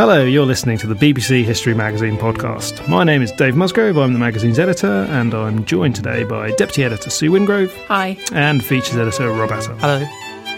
Hello, 0.00 0.24
you're 0.24 0.46
listening 0.46 0.78
to 0.78 0.86
the 0.86 0.94
BBC 0.94 1.44
History 1.44 1.74
Magazine 1.74 2.16
podcast. 2.16 2.88
My 2.88 3.04
name 3.04 3.20
is 3.20 3.30
Dave 3.32 3.54
Musgrove, 3.54 3.98
I'm 3.98 4.14
the 4.14 4.18
magazine's 4.18 4.58
editor, 4.58 5.06
and 5.10 5.34
I'm 5.34 5.66
joined 5.66 5.94
today 5.94 6.24
by 6.24 6.52
Deputy 6.52 6.84
Editor 6.84 7.10
Sue 7.10 7.30
Wingrove. 7.30 7.70
Hi. 7.84 8.16
And 8.32 8.64
Features 8.64 8.96
Editor 8.96 9.30
Rob 9.30 9.50
Attar. 9.52 9.74
Hello. 9.74 9.98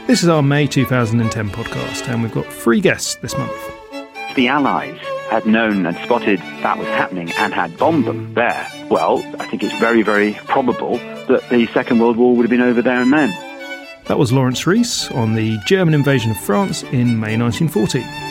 This 0.07 0.23
is 0.23 0.29
our 0.29 0.45
May 0.45 0.69
2010 0.69 1.51
podcast, 1.51 2.07
and 2.07 2.23
we've 2.23 2.31
got 2.31 2.47
three 2.53 2.81
guests 2.81 3.17
this 3.17 3.37
month. 3.37 3.51
The 4.37 4.47
Allies 4.47 5.01
had 5.29 5.45
known 5.45 5.87
and 5.87 5.97
spotted 6.05 6.39
that 6.39 6.79
was 6.79 6.87
happening 6.87 7.33
and 7.33 7.53
had 7.53 7.77
bombed 7.77 8.05
them 8.05 8.35
there. 8.35 8.71
Well, 8.91 9.25
I 9.41 9.47
think 9.49 9.65
it's 9.65 9.77
very, 9.81 10.03
very 10.03 10.35
probable 10.47 10.99
that 11.27 11.43
the 11.51 11.67
Second 11.75 11.99
World 11.99 12.17
War 12.17 12.37
would 12.37 12.45
have 12.45 12.51
been 12.51 12.61
over 12.61 12.81
there 12.81 13.03
and 13.03 13.13
then. 13.13 13.31
That 14.05 14.21
was 14.21 14.33
Laurence 14.33 14.69
Rees 14.69 15.11
on 15.11 15.35
the 15.35 15.59
German 15.67 15.95
invasion 15.95 16.31
of 16.31 16.37
France 16.37 16.85
in 16.85 17.19
May 17.19 17.37
1940. 17.37 18.22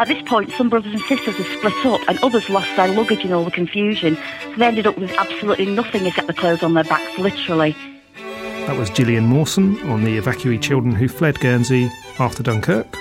At 0.00 0.08
this 0.08 0.22
point, 0.22 0.50
some 0.52 0.70
brothers 0.70 0.94
and 0.94 1.02
sisters 1.02 1.36
had 1.36 1.58
split 1.58 1.84
up 1.84 2.00
and 2.08 2.18
others 2.20 2.48
lost 2.48 2.74
their 2.74 2.88
luggage 2.88 3.22
in 3.22 3.34
all 3.34 3.44
the 3.44 3.50
confusion. 3.50 4.16
So 4.44 4.54
they 4.56 4.64
ended 4.64 4.86
up 4.86 4.96
with 4.96 5.12
absolutely 5.12 5.66
nothing 5.66 6.06
except 6.06 6.26
the 6.26 6.32
clothes 6.32 6.62
on 6.62 6.72
their 6.72 6.84
backs, 6.84 7.18
literally. 7.18 7.76
That 8.14 8.78
was 8.78 8.88
Gillian 8.88 9.26
Mawson 9.26 9.78
on 9.90 10.04
the 10.04 10.16
evacuee 10.16 10.62
children 10.62 10.94
who 10.94 11.06
fled 11.06 11.38
Guernsey 11.40 11.90
after 12.18 12.42
Dunkirk. 12.42 12.96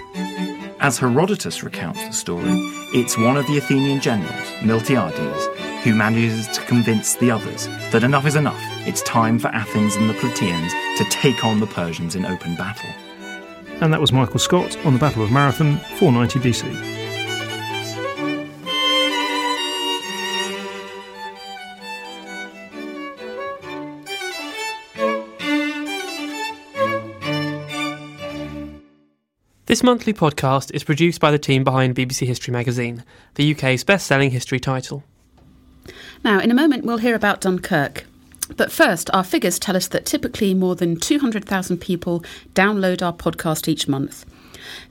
As 0.82 0.98
Herodotus 0.98 1.64
recounts 1.64 2.06
the 2.06 2.12
story, 2.12 2.52
it's 2.94 3.18
one 3.18 3.38
of 3.38 3.48
the 3.48 3.58
Athenian 3.58 4.02
generals, 4.02 4.50
Miltiades, 4.60 5.82
who 5.84 5.96
manages 5.96 6.50
to 6.50 6.62
convince 6.66 7.16
the 7.16 7.32
others 7.32 7.68
that 7.92 8.04
enough 8.04 8.26
is 8.26 8.36
enough. 8.36 8.60
It's 8.86 9.02
time 9.04 9.40
for 9.40 9.48
Athens 9.48 9.96
and 9.96 10.10
the 10.10 10.16
Plataeans 10.16 10.74
to 10.98 11.06
take 11.06 11.46
on 11.46 11.62
the 11.62 11.68
Persians 11.68 12.18
in 12.18 12.26
open 12.26 12.58
battle. 12.58 12.90
And 13.82 13.94
that 13.94 14.02
was 14.02 14.12
Michael 14.12 14.40
Scott 14.40 14.78
on 14.86 14.94
the 14.94 15.00
Battle 15.00 15.24
of 15.24 15.32
Marathon, 15.32 15.78
490 15.98 16.40
BC. 16.40 17.00
This 29.66 29.84
monthly 29.84 30.14
podcast 30.14 30.74
is 30.74 30.84
produced 30.84 31.22
by 31.22 31.30
the 31.32 31.38
team 31.38 31.64
behind 31.64 31.96
BBC 31.96 32.26
History 32.26 32.52
Magazine, 32.52 33.04
the 33.36 33.54
UK's 33.54 33.84
best 33.84 34.08
selling 34.08 34.32
history 34.32 34.60
title. 34.60 35.04
Now, 36.24 36.40
in 36.40 36.52
a 36.52 36.56
moment, 36.56 36.84
we'll 36.86 36.98
hear 36.98 37.16
about 37.16 37.40
Dunkirk. 37.40 38.04
But 38.58 38.72
first, 38.72 39.10
our 39.14 39.24
figures 39.24 39.60
tell 39.60 39.76
us 39.76 39.88
that 39.90 40.06
typically 40.06 40.54
more 40.54 40.76
than 40.76 40.98
200,000 41.00 41.78
people 41.78 42.24
download 42.54 43.02
our 43.02 43.14
podcast 43.14 43.68
each 43.68 43.88
month. 43.88 44.26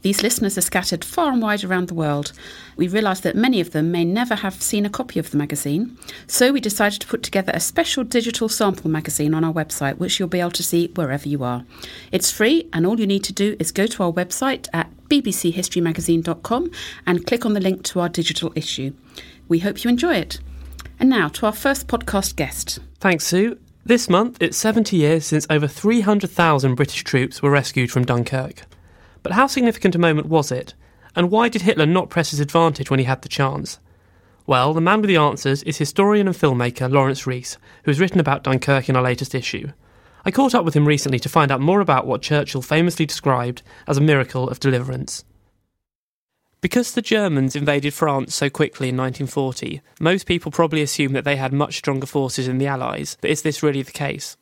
These 0.03 0.23
listeners 0.23 0.57
are 0.57 0.63
scattered 0.63 1.05
far 1.05 1.33
and 1.33 1.43
wide 1.43 1.65
around 1.65 1.89
the 1.89 1.95
world. 1.95 2.33
We 2.77 2.89
realise 2.89 3.21
that 3.21 3.37
many 3.37 3.61
of 3.61 3.73
them 3.73 3.91
may 3.91 4.05
never 4.05 4.37
have 4.37 4.63
seen 4.63 4.87
a 4.87 4.91
copy 4.91 5.19
of 5.19 5.31
the 5.31 5.37
magazine, 5.37 5.97
so 6.27 6.53
we 6.53 6.61
decided 6.61 7.01
to 7.01 7.07
put 7.07 7.23
together 7.23 7.53
a 7.55 7.61
special 7.61 8.05
digital 8.05 8.49
sample 8.49 8.91
magazine 8.91 9.35
on 9.35 9.45
our 9.45 9.53
website, 9.53 9.99
which 9.99 10.19
you'll 10.19 10.29
be 10.29 10.41
able 10.41 10.51
to 10.53 10.63
see 10.63 10.91
wherever 10.95 11.29
you 11.29 11.45
are. 11.45 11.65
It's 12.13 12.31
free, 12.31 12.69
and 12.73 12.87
all 12.87 12.99
you 12.99 13.07
need 13.07 13.25
to 13.25 13.33
do 13.33 13.57
is 13.59 13.73
go 13.73 13.87
to 13.87 14.03
our 14.03 14.13
website 14.13 14.69
at 14.73 14.91
bbchistorymagazine.com 15.09 16.71
and 17.07 17.27
click 17.27 17.47
on 17.47 17.55
the 17.55 17.61
link 17.61 17.83
to 17.85 18.01
our 18.01 18.09
digital 18.09 18.53
issue. 18.55 18.93
We 19.49 19.61
hope 19.61 19.83
you 19.85 19.91
enjoy 19.91 20.17
it. 20.17 20.41
And 21.01 21.09
now 21.09 21.29
to 21.29 21.47
our 21.47 21.53
first 21.53 21.87
podcast 21.87 22.35
guest. 22.35 22.81
Thanks, 22.99 23.25
Sue. 23.25 23.59
This 23.85 24.09
month, 24.09 24.43
it's 24.43 24.57
70 24.59 24.97
years 24.97 25.25
since 25.25 25.47
over 25.49 25.69
300,000 25.69 26.75
British 26.75 27.05
troops 27.05 27.41
were 27.41 27.51
rescued 27.51 27.93
from 27.93 28.05
Dunkirk. 28.05 28.67
But 29.23 29.33
how 29.33 29.47
significant 29.47 29.95
a 29.95 29.99
moment 29.99 30.29
was 30.29 30.51
it? 30.51 30.75
And 31.15 31.31
why 31.31 31.49
did 31.49 31.63
Hitler 31.63 31.87
not 31.87 32.11
press 32.11 32.31
his 32.31 32.41
advantage 32.41 32.91
when 32.91 32.99
he 32.99 33.05
had 33.05 33.23
the 33.23 33.29
chance? 33.29 33.79
Well, 34.47 34.75
the 34.75 34.81
man 34.81 35.01
with 35.01 35.09
the 35.09 35.17
answers 35.17 35.63
is 35.63 35.79
historian 35.79 36.27
and 36.27 36.37
filmmaker 36.37 36.91
Laurence 36.91 37.27
Rees, 37.27 37.59
who 37.85 37.91
has 37.91 38.01
written 38.01 38.19
about 38.19 38.43
Dunkirk 38.43 38.89
in 38.89 38.97
our 38.97 39.03
latest 39.03 39.35
issue. 39.35 39.73
I 40.25 40.31
caught 40.31 40.55
up 40.55 40.65
with 40.65 40.75
him 40.75 40.87
recently 40.87 41.21
to 41.21 41.29
find 41.29 41.53
out 41.53 41.61
more 41.61 41.81
about 41.81 42.07
what 42.07 42.23
Churchill 42.23 42.63
famously 42.63 43.07
described 43.07 43.63
as 43.87 43.97
a 43.97 44.03
miracle 44.03 44.49
of 44.49 44.59
deliverance. 44.59 45.25
Because 46.61 46.93
the 46.93 47.03
Germans 47.03 47.55
invaded 47.55 47.95
France 47.95 48.35
so 48.35 48.51
quickly 48.51 48.89
in 48.89 48.97
1940, 48.97 49.81
most 50.01 50.27
people 50.27 50.51
probably 50.51 50.83
assume 50.83 51.13
that 51.13 51.25
they 51.25 51.37
had 51.37 51.53
much 51.53 51.77
stronger 51.77 52.07
forces 52.07 52.49
than 52.49 52.59
the 52.59 52.67
Allies, 52.67 53.17
but 53.21 53.31
is 53.31 53.43
this 53.43 53.63
really 53.63 53.83
the 53.83 53.93
case? 53.93 54.37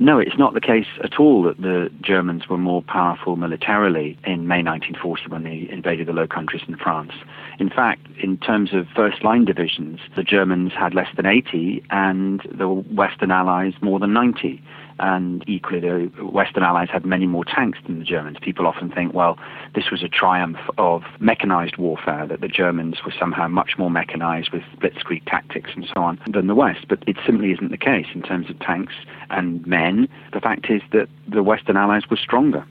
No, 0.00 0.18
it's 0.18 0.36
not 0.36 0.54
the 0.54 0.60
case 0.60 0.88
at 1.04 1.20
all 1.20 1.44
that 1.44 1.62
the 1.62 1.88
Germans 2.02 2.48
were 2.48 2.58
more 2.58 2.82
powerful 2.82 3.36
militarily 3.36 4.18
in 4.24 4.48
May 4.48 4.62
1940 4.62 5.28
when 5.28 5.44
they 5.44 5.68
invaded 5.70 6.08
the 6.08 6.12
Low 6.12 6.26
Countries 6.26 6.62
in 6.66 6.76
France. 6.76 7.12
In 7.60 7.70
fact, 7.70 8.06
in 8.20 8.36
terms 8.38 8.74
of 8.74 8.88
first 8.94 9.22
line 9.22 9.44
divisions, 9.44 10.00
the 10.16 10.24
Germans 10.24 10.72
had 10.72 10.94
less 10.94 11.08
than 11.14 11.24
80 11.24 11.82
and 11.90 12.42
the 12.52 12.68
Western 12.68 13.30
Allies 13.30 13.72
more 13.80 13.98
than 13.98 14.12
90 14.12 14.60
and 14.98 15.44
equally 15.46 15.80
the 15.80 16.24
Western 16.24 16.62
Allies 16.62 16.88
had 16.90 17.04
many 17.04 17.26
more 17.26 17.44
tanks 17.44 17.78
than 17.86 17.98
the 17.98 18.04
Germans. 18.04 18.38
People 18.40 18.66
often 18.66 18.90
think, 18.90 19.12
well, 19.14 19.38
this 19.74 19.90
was 19.90 20.02
a 20.02 20.08
triumph 20.08 20.58
of 20.78 21.02
mechanized 21.20 21.76
warfare, 21.76 22.26
that 22.26 22.40
the 22.40 22.48
Germans 22.48 22.98
were 23.04 23.12
somehow 23.18 23.48
much 23.48 23.78
more 23.78 23.90
mechanized 23.90 24.50
with 24.52 24.62
blitzkrieg 24.80 25.24
tactics 25.26 25.70
and 25.74 25.86
so 25.94 26.02
on 26.02 26.18
than 26.28 26.46
the 26.46 26.54
West, 26.54 26.86
but 26.88 27.02
it 27.06 27.16
simply 27.24 27.52
isn't 27.52 27.70
the 27.70 27.76
case 27.76 28.06
in 28.14 28.22
terms 28.22 28.48
of 28.50 28.58
tanks 28.60 28.94
and 29.30 29.66
men. 29.66 30.08
The 30.32 30.40
fact 30.40 30.70
is 30.70 30.82
that 30.92 31.08
the 31.28 31.42
Western 31.42 31.76
Allies 31.76 32.08
were 32.10 32.16
stronger. 32.16 32.64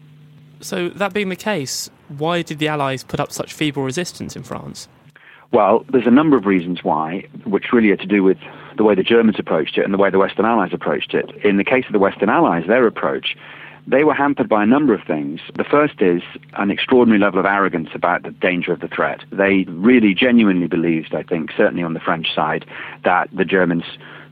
So, 0.62 0.90
that 0.90 1.14
being 1.14 1.30
the 1.30 1.36
case, 1.36 1.90
why 2.08 2.42
did 2.42 2.60
the 2.60 2.68
Allies 2.68 3.04
put 3.04 3.20
up 3.20 3.32
such 3.32 3.54
feeble 3.54 3.84
resistance 3.84 4.36
in 4.36 4.44
France? 4.44 4.88
Well, 5.52 5.86
there's 5.92 6.08
a 6.08 6.12
number 6.12 6.38
of 6.38 6.46
reasons 6.46 6.84
why, 6.84 7.28
which 7.46 7.72
really 7.72 7.92
are 7.92 7.98
to 7.98 8.06
do 8.06 8.24
with 8.24 8.38
the 8.78 8.84
way 8.84 8.96
the 8.96 9.04
Germans 9.04 9.38
approached 9.40 9.78
it 9.78 9.86
and 9.86 9.94
the 9.94 9.98
way 9.98 10.10
the 10.10 10.20
Western 10.20 10.46
Allies 10.46 10.74
approached 10.74 11.14
it. 11.14 11.30
In 11.44 11.58
the 11.58 11.64
case 11.64 11.86
of 11.86 11.94
the 11.94 12.00
Western 12.00 12.30
Allies, 12.30 12.66
their 12.68 12.86
approach, 12.88 13.36
they 13.88 14.04
were 14.04 14.14
hampered 14.14 14.50
by 14.50 14.64
a 14.64 14.66
number 14.66 14.94
of 14.94 15.04
things. 15.06 15.40
The 15.56 15.64
first 15.64 16.02
is 16.02 16.22
an 16.54 16.72
extraordinary 16.72 17.20
level 17.20 17.40
of 17.40 17.46
arrogance 17.46 17.90
about 17.94 18.24
the 18.24 18.32
danger 18.32 18.72
of 18.72 18.80
the 18.80 18.88
threat. 18.88 19.24
They 19.32 19.66
really 19.70 20.14
genuinely 20.14 20.68
believed, 20.68 21.14
I 21.14 21.24
think, 21.24 21.52
certainly 21.56 21.84
on 21.84 21.94
the 21.94 22.00
French 22.00 22.34
side, 22.34 22.66
that 23.04 23.30
the 23.32 23.46
Germans 23.46 23.84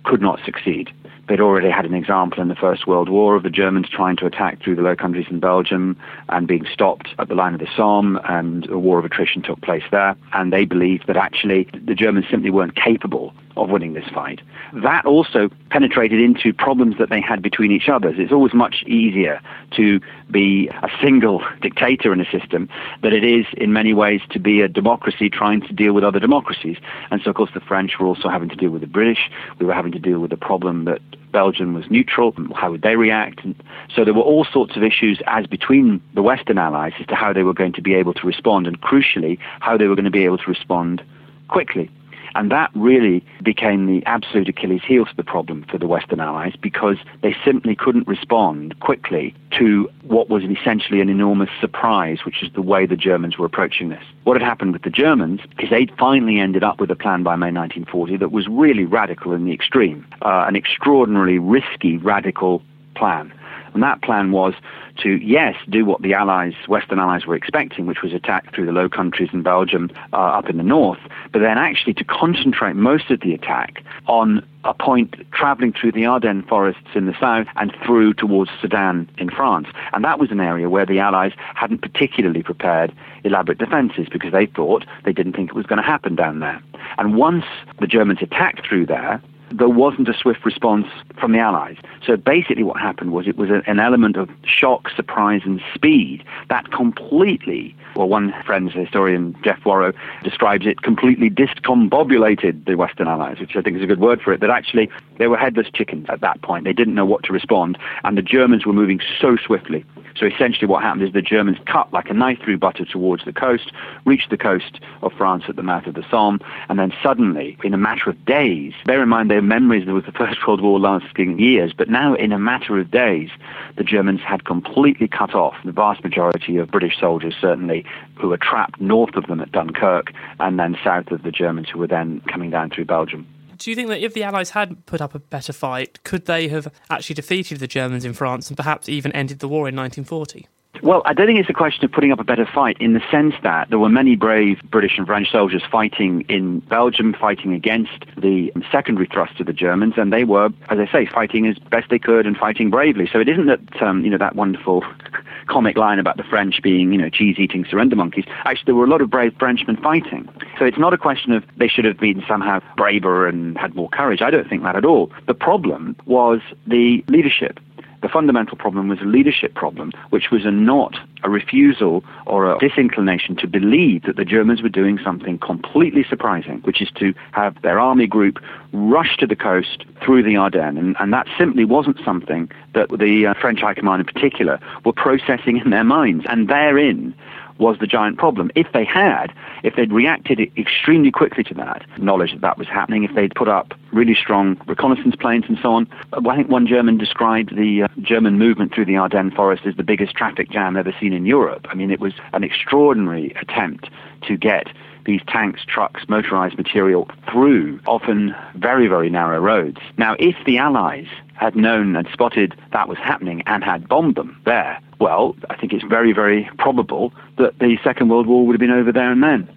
could 0.03 0.21
not 0.21 0.39
succeed. 0.43 0.91
They'd 1.29 1.39
already 1.39 1.69
had 1.69 1.85
an 1.85 1.93
example 1.93 2.41
in 2.41 2.49
the 2.49 2.55
First 2.55 2.85
World 2.85 3.07
War 3.07 3.35
of 3.35 3.43
the 3.43 3.49
Germans 3.49 3.87
trying 3.87 4.17
to 4.17 4.25
attack 4.25 4.61
through 4.61 4.75
the 4.75 4.81
Low 4.81 4.95
Countries 4.95 5.27
in 5.29 5.39
Belgium 5.39 5.95
and 6.27 6.47
being 6.47 6.65
stopped 6.65 7.09
at 7.17 7.29
the 7.29 7.35
line 7.35 7.53
of 7.53 7.61
the 7.61 7.69
Somme, 7.77 8.19
and 8.27 8.69
a 8.69 8.77
war 8.77 8.99
of 8.99 9.05
attrition 9.05 9.41
took 9.41 9.61
place 9.61 9.83
there. 9.91 10.17
And 10.33 10.51
they 10.51 10.65
believed 10.65 11.07
that 11.07 11.15
actually 11.15 11.69
the 11.73 11.95
Germans 11.95 12.25
simply 12.29 12.49
weren't 12.49 12.75
capable 12.75 13.33
of 13.55 13.69
winning 13.69 13.93
this 13.93 14.07
fight. 14.13 14.41
That 14.73 15.05
also 15.05 15.49
penetrated 15.69 16.19
into 16.19 16.53
problems 16.53 16.97
that 16.97 17.09
they 17.09 17.21
had 17.21 17.41
between 17.41 17.71
each 17.71 17.89
other. 17.89 18.09
It's 18.09 18.31
always 18.31 18.53
much 18.53 18.83
easier 18.87 19.39
to 19.71 19.99
be 20.31 20.69
a 20.69 20.89
single 21.01 21.43
dictator 21.61 22.11
in 22.11 22.19
a 22.19 22.29
system 22.31 22.69
than 23.01 23.13
it 23.13 23.23
is 23.23 23.45
in 23.57 23.73
many 23.73 23.93
ways 23.93 24.21
to 24.31 24.39
be 24.39 24.61
a 24.61 24.67
democracy 24.67 25.29
trying 25.29 25.61
to 25.61 25.73
deal 25.73 25.93
with 25.93 26.03
other 26.03 26.19
democracies. 26.19 26.77
And 27.11 27.21
so, 27.21 27.29
of 27.29 27.35
course, 27.35 27.51
the 27.53 27.59
French 27.59 27.99
were 27.99 28.07
also 28.07 28.29
having 28.29 28.49
to 28.49 28.55
deal 28.55 28.71
with 28.71 28.81
the 28.81 28.87
British. 28.87 29.29
We 29.59 29.65
were 29.65 29.73
having 29.73 29.91
to 29.91 29.99
deal 29.99 30.19
with 30.19 30.31
the 30.31 30.37
problem 30.37 30.85
that 30.85 31.01
Belgium 31.31 31.73
was 31.73 31.89
neutral. 31.89 32.33
How 32.55 32.71
would 32.71 32.83
they 32.83 32.95
react? 32.95 33.43
And 33.43 33.55
so 33.93 34.05
there 34.05 34.13
were 34.13 34.21
all 34.21 34.45
sorts 34.45 34.75
of 34.75 34.83
issues 34.83 35.21
as 35.27 35.47
between 35.47 36.01
the 36.13 36.21
Western 36.21 36.57
allies 36.57 36.93
as 36.99 37.07
to 37.07 37.15
how 37.15 37.33
they 37.33 37.43
were 37.43 37.53
going 37.53 37.73
to 37.73 37.81
be 37.81 37.93
able 37.95 38.13
to 38.13 38.25
respond, 38.25 38.67
and 38.67 38.79
crucially, 38.81 39.37
how 39.59 39.77
they 39.77 39.87
were 39.87 39.95
going 39.95 40.05
to 40.05 40.11
be 40.11 40.25
able 40.25 40.37
to 40.37 40.47
respond 40.47 41.03
quickly. 41.47 41.89
And 42.35 42.51
that 42.51 42.71
really 42.75 43.23
became 43.43 43.85
the 43.85 44.05
absolute 44.05 44.49
Achilles 44.49 44.81
heel 44.85 45.05
to 45.05 45.15
the 45.15 45.23
problem 45.23 45.65
for 45.69 45.77
the 45.77 45.87
Western 45.87 46.19
Allies 46.19 46.53
because 46.59 46.97
they 47.21 47.35
simply 47.45 47.75
couldn't 47.75 48.07
respond 48.07 48.79
quickly 48.79 49.35
to 49.57 49.89
what 50.03 50.29
was 50.29 50.43
essentially 50.43 51.01
an 51.01 51.09
enormous 51.09 51.49
surprise, 51.61 52.19
which 52.25 52.41
is 52.43 52.51
the 52.53 52.61
way 52.61 52.85
the 52.85 52.95
Germans 52.95 53.37
were 53.37 53.45
approaching 53.45 53.89
this. 53.89 54.03
What 54.23 54.39
had 54.39 54.47
happened 54.47 54.73
with 54.73 54.83
the 54.83 54.89
Germans 54.89 55.41
is 55.59 55.69
they'd 55.69 55.91
finally 55.97 56.39
ended 56.39 56.63
up 56.63 56.79
with 56.79 56.89
a 56.91 56.95
plan 56.95 57.23
by 57.23 57.35
May 57.35 57.51
1940 57.51 58.17
that 58.17 58.31
was 58.31 58.47
really 58.47 58.85
radical 58.85 59.33
in 59.33 59.45
the 59.45 59.53
extreme, 59.53 60.05
uh, 60.21 60.45
an 60.47 60.55
extraordinarily 60.55 61.39
risky, 61.39 61.97
radical 61.97 62.61
plan. 62.95 63.33
And 63.73 63.83
that 63.83 64.01
plan 64.01 64.31
was 64.31 64.53
to, 64.97 65.15
yes, 65.17 65.55
do 65.69 65.85
what 65.85 66.01
the 66.01 66.13
Allies, 66.13 66.53
Western 66.67 66.99
Allies 66.99 67.25
were 67.25 67.35
expecting, 67.35 67.85
which 67.85 68.01
was 68.01 68.13
attack 68.13 68.53
through 68.53 68.65
the 68.65 68.71
Low 68.71 68.89
Countries 68.89 69.29
and 69.31 69.43
Belgium 69.43 69.89
uh, 70.11 70.17
up 70.17 70.49
in 70.49 70.57
the 70.57 70.63
north, 70.63 70.99
but 71.31 71.39
then 71.39 71.57
actually 71.57 71.93
to 71.95 72.03
concentrate 72.03 72.75
most 72.75 73.09
of 73.09 73.21
the 73.21 73.33
attack 73.33 73.83
on 74.07 74.45
a 74.65 74.73
point 74.73 75.15
traveling 75.33 75.73
through 75.73 75.91
the 75.91 76.05
Ardennes 76.05 76.45
forests 76.47 76.95
in 76.95 77.05
the 77.05 77.15
south 77.19 77.47
and 77.55 77.73
through 77.85 78.13
towards 78.13 78.51
Sedan 78.61 79.09
in 79.17 79.29
France. 79.29 79.67
And 79.93 80.05
that 80.05 80.19
was 80.19 80.31
an 80.31 80.39
area 80.39 80.69
where 80.69 80.85
the 80.85 80.99
Allies 80.99 81.33
hadn't 81.55 81.81
particularly 81.81 82.43
prepared 82.43 82.93
elaborate 83.23 83.57
defenses 83.57 84.07
because 84.11 84.31
they 84.31 84.45
thought 84.45 84.85
they 85.03 85.13
didn't 85.13 85.33
think 85.33 85.49
it 85.49 85.55
was 85.55 85.65
going 85.65 85.81
to 85.81 85.83
happen 85.83 86.15
down 86.15 86.39
there. 86.39 86.61
And 86.97 87.15
once 87.15 87.45
the 87.79 87.87
Germans 87.87 88.19
attacked 88.21 88.65
through 88.67 88.85
there, 88.85 89.21
there 89.53 89.69
wasn't 89.69 90.09
a 90.09 90.13
swift 90.13 90.43
response 90.45 90.87
from 91.19 91.31
the 91.31 91.39
Allies. 91.39 91.77
So 92.05 92.17
basically, 92.17 92.63
what 92.63 92.79
happened 92.79 93.11
was 93.11 93.27
it 93.27 93.37
was 93.37 93.49
a, 93.49 93.61
an 93.69 93.79
element 93.79 94.17
of 94.17 94.29
shock, 94.45 94.89
surprise, 94.95 95.41
and 95.45 95.61
speed 95.73 96.23
that 96.49 96.71
completely, 96.71 97.75
well, 97.95 98.09
one 98.09 98.33
friend's 98.45 98.73
historian, 98.73 99.35
Jeff 99.43 99.63
Warrow, 99.65 99.93
describes 100.23 100.65
it 100.65 100.81
completely 100.81 101.29
discombobulated 101.29 102.65
the 102.65 102.75
Western 102.75 103.07
Allies, 103.07 103.39
which 103.39 103.55
I 103.55 103.61
think 103.61 103.77
is 103.77 103.83
a 103.83 103.87
good 103.87 103.99
word 103.99 104.21
for 104.21 104.33
it, 104.33 104.39
that 104.41 104.49
actually 104.49 104.89
they 105.17 105.27
were 105.27 105.37
headless 105.37 105.67
chickens 105.73 106.05
at 106.09 106.21
that 106.21 106.41
point. 106.41 106.65
They 106.65 106.73
didn't 106.73 106.95
know 106.95 107.05
what 107.05 107.23
to 107.23 107.33
respond, 107.33 107.77
and 108.03 108.17
the 108.17 108.21
Germans 108.21 108.65
were 108.65 108.73
moving 108.73 108.99
so 109.19 109.37
swiftly. 109.37 109.85
So 110.15 110.27
essentially, 110.27 110.67
what 110.67 110.83
happened 110.83 111.03
is 111.03 111.13
the 111.13 111.21
Germans 111.21 111.57
cut 111.65 111.91
like 111.91 112.09
a 112.09 112.13
knife 112.13 112.39
through 112.43 112.57
butter 112.57 112.85
towards 112.85 113.25
the 113.25 113.33
coast, 113.33 113.71
reached 114.05 114.29
the 114.29 114.37
coast 114.37 114.79
of 115.01 115.11
France 115.13 115.45
at 115.47 115.55
the 115.55 115.63
mouth 115.63 115.87
of 115.87 115.95
the 115.95 116.05
Somme, 116.09 116.39
and 116.69 116.77
then 116.77 116.93
suddenly, 117.01 117.57
in 117.63 117.73
a 117.73 117.77
matter 117.77 118.09
of 118.09 118.25
days, 118.25 118.73
bear 118.85 119.01
in 119.01 119.09
mind 119.09 119.31
their 119.31 119.41
memories 119.41 119.87
was 119.87 120.05
the 120.05 120.11
First 120.23 120.47
World 120.47 120.61
War 120.61 120.79
lasting 120.79 121.39
years, 121.39 121.73
but 121.75 121.89
now 121.89 122.13
in 122.13 122.31
a 122.31 122.39
matter 122.39 122.79
of 122.79 122.91
days, 122.91 123.29
the 123.75 123.83
Germans 123.83 124.21
had 124.21 124.45
completely 124.45 125.07
cut 125.07 125.33
off 125.33 125.55
the 125.65 125.71
vast 125.71 126.03
majority 126.03 126.57
of 126.57 126.71
British 126.71 126.99
soldiers, 126.99 127.33
certainly, 127.39 127.85
who 128.15 128.29
were 128.29 128.37
trapped 128.37 128.79
north 128.79 129.15
of 129.15 129.27
them 129.27 129.41
at 129.41 129.51
Dunkirk, 129.51 130.13
and 130.39 130.59
then 130.59 130.77
south 130.83 131.11
of 131.11 131.23
the 131.23 131.31
Germans 131.31 131.69
who 131.69 131.79
were 131.79 131.87
then 131.87 132.21
coming 132.31 132.51
down 132.51 132.69
through 132.69 132.85
Belgium. 132.85 133.27
Do 133.63 133.71
you 133.71 133.77
think 133.77 133.87
that 133.87 134.03
if 134.03 134.13
the 134.13 134.23
Allies 134.23 134.49
had 134.49 134.85
put 134.85 134.99
up 134.99 135.15
a 135.15 135.19
better 135.19 135.53
fight, 135.53 136.03
could 136.03 136.25
they 136.25 136.49
have 136.49 136.67
actually 136.89 137.13
defeated 137.13 137.59
the 137.59 137.67
Germans 137.67 138.03
in 138.03 138.11
France 138.11 138.49
and 138.49 138.57
perhaps 138.57 138.89
even 138.89 139.13
ended 139.13 139.39
the 139.39 139.47
war 139.47 139.69
in 139.69 139.75
1940? 139.77 140.49
Well, 140.81 141.01
I 141.05 141.13
don't 141.13 141.27
think 141.27 141.39
it's 141.39 141.49
a 141.49 141.53
question 141.53 141.85
of 141.85 141.91
putting 141.91 142.11
up 142.11 142.19
a 142.19 142.23
better 142.23 142.45
fight 142.45 142.77
in 142.79 142.93
the 142.93 143.01
sense 143.11 143.35
that 143.43 143.69
there 143.69 143.79
were 143.79 143.89
many 143.89 144.15
brave 144.15 144.59
British 144.69 144.97
and 144.97 145.05
French 145.05 145.31
soldiers 145.31 145.61
fighting 145.71 146.21
in 146.27 146.59
Belgium, 146.61 147.13
fighting 147.13 147.53
against 147.53 148.05
the 148.17 148.51
secondary 148.71 149.07
thrust 149.07 149.39
of 149.39 149.45
the 149.45 149.53
Germans, 149.53 149.93
and 149.97 150.11
they 150.11 150.23
were, 150.23 150.47
as 150.69 150.79
I 150.79 150.91
say, 150.91 151.05
fighting 151.05 151.47
as 151.47 151.57
best 151.57 151.89
they 151.89 151.99
could 151.99 152.25
and 152.25 152.35
fighting 152.35 152.69
bravely. 152.69 153.07
So 153.11 153.19
it 153.19 153.29
isn't 153.29 153.45
that, 153.45 153.81
um, 153.81 154.03
you 154.03 154.09
know, 154.09 154.17
that 154.17 154.35
wonderful 154.35 154.83
comic 155.47 155.77
line 155.77 155.99
about 155.99 156.17
the 156.17 156.23
French 156.23 156.61
being, 156.61 156.91
you 156.91 156.97
know, 156.97 157.09
cheese-eating 157.09 157.65
surrender 157.69 157.95
monkeys. 157.95 158.25
Actually, 158.43 158.65
there 158.65 158.75
were 158.75 158.85
a 158.85 158.89
lot 158.89 159.01
of 159.01 159.09
brave 159.09 159.33
Frenchmen 159.37 159.77
fighting. 159.77 160.27
So 160.57 160.65
it's 160.65 160.79
not 160.79 160.93
a 160.93 160.97
question 160.97 161.33
of 161.33 161.43
they 161.55 161.67
should 161.67 161.85
have 161.85 161.99
been 161.99 162.23
somehow 162.27 162.61
braver 162.75 163.27
and 163.27 163.57
had 163.57 163.75
more 163.75 163.89
courage. 163.89 164.21
I 164.21 164.31
don't 164.31 164.49
think 164.49 164.63
that 164.63 164.75
at 164.75 164.85
all. 164.85 165.11
The 165.27 165.35
problem 165.35 165.95
was 166.05 166.41
the 166.65 167.03
leadership. 167.07 167.59
The 168.03 168.09
fundamental 168.09 168.57
problem 168.57 168.89
was 168.89 168.99
a 168.99 169.05
leadership 169.05 169.53
problem, 169.53 169.93
which 170.09 170.29
was 170.29 170.45
a 170.45 170.51
not 170.51 170.99
a 171.23 171.29
refusal 171.29 172.03
or 172.25 172.53
a 172.53 172.59
disinclination 172.59 173.37
to 173.37 173.47
believe 173.47 174.03
that 174.03 174.17
the 174.17 174.25
Germans 174.25 174.61
were 174.61 174.67
doing 174.67 174.99
something 175.01 175.39
completely 175.39 176.03
surprising, 176.09 176.59
which 176.65 176.81
is 176.81 176.91
to 176.95 177.13
have 177.31 177.61
their 177.61 177.79
army 177.79 178.05
group 178.05 178.39
rush 178.73 179.15
to 179.19 179.25
the 179.25 179.37
coast 179.37 179.85
through 180.03 180.21
the 180.21 180.35
Ardennes. 180.35 180.77
And, 180.77 180.97
and 180.99 181.13
that 181.13 181.27
simply 181.37 181.63
wasn't 181.63 181.97
something 182.03 182.51
that 182.73 182.89
the 182.89 183.27
uh, 183.27 183.35
French 183.35 183.61
High 183.61 183.73
Command 183.73 184.01
in 184.01 184.13
particular 184.13 184.59
were 184.83 184.91
processing 184.91 185.61
in 185.63 185.69
their 185.69 185.85
minds. 185.85 186.25
And 186.27 186.49
therein 186.49 187.15
was 187.57 187.77
the 187.79 187.87
giant 187.87 188.17
problem. 188.17 188.51
If 188.55 188.71
they 188.73 188.85
had, 188.85 189.33
if 189.63 189.75
they'd 189.75 189.91
reacted 189.91 190.39
extremely 190.57 191.11
quickly 191.11 191.43
to 191.45 191.53
that, 191.55 191.85
knowledge 191.97 192.31
that 192.31 192.41
that 192.41 192.57
was 192.57 192.67
happening, 192.67 193.03
if 193.03 193.13
they'd 193.13 193.33
put 193.35 193.47
up 193.47 193.73
really 193.91 194.15
strong 194.15 194.59
reconnaissance 194.65 195.15
planes 195.15 195.45
and 195.47 195.57
so 195.61 195.73
on, 195.73 195.87
I 196.13 196.35
think 196.35 196.49
one 196.49 196.67
German 196.67 196.97
described 196.97 197.55
the 197.55 197.83
uh, 197.83 197.87
German 198.01 198.37
movement 198.37 198.73
through 198.73 198.85
the 198.85 198.97
Ardennes 198.97 199.33
forest 199.33 199.65
as 199.65 199.75
the 199.75 199.83
biggest 199.83 200.15
traffic 200.15 200.49
jam 200.49 200.75
ever 200.75 200.93
seen 200.99 201.13
in 201.13 201.25
Europe. 201.25 201.67
I 201.69 201.75
mean, 201.75 201.91
it 201.91 201.99
was 201.99 202.13
an 202.33 202.43
extraordinary 202.43 203.33
attempt 203.41 203.89
to 204.23 204.37
get 204.37 204.67
these 205.05 205.21
tanks, 205.27 205.61
trucks, 205.65 206.07
motorized 206.07 206.57
material 206.57 207.09
through 207.31 207.79
often 207.85 208.35
very, 208.55 208.87
very 208.87 209.09
narrow 209.09 209.39
roads. 209.39 209.79
Now, 209.97 210.15
if 210.19 210.35
the 210.45 210.57
Allies 210.57 211.07
had 211.35 211.55
known 211.55 211.95
and 211.95 212.07
spotted 212.13 212.55
that 212.71 212.87
was 212.87 212.97
happening 212.97 213.43
and 213.45 213.63
had 213.63 213.87
bombed 213.87 214.15
them 214.15 214.39
there, 214.45 214.79
well, 214.99 215.35
I 215.49 215.57
think 215.57 215.73
it's 215.73 215.83
very, 215.83 216.13
very 216.13 216.49
probable 216.57 217.13
that 217.37 217.59
the 217.59 217.77
Second 217.83 218.09
World 218.09 218.27
War 218.27 218.45
would 218.45 218.53
have 218.53 218.59
been 218.59 218.71
over 218.71 218.91
there 218.91 219.11
and 219.11 219.21
then. 219.21 219.49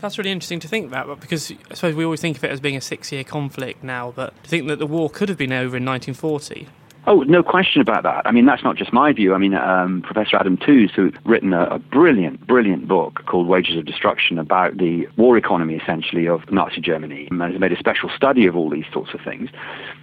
That's 0.00 0.18
really 0.18 0.30
interesting 0.30 0.60
to 0.60 0.68
think 0.68 0.86
about 0.86 1.20
because 1.20 1.50
I 1.70 1.74
suppose 1.74 1.94
we 1.94 2.04
always 2.04 2.20
think 2.20 2.36
of 2.36 2.44
it 2.44 2.50
as 2.50 2.60
being 2.60 2.76
a 2.76 2.80
six 2.80 3.10
year 3.10 3.24
conflict 3.24 3.82
now, 3.82 4.12
but 4.14 4.40
to 4.44 4.50
think 4.50 4.68
that 4.68 4.78
the 4.78 4.86
war 4.86 5.08
could 5.08 5.28
have 5.28 5.38
been 5.38 5.52
over 5.52 5.76
in 5.76 5.84
1940. 5.84 6.68
Oh, 7.08 7.22
no 7.22 7.40
question 7.40 7.80
about 7.80 8.02
that. 8.02 8.26
I 8.26 8.32
mean, 8.32 8.46
that's 8.46 8.64
not 8.64 8.74
just 8.74 8.92
my 8.92 9.12
view. 9.12 9.32
I 9.32 9.38
mean, 9.38 9.54
um, 9.54 10.02
Professor 10.02 10.36
Adam 10.36 10.56
Tooze, 10.56 10.90
who's 10.92 11.12
written 11.24 11.52
a, 11.52 11.66
a, 11.66 11.78
brilliant, 11.78 12.44
brilliant 12.48 12.88
book 12.88 13.24
called 13.26 13.46
Wages 13.46 13.76
of 13.76 13.84
Destruction 13.84 14.38
about 14.38 14.78
the 14.78 15.06
war 15.16 15.36
economy, 15.36 15.76
essentially, 15.76 16.26
of 16.26 16.50
Nazi 16.50 16.80
Germany, 16.80 17.28
and 17.30 17.40
has 17.40 17.60
made 17.60 17.72
a 17.72 17.78
special 17.78 18.10
study 18.10 18.46
of 18.46 18.56
all 18.56 18.68
these 18.70 18.86
sorts 18.92 19.14
of 19.14 19.20
things. 19.20 19.50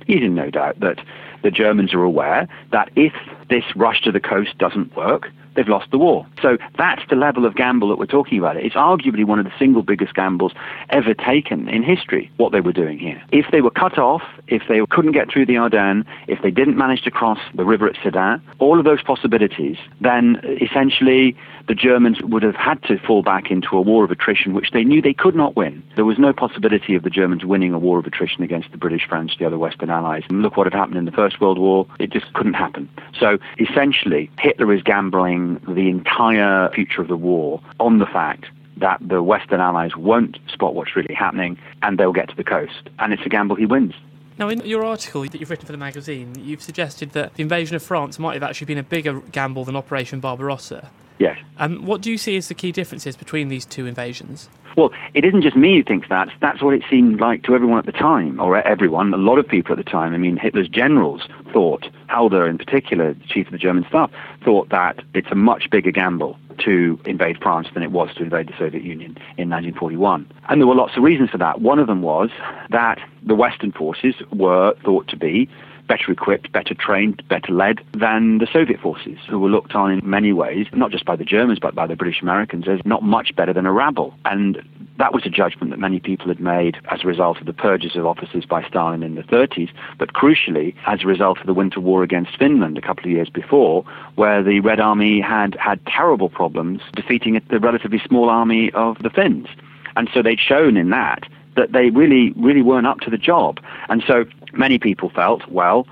He's 0.07 0.21
in 0.21 0.33
no 0.33 0.49
doubt 0.49 0.79
that 0.79 0.99
the 1.43 1.51
Germans 1.51 1.93
are 1.93 2.03
aware 2.03 2.47
that 2.71 2.89
if 2.95 3.13
this 3.49 3.63
rush 3.75 4.01
to 4.01 4.11
the 4.11 4.19
coast 4.19 4.57
doesn't 4.57 4.95
work, 4.95 5.29
they've 5.55 5.67
lost 5.67 5.91
the 5.91 5.97
war. 5.97 6.25
So 6.41 6.57
that's 6.77 7.01
the 7.09 7.15
level 7.15 7.45
of 7.45 7.55
gamble 7.55 7.89
that 7.89 7.97
we're 7.97 8.05
talking 8.05 8.39
about. 8.39 8.57
It's 8.57 8.75
arguably 8.75 9.25
one 9.25 9.39
of 9.39 9.45
the 9.45 9.53
single 9.59 9.83
biggest 9.83 10.15
gambles 10.15 10.53
ever 10.89 11.13
taken 11.13 11.67
in 11.69 11.83
history, 11.83 12.31
what 12.37 12.51
they 12.51 12.61
were 12.61 12.73
doing 12.73 12.97
here. 12.97 13.21
If 13.31 13.45
they 13.51 13.61
were 13.61 13.71
cut 13.71 13.97
off, 13.97 14.23
if 14.47 14.63
they 14.67 14.81
couldn't 14.89 15.11
get 15.11 15.31
through 15.31 15.45
the 15.45 15.57
Ardennes, 15.57 16.05
if 16.27 16.41
they 16.41 16.51
didn't 16.51 16.77
manage 16.77 17.03
to 17.03 17.11
cross 17.11 17.39
the 17.53 17.65
river 17.65 17.87
at 17.87 17.95
Sedan, 18.03 18.41
all 18.59 18.79
of 18.79 18.85
those 18.85 19.01
possibilities, 19.01 19.77
then 20.01 20.41
essentially 20.61 21.35
the 21.67 21.75
Germans 21.75 22.21
would 22.21 22.43
have 22.43 22.55
had 22.55 22.81
to 22.83 22.97
fall 22.97 23.23
back 23.23 23.49
into 23.49 23.77
a 23.77 23.81
war 23.81 24.03
of 24.03 24.11
attrition, 24.11 24.53
which 24.53 24.71
they 24.71 24.83
knew 24.83 25.01
they 25.01 25.13
could 25.13 25.35
not 25.35 25.55
win. 25.55 25.83
There 25.95 26.05
was 26.05 26.19
no 26.19 26.33
possibility 26.33 26.95
of 26.95 27.03
the 27.03 27.09
Germans 27.09 27.45
winning 27.45 27.73
a 27.73 27.79
war 27.79 27.99
of 27.99 28.05
attrition 28.05 28.43
against 28.43 28.71
the 28.71 28.77
British, 28.77 29.07
French, 29.07 29.37
the 29.37 29.45
other 29.45 29.57
Western 29.57 29.89
Allies. 29.89 30.23
And 30.29 30.41
look 30.41 30.57
what 30.57 30.65
had 30.65 30.73
happened 30.73 30.97
in 30.97 31.05
the 31.05 31.11
First 31.11 31.32
World 31.39 31.59
War. 31.59 31.87
It 31.99 32.11
just 32.11 32.33
couldn't 32.33 32.53
happen. 32.53 32.89
So 33.19 33.37
essentially, 33.59 34.29
Hitler 34.39 34.73
is 34.73 34.83
gambling 34.83 35.61
the 35.67 35.89
entire 35.89 36.69
future 36.69 37.01
of 37.01 37.07
the 37.07 37.17
war 37.17 37.61
on 37.79 37.99
the 37.99 38.05
fact 38.05 38.45
that 38.77 38.99
the 39.01 39.21
Western 39.21 39.59
Allies 39.59 39.95
won't 39.95 40.37
spot 40.47 40.75
what's 40.75 40.95
really 40.95 41.13
happening 41.13 41.57
and 41.81 41.97
they'll 41.97 42.13
get 42.13 42.29
to 42.29 42.35
the 42.35 42.43
coast. 42.43 42.89
And 42.99 43.13
it's 43.13 43.25
a 43.25 43.29
gamble 43.29 43.55
he 43.55 43.65
wins. 43.65 43.93
Now, 44.39 44.49
in 44.49 44.61
your 44.61 44.83
article 44.83 45.21
that 45.21 45.35
you've 45.39 45.51
written 45.51 45.67
for 45.67 45.71
the 45.71 45.77
magazine, 45.77 46.35
you've 46.39 46.63
suggested 46.63 47.11
that 47.11 47.35
the 47.35 47.43
invasion 47.43 47.75
of 47.75 47.83
France 47.83 48.17
might 48.17 48.33
have 48.33 48.41
actually 48.43 48.65
been 48.65 48.79
a 48.79 48.83
bigger 48.83 49.19
gamble 49.19 49.63
than 49.63 49.75
Operation 49.75 50.19
Barbarossa. 50.19 50.89
Yes. 51.19 51.37
Um, 51.57 51.85
what 51.85 52.01
do 52.01 52.11
you 52.11 52.17
see 52.17 52.37
as 52.37 52.47
the 52.47 52.53
key 52.53 52.71
differences 52.71 53.15
between 53.15 53.47
these 53.49 53.65
two 53.65 53.85
invasions? 53.85 54.49
Well, 54.75 54.91
it 55.13 55.23
isn't 55.23 55.43
just 55.43 55.55
me 55.55 55.77
who 55.77 55.83
thinks 55.83 56.09
that. 56.09 56.29
That's 56.41 56.61
what 56.61 56.73
it 56.73 56.81
seemed 56.89 57.21
like 57.21 57.43
to 57.43 57.53
everyone 57.53 57.77
at 57.77 57.85
the 57.85 57.91
time, 57.91 58.39
or 58.39 58.57
everyone, 58.57 59.13
a 59.13 59.17
lot 59.17 59.37
of 59.37 59.47
people 59.47 59.73
at 59.73 59.77
the 59.77 59.89
time. 59.89 60.13
I 60.13 60.17
mean, 60.17 60.37
Hitler's 60.37 60.67
generals 60.67 61.27
thought, 61.51 61.87
Halder 62.09 62.47
in 62.47 62.57
particular, 62.57 63.13
the 63.13 63.25
chief 63.27 63.47
of 63.47 63.51
the 63.51 63.59
German 63.59 63.85
staff, 63.87 64.09
thought 64.43 64.69
that 64.69 64.99
it's 65.13 65.29
a 65.31 65.35
much 65.35 65.69
bigger 65.69 65.91
gamble 65.91 66.37
to 66.59 66.99
invade 67.05 67.37
France 67.41 67.67
than 67.73 67.83
it 67.83 67.91
was 67.91 68.13
to 68.15 68.23
invade 68.23 68.47
the 68.47 68.57
Soviet 68.57 68.83
Union 68.83 69.11
in 69.37 69.49
1941. 69.49 70.29
And 70.49 70.61
there 70.61 70.67
were 70.67 70.75
lots 70.75 70.97
of 70.97 71.03
reasons 71.03 71.29
for 71.29 71.37
that. 71.37 71.61
One 71.61 71.79
of 71.79 71.87
them 71.87 72.01
was 72.01 72.29
that 72.69 72.99
the 73.23 73.35
Western 73.35 73.71
forces 73.71 74.15
were 74.31 74.73
thought 74.83 75.07
to 75.09 75.17
be 75.17 75.49
better 75.87 76.11
equipped, 76.11 76.51
better 76.51 76.73
trained, 76.73 77.21
better 77.27 77.51
led 77.51 77.81
than 77.93 78.37
the 78.37 78.47
Soviet 78.51 78.79
forces, 78.79 79.17
who 79.29 79.39
were 79.39 79.49
looked 79.49 79.75
on 79.75 79.91
in 79.91 80.09
many 80.09 80.33
ways, 80.33 80.67
not 80.73 80.91
just 80.91 81.05
by 81.05 81.15
the 81.15 81.25
Germans, 81.25 81.59
but 81.59 81.75
by 81.75 81.87
the 81.87 81.95
British 81.95 82.21
Americans, 82.21 82.67
as 82.67 82.79
not 82.85 83.03
much 83.03 83.35
better 83.35 83.53
than 83.53 83.65
a 83.65 83.71
rabble. 83.71 84.13
And 84.25 84.61
that 84.97 85.13
was 85.13 85.25
a 85.25 85.29
judgment 85.29 85.71
that 85.71 85.79
many 85.79 85.99
people 85.99 86.27
had 86.27 86.39
made 86.39 86.77
as 86.89 87.03
a 87.03 87.07
result 87.07 87.39
of 87.39 87.45
the 87.45 87.53
purges 87.53 87.95
of 87.95 88.05
officers 88.05 88.45
by 88.45 88.63
Stalin 88.67 89.03
in 89.03 89.15
the 89.15 89.23
30s, 89.23 89.71
but 89.97 90.13
crucially 90.13 90.75
as 90.85 91.03
a 91.03 91.07
result 91.07 91.39
of 91.39 91.47
the 91.47 91.53
Winter 91.53 91.79
War 91.79 92.03
against 92.03 92.37
Finland 92.37 92.77
a 92.77 92.81
couple 92.81 93.05
of 93.05 93.11
years 93.11 93.29
before, 93.29 93.83
where 94.15 94.43
the 94.43 94.59
Red 94.59 94.79
Army 94.79 95.19
had 95.19 95.55
had 95.55 95.83
terrible 95.85 96.29
problems 96.29 96.81
defeating 96.95 97.41
the 97.49 97.59
relatively 97.59 97.99
small 97.99 98.29
army 98.29 98.71
of 98.71 98.99
the 98.99 99.09
Finns. 99.09 99.47
And 99.95 100.09
so 100.13 100.21
they'd 100.21 100.39
shown 100.39 100.77
in 100.77 100.89
that 100.89 101.27
that 101.55 101.71
they 101.71 101.89
really, 101.89 102.31
really 102.35 102.61
weren't 102.61 102.87
up 102.87 102.99
to 103.01 103.09
the 103.09 103.17
job. 103.17 103.59
And 103.89 104.03
so 104.07 104.25
many 104.53 104.79
people 104.79 105.09
felt, 105.09 105.47
well, 105.49 105.87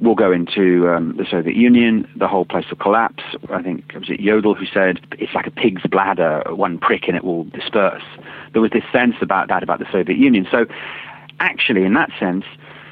we'll 0.00 0.14
go 0.14 0.32
into 0.32 0.88
um, 0.88 1.16
the 1.16 1.26
Soviet 1.28 1.56
Union, 1.56 2.08
the 2.16 2.28
whole 2.28 2.44
place 2.44 2.66
will 2.70 2.76
collapse. 2.76 3.22
I 3.50 3.62
think 3.62 3.84
it 3.94 3.98
was 3.98 4.08
Jodl 4.08 4.56
who 4.56 4.66
said 4.66 5.00
it's 5.18 5.34
like 5.34 5.46
a 5.46 5.50
pig's 5.50 5.82
bladder, 5.82 6.42
one 6.48 6.78
prick 6.78 7.08
and 7.08 7.16
it 7.16 7.24
will 7.24 7.44
disperse. 7.44 8.02
There 8.52 8.62
was 8.62 8.70
this 8.70 8.84
sense 8.92 9.16
about 9.20 9.48
that 9.48 9.62
about 9.62 9.78
the 9.78 9.90
Soviet 9.90 10.18
Union. 10.18 10.46
So 10.50 10.66
actually, 11.40 11.84
in 11.84 11.94
that 11.94 12.10
sense, 12.18 12.44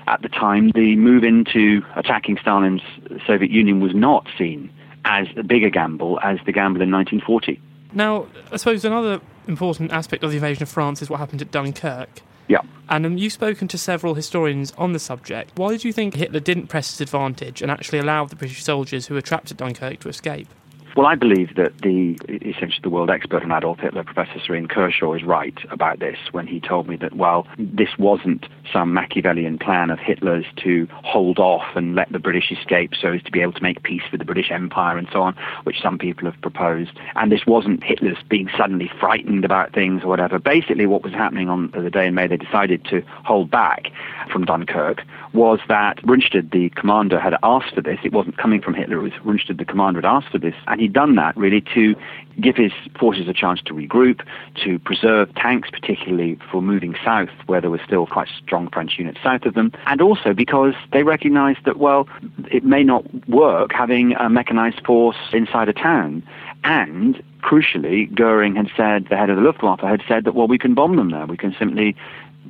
at 0.06 0.22
the 0.22 0.28
time, 0.28 0.70
the 0.70 0.96
move 0.96 1.24
into 1.24 1.82
attacking 1.96 2.38
Stalin's 2.40 2.82
Soviet 3.26 3.50
Union 3.50 3.80
was 3.80 3.94
not 3.94 4.26
seen 4.38 4.70
as 5.04 5.26
a 5.36 5.42
bigger 5.42 5.70
gamble 5.70 6.18
as 6.22 6.38
the 6.46 6.52
gamble 6.52 6.82
in 6.82 6.90
1940. 6.90 7.60
Now, 7.92 8.26
I 8.52 8.56
suppose 8.56 8.84
another 8.84 9.20
important 9.46 9.92
aspect 9.92 10.22
of 10.22 10.30
the 10.30 10.36
invasion 10.36 10.62
of 10.62 10.68
France 10.68 11.02
is 11.02 11.10
what 11.10 11.18
happened 11.18 11.42
at 11.42 11.50
Dunkirk. 11.50 12.22
Yeah. 12.48 12.60
And 12.88 13.04
um, 13.04 13.18
you've 13.18 13.32
spoken 13.32 13.68
to 13.68 13.78
several 13.78 14.14
historians 14.14 14.72
on 14.78 14.92
the 14.92 14.98
subject. 14.98 15.52
Why 15.56 15.76
do 15.76 15.88
you 15.88 15.92
think 15.92 16.14
Hitler 16.14 16.40
didn't 16.40 16.68
press 16.68 16.92
his 16.92 17.00
advantage 17.00 17.62
and 17.62 17.70
actually 17.70 17.98
allow 17.98 18.24
the 18.24 18.36
British 18.36 18.62
soldiers 18.62 19.06
who 19.06 19.14
were 19.14 19.20
trapped 19.20 19.50
at 19.50 19.56
Dunkirk 19.56 20.00
to 20.00 20.08
escape? 20.08 20.48
Well, 20.96 21.06
I 21.06 21.14
believe 21.14 21.56
that 21.56 21.76
the 21.82 22.16
essentially 22.26 22.80
the 22.82 22.88
world 22.88 23.10
expert 23.10 23.42
on 23.42 23.52
Adolf 23.52 23.80
Hitler, 23.80 24.02
Professor 24.02 24.40
Sir 24.40 24.54
Ian 24.54 24.66
Kershaw, 24.66 25.12
is 25.12 25.22
right 25.22 25.54
about 25.70 25.98
this 25.98 26.16
when 26.32 26.46
he 26.46 26.58
told 26.58 26.88
me 26.88 26.96
that 26.96 27.14
well, 27.14 27.46
this 27.58 27.90
wasn't 27.98 28.46
some 28.72 28.94
Machiavellian 28.94 29.58
plan 29.58 29.90
of 29.90 29.98
Hitler's 29.98 30.46
to 30.64 30.88
hold 31.04 31.38
off 31.38 31.76
and 31.76 31.94
let 31.94 32.10
the 32.12 32.18
British 32.18 32.50
escape 32.50 32.92
so 32.98 33.12
as 33.12 33.22
to 33.24 33.30
be 33.30 33.42
able 33.42 33.52
to 33.52 33.62
make 33.62 33.82
peace 33.82 34.04
with 34.10 34.20
the 34.20 34.24
British 34.24 34.50
Empire 34.50 34.96
and 34.96 35.06
so 35.12 35.20
on, 35.20 35.36
which 35.64 35.82
some 35.82 35.98
people 35.98 36.30
have 36.30 36.40
proposed. 36.40 36.92
And 37.14 37.30
this 37.30 37.44
wasn't 37.46 37.84
Hitler's 37.84 38.16
being 38.30 38.48
suddenly 38.56 38.90
frightened 38.98 39.44
about 39.44 39.74
things 39.74 40.02
or 40.02 40.08
whatever. 40.08 40.38
Basically, 40.38 40.86
what 40.86 41.02
was 41.02 41.12
happening 41.12 41.50
on 41.50 41.72
the 41.72 41.90
day 41.90 42.06
in 42.06 42.14
May 42.14 42.26
they 42.26 42.38
decided 42.38 42.86
to 42.86 43.02
hold 43.22 43.50
back 43.50 43.88
from 44.32 44.46
Dunkirk 44.46 45.02
was 45.34 45.60
that 45.68 45.98
Rundstedt, 45.98 46.52
the 46.52 46.70
commander, 46.70 47.20
had 47.20 47.36
asked 47.42 47.74
for 47.74 47.82
this. 47.82 47.98
It 48.02 48.14
wasn't 48.14 48.38
coming 48.38 48.62
from 48.62 48.72
Hitler. 48.72 48.96
It 48.96 49.02
was 49.02 49.12
Rundstedt, 49.24 49.58
the 49.58 49.66
commander, 49.66 50.00
had 50.00 50.08
asked 50.08 50.30
for 50.30 50.38
this, 50.38 50.54
and 50.66 50.85
he'd 50.86 50.92
done 50.92 51.16
that 51.16 51.36
really 51.36 51.60
to 51.74 51.96
give 52.40 52.56
his 52.56 52.70
forces 52.98 53.26
a 53.28 53.32
chance 53.32 53.60
to 53.64 53.72
regroup, 53.74 54.20
to 54.62 54.78
preserve 54.80 55.34
tanks, 55.34 55.68
particularly 55.70 56.38
for 56.50 56.62
moving 56.62 56.94
south, 57.04 57.30
where 57.46 57.60
there 57.60 57.70
were 57.70 57.80
still 57.84 58.06
quite 58.06 58.28
strong 58.44 58.68
French 58.70 58.98
units 58.98 59.18
south 59.22 59.44
of 59.46 59.54
them, 59.54 59.72
and 59.86 60.00
also 60.00 60.32
because 60.32 60.74
they 60.92 61.02
recognised 61.02 61.58
that 61.64 61.78
well, 61.78 62.08
it 62.50 62.64
may 62.64 62.84
not 62.84 63.02
work 63.28 63.72
having 63.72 64.12
a 64.12 64.28
mechanized 64.28 64.80
force 64.86 65.16
inside 65.32 65.68
a 65.68 65.72
town, 65.72 66.22
and 66.62 67.22
crucially, 67.42 68.12
Goering 68.14 68.54
had 68.54 68.68
said, 68.76 69.06
the 69.08 69.16
head 69.16 69.30
of 69.30 69.36
the 69.36 69.42
Luftwaffe 69.42 69.80
had 69.80 70.02
said 70.06 70.24
that 70.24 70.34
well, 70.34 70.48
we 70.48 70.58
can 70.58 70.74
bomb 70.74 70.96
them 70.96 71.10
there. 71.10 71.26
We 71.26 71.36
can 71.36 71.54
simply 71.58 71.96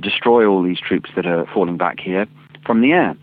destroy 0.01 0.47
all 0.47 0.63
these 0.63 0.81
troops 0.81 1.11
that 1.17 1.27
are 1.27 1.47
falling 1.55 1.79
back 1.79 2.01
here 2.01 2.27
from 2.65 2.83
the 2.83 2.93
air. 2.93 3.17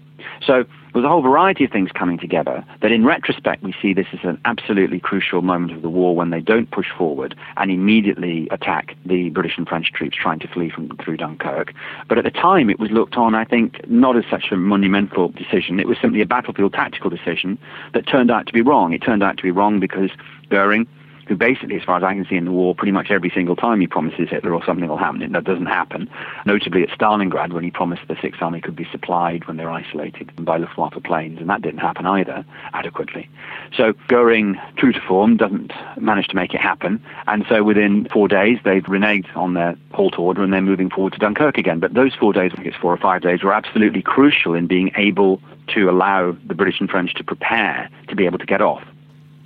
So 0.46 0.66
there 0.94 1.02
was 1.02 1.08
a 1.08 1.10
whole 1.10 1.24
variety 1.24 1.66
of 1.66 1.72
things 1.72 1.92
coming 1.92 2.20
together 2.20 2.64
that 2.82 2.92
in 2.92 3.04
retrospect 3.04 3.64
we 3.64 3.74
see 3.82 3.94
this 3.94 4.06
as 4.14 4.20
an 4.22 4.40
absolutely 4.46 5.00
crucial 5.00 5.42
moment 5.42 5.72
of 5.72 5.82
the 5.82 5.90
war 5.90 6.16
when 6.16 6.30
they 6.30 6.40
don't 6.40 6.70
push 6.70 6.86
forward 6.96 7.36
and 7.58 7.72
immediately 7.72 8.48
attack 8.52 8.96
the 9.04 9.30
British 9.32 9.58
and 9.58 9.68
French 9.68 9.92
troops 9.92 10.16
trying 10.16 10.38
to 10.38 10.48
flee 10.48 10.70
from 10.70 10.96
through 11.04 11.18
Dunkirk. 11.18 11.74
But 12.08 12.20
at 12.20 12.26
the 12.26 12.32
time 12.32 12.70
it 12.70 12.80
was 12.80 12.92
looked 12.92 13.16
on, 13.16 13.34
I 13.34 13.44
think, 13.44 13.90
not 13.90 14.16
as 14.16 14.24
such 14.30 14.52
a 14.52 14.56
monumental 14.56 15.30
decision. 15.30 15.80
It 15.80 15.88
was 15.88 15.98
simply 16.00 16.22
a 16.22 16.28
battlefield 16.28 16.74
tactical 16.74 17.10
decision 17.10 17.58
that 17.96 18.06
turned 18.06 18.30
out 18.30 18.46
to 18.46 18.54
be 18.54 18.62
wrong. 18.62 18.94
It 18.94 19.02
turned 19.02 19.24
out 19.24 19.38
to 19.38 19.44
be 19.44 19.52
wrong 19.52 19.80
because 19.80 20.12
Goering 20.50 20.88
who 21.28 21.36
basically, 21.36 21.76
as 21.76 21.84
far 21.84 21.98
as 21.98 22.04
I 22.04 22.14
can 22.14 22.26
see 22.30 22.36
in 22.36 22.46
the 22.46 22.52
war, 22.52 22.76
pretty 22.76 22.92
much 22.92 23.12
every 23.12 23.30
single 23.30 23.56
time 23.56 23.80
he 23.80 23.88
promises 23.88 24.30
Hitler 24.30 24.54
or 24.54 24.64
something 24.66 24.88
will 24.88 24.98
happen, 24.98 25.22
and 25.22 25.36
that 25.36 25.44
doesn't 25.44 25.68
happen. 25.68 26.10
Notably 26.46 26.84
at 26.84 26.90
Stalingrad, 26.90 27.54
when 27.54 27.64
he 27.64 27.72
promised 27.72 28.04
the 28.08 28.18
Sixth 28.22 28.42
Army 28.42 28.62
could 28.62 28.76
be 28.76 28.88
supplied 28.92 29.46
when 29.48 29.58
they're 29.58 29.72
isolated 29.72 30.32
by 30.44 30.58
Luftwaffe 30.58 31.02
planes, 31.04 31.40
and 31.40 31.50
that 31.50 31.62
didn't 31.62 31.80
happen 31.80 32.06
either 32.06 32.46
adequately. 32.74 33.30
So 33.76 33.94
Goering, 34.08 34.60
true 34.78 34.92
to 34.92 35.00
form, 35.00 35.38
doesn't 35.38 35.72
manage 36.00 36.28
to 36.28 36.36
make 36.36 36.54
it 36.54 36.62
happen, 36.62 37.04
and 37.28 37.46
so 37.48 37.64
within 37.64 38.08
four 38.12 38.28
days 38.28 38.60
they've 38.64 38.84
reneged 38.84 39.36
on 39.36 39.54
their 39.54 39.76
halt 39.92 40.18
order 40.20 40.44
and 40.44 40.52
they're 40.52 40.62
moving 40.62 40.90
forward 40.90 41.14
to 41.14 41.20
Dunkirk 41.20 41.58
again. 41.58 41.80
But 41.80 41.94
those 41.94 42.14
four 42.16 42.34
days, 42.34 42.52
I 42.54 42.56
think 42.56 42.68
it's 42.68 42.78
four 42.78 42.94
or 42.94 42.98
five 42.98 43.22
days, 43.22 43.44
were 43.44 43.54
absolutely 43.54 44.02
crucial 44.02 44.54
in 44.54 44.68
being 44.68 44.92
able 44.98 45.42
to 45.68 45.90
allow 45.90 46.36
the 46.46 46.54
British 46.54 46.80
and 46.80 46.90
French 46.90 47.14
to 47.16 47.24
prepare 47.24 47.90
to 48.08 48.16
be 48.16 48.26
able 48.26 48.40
to 48.40 48.46
get 48.46 48.62
off. 48.62 48.84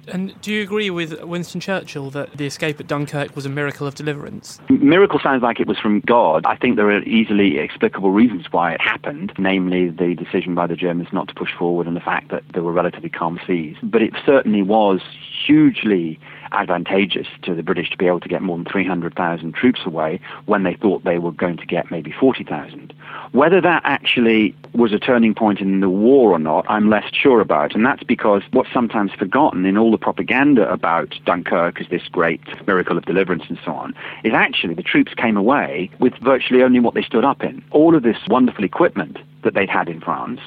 And 0.07 0.39
do 0.41 0.51
you 0.51 0.61
agree 0.61 0.89
with 0.89 1.21
Winston 1.23 1.61
Churchill 1.61 2.09
that 2.11 2.37
the 2.37 2.45
escape 2.45 2.79
at 2.79 2.87
Dunkirk 2.87 3.35
was 3.35 3.45
a 3.45 3.49
miracle 3.49 3.87
of 3.87 3.95
deliverance? 3.95 4.59
Miracle 4.69 5.19
sounds 5.19 5.43
like 5.43 5.59
it 5.59 5.67
was 5.67 5.77
from 5.77 6.01
God. 6.01 6.45
I 6.45 6.55
think 6.55 6.75
there 6.75 6.89
are 6.89 7.03
easily 7.03 7.57
explicable 7.57 8.11
reasons 8.11 8.45
why 8.51 8.73
it 8.73 8.81
happened, 8.81 9.33
namely 9.37 9.89
the 9.89 10.15
decision 10.15 10.55
by 10.55 10.67
the 10.67 10.75
Germans 10.75 11.09
not 11.11 11.27
to 11.27 11.33
push 11.33 11.53
forward 11.57 11.87
and 11.87 11.95
the 11.95 12.01
fact 12.01 12.29
that 12.31 12.43
there 12.53 12.63
were 12.63 12.71
relatively 12.71 13.09
calm 13.09 13.39
seas. 13.45 13.75
But 13.83 14.01
it 14.01 14.13
certainly 14.25 14.61
was 14.61 15.01
hugely 15.47 16.19
advantageous 16.51 17.27
to 17.43 17.55
the 17.55 17.63
British 17.63 17.89
to 17.89 17.97
be 17.97 18.07
able 18.07 18.19
to 18.19 18.29
get 18.29 18.41
more 18.41 18.57
than 18.57 18.65
300,000 18.65 19.53
troops 19.53 19.81
away 19.85 20.19
when 20.45 20.63
they 20.63 20.75
thought 20.75 21.03
they 21.03 21.17
were 21.17 21.31
going 21.31 21.57
to 21.57 21.65
get 21.65 21.89
maybe 21.91 22.11
40,000. 22.11 22.93
Whether 23.31 23.61
that 23.61 23.81
actually 23.85 24.55
was 24.73 24.93
a 24.93 24.99
turning 24.99 25.33
point 25.33 25.59
in 25.59 25.79
the 25.79 25.89
war 25.89 26.31
or 26.31 26.39
not, 26.39 26.65
I'm 26.69 26.89
less 26.89 27.05
sure 27.13 27.41
about. 27.41 27.75
And 27.75 27.85
that's 27.85 28.03
because 28.03 28.43
what's 28.51 28.71
sometimes 28.73 29.11
forgotten 29.13 29.65
in 29.65 29.77
all 29.77 29.91
the 29.91 29.97
propaganda 29.97 30.69
about 30.71 31.15
Dunkirk 31.25 31.81
as 31.81 31.87
this 31.89 32.07
great 32.07 32.41
miracle 32.65 32.97
of 32.97 33.05
deliverance 33.05 33.43
and 33.49 33.59
so 33.63 33.71
on, 33.71 33.93
is 34.23 34.33
actually 34.33 34.73
the 34.73 34.83
troops 34.83 35.13
came 35.13 35.37
away 35.37 35.89
with 35.99 36.13
virtually 36.21 36.63
only 36.63 36.79
what 36.79 36.93
they 36.93 37.03
stood 37.03 37.25
up 37.25 37.43
in. 37.43 37.63
All 37.71 37.95
of 37.95 38.03
this 38.03 38.17
wonderful 38.27 38.63
equipment 38.63 39.17
that 39.43 39.53
they'd 39.53 39.69
had 39.69 39.89
in 39.89 40.01
France, 40.01 40.41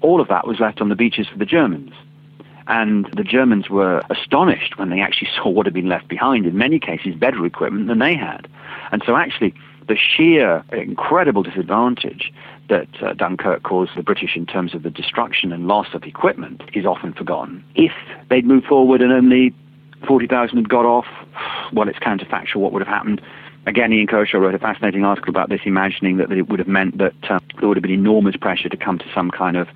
all 0.00 0.20
of 0.20 0.28
that 0.28 0.46
was 0.46 0.60
left 0.60 0.80
on 0.80 0.88
the 0.88 0.94
beaches 0.94 1.26
for 1.26 1.38
the 1.38 1.46
Germans. 1.46 1.92
And 2.68 3.06
the 3.16 3.24
Germans 3.24 3.68
were 3.70 4.02
astonished 4.10 4.78
when 4.78 4.90
they 4.90 5.00
actually 5.00 5.28
saw 5.36 5.48
what 5.48 5.66
had 5.66 5.74
been 5.74 5.88
left 5.88 6.08
behind, 6.08 6.46
in 6.46 6.56
many 6.56 6.78
cases 6.78 7.14
better 7.14 7.44
equipment 7.44 7.88
than 7.88 7.98
they 7.98 8.14
had. 8.14 8.46
And 8.92 9.02
so 9.04 9.16
actually, 9.16 9.54
the 9.88 9.96
sheer 9.96 10.62
incredible 10.72 11.42
disadvantage 11.42 12.32
that 12.68 12.88
uh, 13.02 13.14
Dunkirk 13.14 13.62
caused 13.62 13.92
the 13.96 14.02
British 14.02 14.36
in 14.36 14.44
terms 14.44 14.74
of 14.74 14.82
the 14.82 14.90
destruction 14.90 15.52
and 15.52 15.66
loss 15.66 15.88
of 15.94 16.04
equipment 16.04 16.62
is 16.74 16.84
often 16.84 17.14
forgotten. 17.14 17.64
If 17.74 17.92
they'd 18.28 18.46
moved 18.46 18.66
forward 18.66 19.00
and 19.00 19.10
only 19.12 19.54
40,000 20.06 20.56
had 20.56 20.68
got 20.68 20.84
off, 20.84 21.06
well, 21.72 21.88
it's 21.88 21.98
counterfactual 21.98 22.56
what 22.56 22.72
would 22.72 22.82
have 22.82 22.94
happened. 22.94 23.22
Again, 23.66 23.92
Ian 23.92 24.06
Kershaw 24.06 24.38
wrote 24.38 24.54
a 24.54 24.58
fascinating 24.58 25.04
article 25.04 25.30
about 25.30 25.48
this, 25.48 25.60
imagining 25.64 26.16
that 26.18 26.30
it 26.30 26.48
would 26.48 26.58
have 26.58 26.68
meant 26.68 26.98
that 26.98 27.14
uh, 27.28 27.38
there 27.58 27.68
would 27.68 27.76
have 27.76 27.82
been 27.82 27.92
enormous 27.92 28.36
pressure 28.36 28.68
to 28.68 28.76
come 28.76 28.98
to 28.98 29.04
some 29.14 29.30
kind 29.30 29.56
of 29.56 29.68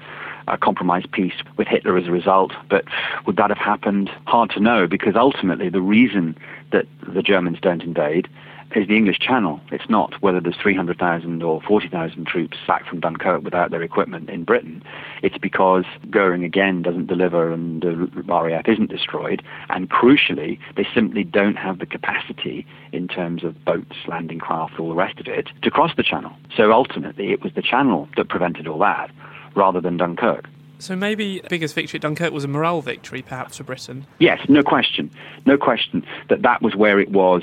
uh, 0.49 0.57
compromise 0.57 1.05
peace 1.13 1.35
with 1.57 1.69
Hitler 1.69 1.97
as 1.97 2.07
a 2.07 2.11
result. 2.11 2.53
But 2.69 2.85
would 3.27 3.37
that 3.37 3.51
have 3.51 3.59
happened? 3.59 4.11
Hard 4.27 4.51
to 4.51 4.61
know, 4.61 4.87
because 4.87 5.15
ultimately 5.17 5.69
the 5.69 5.81
reason 5.81 6.37
that 6.73 6.87
the 7.13 7.23
Germans 7.23 7.59
don't 7.61 7.83
invade 7.83 8.29
is 8.77 8.89
the 8.89 8.97
English 8.97 9.19
Channel. 9.19 9.61
It's 9.71 9.89
not 9.89 10.15
whether 10.23 10.41
there's 10.41 10.57
300,000 10.57 11.43
or 11.43 11.61
40,000 11.63 12.27
troops 12.27 12.57
back 12.67 12.87
from 12.87 13.01
Dunkirk 13.01 13.43
without 13.43 13.71
their 13.71 13.83
equipment 13.83 14.31
in 14.31 14.45
Britain. 14.45 14.83
It's 15.23 15.39
because 15.39 15.85
Goering 16.11 16.45
again 16.45 16.83
doesn't 16.83 17.07
deliver 17.07 17.53
and 17.53 17.83
the 17.83 18.11
RAF 18.25 18.69
isn't 18.69 18.91
destroyed. 18.91 19.43
And 19.71 19.91
crucially, 19.91 20.59
they 20.77 20.87
simply 20.95 21.25
don't 21.25 21.57
have 21.57 21.79
the 21.79 21.87
capacity 21.87 22.67
in 22.93 23.09
terms 23.09 23.45
of 23.45 23.65
boats, 23.65 23.97
landing 24.09 24.39
craft, 24.39 24.79
all 24.79 24.89
the 24.89 24.95
rest 24.95 25.19
of 25.21 25.27
it, 25.27 25.49
to 25.63 25.71
cross 25.71 25.93
the 25.97 26.03
Channel. 26.03 26.33
So 26.57 26.73
ultimately, 26.73 27.33
it 27.33 27.43
was 27.43 27.53
the 27.55 27.63
Channel 27.63 28.09
that 28.17 28.29
prevented 28.29 28.67
all 28.67 28.79
that 28.79 29.11
rather 29.55 29.81
than 29.81 29.97
Dunkirk. 29.97 30.49
So 30.79 30.97
maybe 30.97 31.41
the 31.41 31.49
biggest 31.49 31.75
victory 31.75 31.99
at 31.99 32.03
Dunkirk 32.03 32.33
was 32.33 32.43
a 32.43 32.49
morale 32.49 32.81
victory, 32.81 33.23
perhaps, 33.23 33.59
for 33.59 33.65
Britain? 33.65 34.05
Yes, 34.19 34.41
no 34.49 34.65
question. 34.65 35.11
No 35.47 35.57
question 35.57 36.05
that 36.29 36.43
that 36.43 36.61
was 36.61 36.75
where 36.75 36.99
it 36.99 37.11
was 37.11 37.43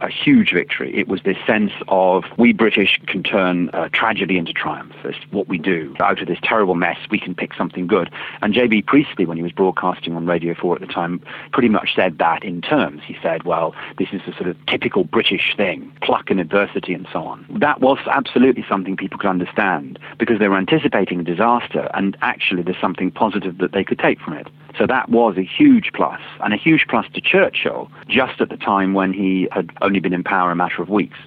a 0.00 0.08
huge 0.08 0.52
victory. 0.52 0.96
It 0.96 1.08
was 1.08 1.22
this 1.24 1.36
sense 1.46 1.72
of 1.88 2.24
we 2.38 2.52
British 2.52 3.00
can 3.06 3.22
turn 3.22 3.70
uh, 3.70 3.88
tragedy 3.92 4.38
into 4.38 4.52
triumph. 4.52 4.94
That's 5.02 5.16
what 5.30 5.48
we 5.48 5.58
do. 5.58 5.94
Out 6.00 6.20
of 6.20 6.28
this 6.28 6.38
terrible 6.42 6.74
mess, 6.74 6.98
we 7.10 7.18
can 7.18 7.34
pick 7.34 7.54
something 7.54 7.86
good. 7.86 8.10
And 8.42 8.54
J.B. 8.54 8.82
Priestley, 8.82 9.26
when 9.26 9.36
he 9.36 9.42
was 9.42 9.52
broadcasting 9.52 10.14
on 10.14 10.26
Radio 10.26 10.54
4 10.54 10.76
at 10.76 10.80
the 10.80 10.86
time, 10.86 11.20
pretty 11.52 11.68
much 11.68 11.94
said 11.94 12.18
that 12.18 12.44
in 12.44 12.60
terms. 12.60 13.02
He 13.06 13.16
said, 13.22 13.44
well, 13.44 13.74
this 13.98 14.08
is 14.12 14.20
a 14.26 14.32
sort 14.32 14.48
of 14.48 14.56
typical 14.66 15.04
British 15.04 15.54
thing, 15.56 15.92
pluck 16.02 16.30
and 16.30 16.40
adversity 16.40 16.94
and 16.94 17.06
so 17.12 17.24
on. 17.24 17.46
That 17.60 17.80
was 17.80 17.98
absolutely 18.10 18.64
something 18.68 18.96
people 18.96 19.18
could 19.18 19.30
understand 19.30 19.98
because 20.18 20.38
they 20.38 20.48
were 20.48 20.56
anticipating 20.58 21.20
a 21.20 21.24
disaster 21.24 21.90
and 21.94 22.16
actually 22.22 22.62
there's 22.62 22.80
something 22.80 23.10
positive 23.10 23.58
that 23.58 23.72
they 23.72 23.84
could 23.84 23.98
take 23.98 24.20
from 24.20 24.34
it. 24.34 24.48
So 24.78 24.86
that 24.86 25.08
was 25.08 25.36
a 25.36 25.42
huge 25.42 25.90
plus, 25.94 26.20
and 26.42 26.54
a 26.54 26.56
huge 26.56 26.86
plus 26.88 27.06
to 27.14 27.20
Churchill 27.20 27.90
just 28.08 28.40
at 28.40 28.48
the 28.48 28.56
time 28.56 28.94
when 28.94 29.12
he 29.12 29.48
had 29.50 29.70
only 29.82 30.00
been 30.00 30.12
in 30.12 30.24
power 30.24 30.50
a 30.50 30.56
matter 30.56 30.82
of 30.82 30.88
weeks. 30.88 31.18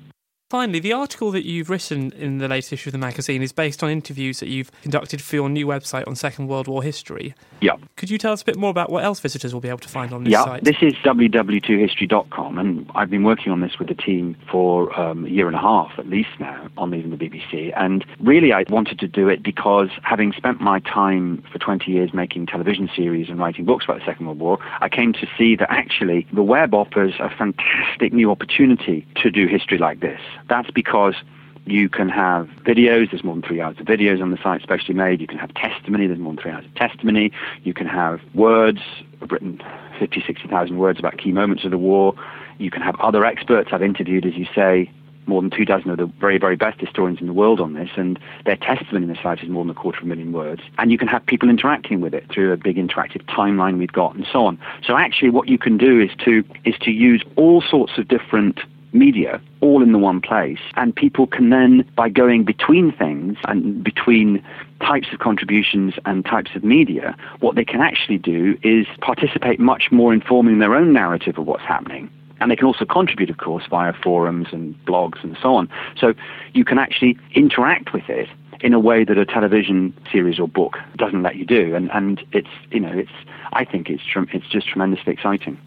Finally, 0.54 0.80
the 0.80 0.94
article 0.94 1.32
that 1.32 1.48
you've 1.48 1.68
written 1.68 2.12
in 2.12 2.38
the 2.38 2.48
latest 2.48 2.74
issue 2.74 2.90
of 2.90 2.92
the 2.92 3.00
magazine 3.00 3.42
is 3.42 3.52
based 3.52 3.82
on 3.82 3.90
interviews 3.90 4.40
that 4.40 4.50
you've 4.50 4.70
conducted 4.84 5.20
for 5.20 5.36
your 5.36 5.50
new 5.50 5.66
website 5.66 6.08
on 6.08 6.16
Second 6.16 6.48
World 6.48 6.68
War 6.68 6.84
history. 6.84 7.34
Yeah. 7.60 7.72
Could 7.96 8.12
you 8.12 8.20
tell 8.20 8.34
us 8.34 8.44
a 8.44 8.46
bit 8.46 8.56
more 8.56 8.70
about 8.70 8.92
what 8.92 9.04
else 9.04 9.20
visitors 9.20 9.52
will 9.52 9.62
be 9.62 9.70
able 9.70 9.80
to 9.80 9.90
find 9.90 10.14
on 10.14 10.26
this 10.26 10.34
yeah, 10.34 10.44
site? 10.44 10.64
this 10.64 10.76
is 10.80 10.94
ww2history.com, 11.04 12.60
and 12.60 12.88
I've 12.94 13.10
been 13.10 13.24
working 13.24 13.52
on 13.52 13.62
this 13.62 13.80
with 13.80 13.88
the 13.88 13.96
team 13.96 14.38
for 14.52 14.96
um, 15.00 15.26
a 15.26 15.30
year 15.30 15.48
and 15.48 15.56
a 15.56 15.60
half 15.60 15.92
at 15.98 16.08
least 16.08 16.30
now 16.40 16.70
on 16.78 16.92
leaving 16.92 17.10
the 17.10 17.18
BBC. 17.18 17.74
And 17.76 18.06
really, 18.20 18.54
I 18.54 18.64
wanted 18.70 19.00
to 19.00 19.08
do 19.08 19.30
it 19.30 19.42
because 19.42 19.90
having 20.04 20.34
spent 20.34 20.62
my 20.62 20.82
time 20.82 21.44
for 21.52 21.58
20 21.58 21.90
years 21.90 22.14
making 22.14 22.46
television 22.46 22.92
series 22.96 23.28
and 23.28 23.40
writing 23.40 23.66
books 23.66 23.86
about 23.86 24.02
the 24.02 24.06
Second 24.06 24.28
World 24.28 24.38
War, 24.38 24.60
I 24.82 24.90
came 24.90 25.14
to 25.14 25.28
see 25.36 25.56
that 25.56 25.72
actually 25.72 26.28
the 26.32 26.44
web 26.44 26.76
offers 26.76 27.16
a 27.20 27.30
fantastic 27.36 28.14
new 28.14 28.30
opportunity 28.30 29.08
to 29.16 29.32
do 29.32 29.48
history 29.48 29.80
like 29.80 30.00
this. 30.00 30.20
That's 30.54 30.70
because 30.70 31.16
you 31.66 31.90
can 31.90 32.10
have 32.10 32.48
videos, 32.62 33.10
there's 33.10 33.24
more 33.24 33.34
than 33.34 33.42
three 33.42 33.60
hours 33.60 33.76
of 33.80 33.88
videos 33.88 34.22
on 34.22 34.30
the 34.30 34.38
site 34.38 34.62
specially 34.62 34.94
made. 34.94 35.20
You 35.20 35.26
can 35.26 35.40
have 35.40 35.52
testimony, 35.56 36.06
there's 36.06 36.20
more 36.20 36.32
than 36.32 36.44
three 36.44 36.52
hours 36.52 36.66
of 36.66 36.76
testimony. 36.76 37.32
You 37.64 37.74
can 37.74 37.88
have 37.88 38.20
words, 38.36 38.78
I've 39.20 39.32
written 39.32 39.60
50, 39.98 40.24
60,000 40.28 40.78
words 40.78 41.00
about 41.00 41.18
key 41.18 41.32
moments 41.32 41.64
of 41.64 41.72
the 41.72 41.80
war. 41.80 42.14
You 42.60 42.70
can 42.70 42.84
have 42.84 42.96
other 43.00 43.26
experts. 43.26 43.70
I've 43.72 43.82
interviewed, 43.82 44.28
as 44.28 44.36
you 44.36 44.46
say, 44.54 44.92
more 45.26 45.42
than 45.42 45.50
two 45.50 45.66
dozen 45.66 45.90
of 45.90 45.98
the 45.98 46.06
very, 46.06 46.38
very 46.38 46.56
best 46.56 46.80
historians 46.80 47.20
in 47.20 47.26
the 47.26 47.34
world 47.34 47.60
on 47.60 47.74
this, 47.74 47.89
and 47.96 48.20
their 48.46 48.58
testimony 48.58 49.06
in 49.06 49.12
the 49.12 49.18
site 49.24 49.42
is 49.42 49.50
more 49.50 49.63
than 49.63 49.72
a 49.72 49.74
quarter 49.74 49.98
of 49.98 50.04
a 50.04 50.08
million 50.08 50.34
words. 50.34 50.62
And 50.78 50.92
you 50.92 51.00
can 51.00 51.08
have 51.08 51.26
people 51.26 51.50
interacting 51.50 52.00
with 52.00 52.13
it 52.13 52.30
through 52.30 52.52
a 52.52 52.58
big 52.58 52.76
interactive 52.76 53.24
timeline 53.24 53.80
we've 53.80 53.92
got, 53.92 54.13
and 54.13 54.28
so 54.32 54.46
on. 54.46 54.60
So 54.86 54.98
actually, 54.98 55.32
what 55.32 55.48
you 55.48 55.58
can 55.58 55.80
do 55.80 56.00
is 56.00 56.12
to 56.26 56.44
is 56.63 56.76
to 56.82 56.92
use 56.92 57.24
all 57.38 57.62
sorts 57.62 57.98
of 57.98 58.08
different 58.08 58.60
media 58.93 59.41
all 59.62 59.82
in 59.82 59.91
the 59.91 59.97
one 59.97 60.21
place. 60.21 60.60
And 60.75 60.95
people 60.95 61.27
can 61.27 61.49
then, 61.49 61.89
by 61.95 62.10
going 62.10 62.43
between 62.43 62.91
things 62.91 63.38
and 63.45 63.84
between 63.84 64.43
types 64.82 65.08
of 65.13 65.19
contributions 65.19 65.93
and 66.06 66.25
types 66.25 66.51
of 66.56 66.63
media, 66.63 67.15
what 67.39 67.56
they 67.56 67.65
can 67.65 67.82
actually 67.82 68.17
do 68.17 68.58
is 68.63 68.86
participate 69.01 69.60
much 69.60 69.91
more 69.91 70.13
in 70.13 70.21
forming 70.21 70.60
their 70.60 70.75
own 70.75 70.93
narrative 70.93 71.38
of 71.38 71.45
what's 71.45 71.63
happening. 71.63 72.10
And 72.39 72.51
they 72.51 72.56
can 72.56 72.65
also 72.65 72.84
contribute, 72.84 73.29
of 73.29 73.38
course, 73.38 73.63
via 73.69 73.93
forums 74.03 74.47
and 74.51 74.75
blogs 74.86 75.23
and 75.23 75.38
so 75.41 75.56
on. 75.56 75.69
So 75.97 76.13
you 76.53 76.65
can 76.65 76.77
actually 76.77 77.17
interact 77.34 77.93
with 77.93 78.10
it 78.10 78.27
in 78.60 78.73
a 78.73 78.79
way 78.79 79.03
that 79.03 79.17
a 79.17 79.25
television 79.25 79.93
series 80.12 80.39
or 80.39 80.47
book 80.47 80.77
doesn't 80.97 81.23
let 81.23 81.36
you 81.36 81.45
do. 81.45 81.75
And, 81.75 81.89
and 81.91 82.21
it's, 82.32 82.49
you 82.71 82.79
know, 82.79 82.91
it's, 82.91 83.12
I 83.53 83.63
think 83.63 83.89
it's, 83.89 84.03
it's 84.34 84.47
just 84.49 84.67
tremendously 84.67 85.13
exciting. 85.13 85.58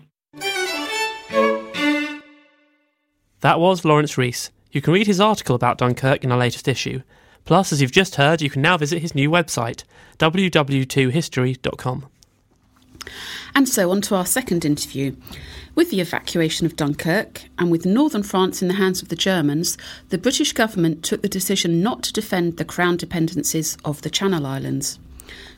That 3.41 3.61
was 3.61 3.85
Laurence 3.85 4.17
Rees. 4.17 4.51
You 4.73 4.81
can 4.81 4.93
read 4.93 5.07
his 5.07 5.21
article 5.21 5.55
about 5.55 5.79
Dunkirk 5.79 6.25
in 6.25 6.33
our 6.33 6.39
latest 6.39 6.69
issue. 6.69 7.03
Plus, 7.45 7.73
as 7.73 7.81
you've 7.81 7.93
just 7.93 8.17
heard, 8.17 8.43
you 8.43 8.51
can 8.51 8.63
now 8.63 8.77
visit 8.77 9.01
his 9.01 9.15
new 9.15 9.31
website, 9.31 9.85
ww2history.com. 10.19 12.07
And 13.55 13.69
so 13.69 13.91
on 13.91 14.01
to 14.03 14.17
our 14.17 14.27
second 14.27 14.65
interview. 14.65 15.15
With 15.75 15.91
the 15.91 16.01
evacuation 16.01 16.67
of 16.67 16.77
Dunkirk 16.77 17.45
and 17.59 17.71
with 17.71 17.87
northern 17.87 18.23
France 18.23 18.63
in 18.63 18.69
the 18.69 18.75
hands 18.75 19.01
of 19.01 19.09
the 19.09 19.17
Germans, 19.17 19.79
the 20.09 20.19
British 20.19 20.53
government 20.53 21.05
took 21.05 21.23
the 21.23 21.29
decision 21.29 21.83
not 21.83 22.03
to 22.05 22.13
defend 22.13 22.57
the 22.57 22.65
Crown 22.65 22.97
dependencies 22.97 23.77
of 23.85 24.03
the 24.03 24.11
Channel 24.11 24.45
Islands. 24.47 24.99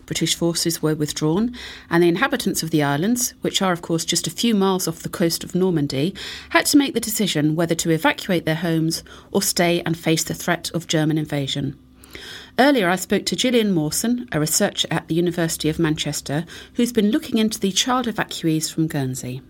British 0.09 0.35
forces 0.35 0.81
were 0.81 0.95
withdrawn, 0.95 1.55
and 1.91 2.03
the 2.03 2.09
inhabitants 2.09 2.63
of 2.63 2.71
the 2.71 2.83
islands, 2.83 3.35
which 3.43 3.61
are 3.61 3.73
of 3.73 3.83
course 3.83 4.07
just 4.07 4.27
a 4.27 4.31
few 4.31 4.55
miles 4.55 4.89
off 4.89 5.03
the 5.03 5.09
coast 5.11 5.45
of 5.45 5.55
Normandy, 5.55 6.15
had 6.49 6.65
to 6.67 6.79
make 6.79 6.95
the 6.95 7.01
decision 7.01 7.55
whether 7.55 7.75
to 7.75 7.91
evacuate 7.91 8.47
their 8.47 8.55
homes 8.55 9.05
or 9.33 9.43
stay 9.43 9.83
and 9.83 9.99
face 9.99 10.25
the 10.25 10.33
threat 10.33 10.71
of 10.73 10.87
German 10.87 11.19
invasion. 11.19 11.79
Earlier, 12.59 12.89
I 12.89 12.97
spoke 12.97 13.27
to 13.27 13.37
Gillian 13.37 13.71
Mawson, 13.73 14.27
a 14.33 14.41
researcher 14.41 14.89
at 14.91 15.07
the 15.09 15.15
University 15.15 15.69
of 15.69 15.79
Manchester, 15.79 16.47
who's 16.73 16.91
been 16.91 17.11
looking 17.11 17.37
into 17.37 17.61
the 17.61 17.71
child 17.71 18.07
evacuees 18.07 18.73
from 18.73 18.87
Guernsey. 18.87 19.43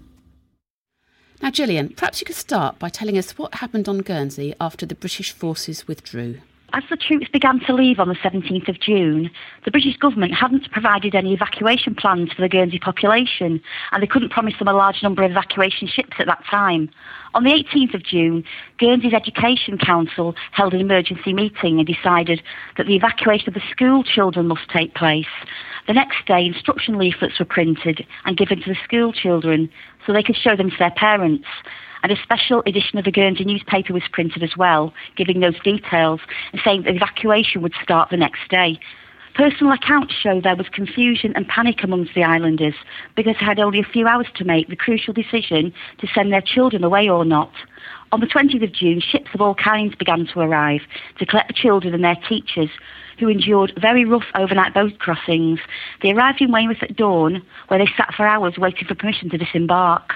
Now, 1.41 1.53
Gillian, 1.53 1.91
perhaps 1.91 2.21
you 2.21 2.25
could 2.25 2.35
start 2.35 2.81
by 2.81 2.89
telling 2.89 3.17
us 3.17 3.39
what 3.39 3.55
happened 3.55 3.89
on 3.89 3.99
Guernsey 3.99 4.55
after 4.61 4.85
the 4.85 4.97
British 4.97 5.31
forces 5.31 5.87
withdrew. 5.87 6.41
As 6.75 6.85
the 6.91 6.97
troops 6.97 7.29
began 7.33 7.61
to 7.61 7.73
leave 7.73 7.99
on 7.99 8.09
the 8.09 8.15
17th 8.17 8.69
of 8.69 8.79
June, 8.79 9.31
the 9.65 9.71
British 9.71 9.97
government 9.97 10.35
hadn't 10.35 10.71
provided 10.71 11.15
any 11.15 11.33
evacuation 11.33 11.95
plans 11.95 12.31
for 12.31 12.43
the 12.43 12.49
Guernsey 12.49 12.79
population, 12.79 13.63
and 13.91 14.03
they 14.03 14.07
couldn't 14.07 14.33
promise 14.33 14.53
them 14.59 14.69
a 14.69 14.75
large 14.75 15.03
number 15.03 15.23
of 15.23 15.31
evacuation 15.31 15.89
ships 15.89 16.17
at 16.19 16.27
that 16.27 16.45
time. 16.51 16.91
On 17.33 17.43
the 17.43 17.53
18th 17.53 17.95
of 17.95 18.03
June, 18.03 18.45
Guernsey's 18.79 19.15
Education 19.15 19.79
Council 19.79 20.35
held 20.53 20.75
an 20.75 20.81
emergency 20.81 21.33
meeting 21.33 21.79
and 21.79 21.87
decided 21.87 22.43
that 22.77 22.87
the 22.87 22.97
evacuation 22.97 23.49
of 23.49 23.55
the 23.55 23.63
school 23.71 24.05
children 24.05 24.47
must 24.47 24.69
take 24.69 24.95
place. 24.95 25.25
The 25.87 25.95
next 25.95 26.27
day, 26.27 26.45
instruction 26.45 26.99
leaflets 26.99 27.39
were 27.39 27.47
printed 27.47 28.07
and 28.27 28.37
given 28.37 28.61
to 28.61 28.69
the 28.69 28.79
school 28.85 29.15
children 29.15 29.71
so 30.07 30.13
they 30.13 30.23
could 30.23 30.37
show 30.37 30.55
them 30.55 30.69
to 30.69 30.77
their 30.79 30.91
parents 30.91 31.47
and 32.03 32.13
a 32.13 32.23
special 32.23 32.63
edition 32.67 32.99
of 32.99 33.05
the 33.05 33.13
Guernsey 33.13 33.45
newspaper 33.45 33.93
was 33.93 34.03
printed 34.13 34.43
as 34.43 34.57
well, 34.57 34.93
giving 35.17 35.41
those 35.41 35.59
details 35.63 36.21
and 36.53 36.61
saying 36.65 36.83
that 36.83 36.95
evacuation 36.95 37.63
would 37.63 37.75
start 37.83 38.11
the 38.11 38.17
next 38.17 38.49
day. 38.51 38.79
Personal 39.35 39.73
accounts 39.73 40.15
show 40.15 40.41
there 40.41 40.57
was 40.57 40.69
confusion 40.69 41.33
and 41.37 41.47
panic 41.47 41.85
amongst 41.85 42.13
the 42.15 42.25
islanders 42.25 42.75
because 43.15 43.37
they 43.39 43.47
had 43.47 43.61
only 43.61 43.79
a 43.79 43.85
few 43.85 44.07
hours 44.09 44.27
to 44.35 44.45
make 44.45 44.69
the 44.69 44.75
crucial 44.75 45.15
decision 45.15 45.73
to 45.99 46.09
send 46.13 46.33
their 46.33 46.41
children 46.41 46.83
away 46.83 47.09
or 47.09 47.25
not. 47.25 47.53
On 48.11 48.19
the 48.19 48.27
20th 48.27 48.65
of 48.65 48.73
June, 48.73 49.01
ships 49.01 49.29
of 49.35 49.41
all 49.41 49.55
kinds 49.55 49.95
began 49.95 50.27
to 50.27 50.41
arrive 50.41 50.81
to 51.19 51.27
collect 51.27 51.47
the 51.47 51.55
children 51.55 51.95
and 51.95 52.03
their 52.03 52.19
teachers, 52.29 52.71
who 53.21 53.29
endured 53.29 53.73
very 53.81 54.05
rough 54.05 54.27
overnight 54.35 54.75
boat 54.75 54.99
crossings. 54.99 55.61
They 56.03 56.13
arrived 56.13 56.41
in 56.41 56.51
Weymouth 56.51 56.83
at 56.83 56.97
dawn, 56.97 57.43
where 57.69 57.79
they 57.79 57.91
sat 57.97 58.15
for 58.17 58.27
hours 58.27 58.55
waiting 58.59 58.89
for 58.89 58.95
permission 58.97 59.31
to 59.31 59.39
disembark. 59.39 60.15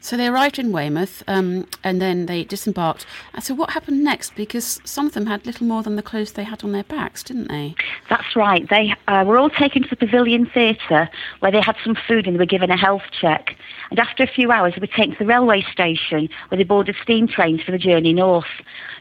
So 0.00 0.16
they 0.16 0.28
arrived 0.28 0.58
in 0.58 0.72
Weymouth 0.72 1.22
um, 1.26 1.66
and 1.82 2.00
then 2.00 2.26
they 2.26 2.44
disembarked. 2.44 3.04
So 3.40 3.54
what 3.54 3.70
happened 3.70 4.04
next? 4.04 4.34
Because 4.36 4.80
some 4.84 5.06
of 5.06 5.12
them 5.12 5.26
had 5.26 5.44
little 5.44 5.66
more 5.66 5.82
than 5.82 5.96
the 5.96 6.02
clothes 6.02 6.32
they 6.32 6.44
had 6.44 6.62
on 6.62 6.72
their 6.72 6.84
backs, 6.84 7.22
didn't 7.22 7.48
they? 7.48 7.74
That's 8.08 8.36
right. 8.36 8.68
They 8.68 8.94
uh, 9.08 9.24
were 9.26 9.38
all 9.38 9.50
taken 9.50 9.82
to 9.82 9.88
the 9.88 9.96
Pavilion 9.96 10.46
Theatre 10.46 11.08
where 11.40 11.52
they 11.52 11.60
had 11.60 11.76
some 11.84 11.96
food 12.06 12.26
and 12.26 12.36
they 12.36 12.38
were 12.38 12.46
given 12.46 12.70
a 12.70 12.76
health 12.76 13.02
check. 13.20 13.56
And 13.90 13.98
after 13.98 14.22
a 14.22 14.28
few 14.28 14.52
hours, 14.52 14.74
they 14.74 14.80
were 14.80 14.86
taken 14.86 15.12
to 15.12 15.18
the 15.18 15.26
railway 15.26 15.64
station 15.72 16.28
where 16.48 16.58
they 16.58 16.64
boarded 16.64 16.96
steam 17.02 17.26
trains 17.26 17.62
for 17.62 17.72
the 17.72 17.78
journey 17.78 18.12
north. 18.12 18.46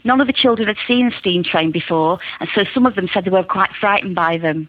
None 0.03 0.19
of 0.19 0.27
the 0.27 0.33
children 0.33 0.67
had 0.67 0.77
seen 0.87 1.11
a 1.11 1.19
steam 1.19 1.43
train 1.43 1.71
before, 1.71 2.19
and 2.39 2.49
so 2.55 2.63
some 2.73 2.85
of 2.85 2.95
them 2.95 3.09
said 3.13 3.25
they 3.25 3.29
were 3.29 3.43
quite 3.43 3.71
frightened 3.79 4.15
by 4.15 4.37
them. 4.37 4.67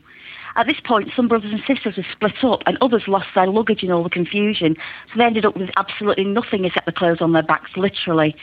At 0.58 0.66
this 0.66 0.80
point, 0.84 1.10
some 1.14 1.28
brothers 1.28 1.52
and 1.52 1.62
sisters 1.68 1.96
were 1.96 2.06
split 2.10 2.42
up, 2.42 2.64
and 2.66 2.76
others 2.80 3.04
lost 3.06 3.28
their 3.32 3.46
luggage 3.46 3.84
in 3.84 3.92
all 3.92 4.02
the 4.02 4.10
confusion. 4.10 4.74
So 5.06 5.18
they 5.18 5.24
ended 5.24 5.46
up 5.46 5.56
with 5.56 5.70
absolutely 5.76 6.24
nothing 6.24 6.64
except 6.64 6.84
the 6.84 6.90
clothes 6.90 7.20
on 7.20 7.32
their 7.32 7.44
backs, 7.44 7.70
literally. 7.76 8.34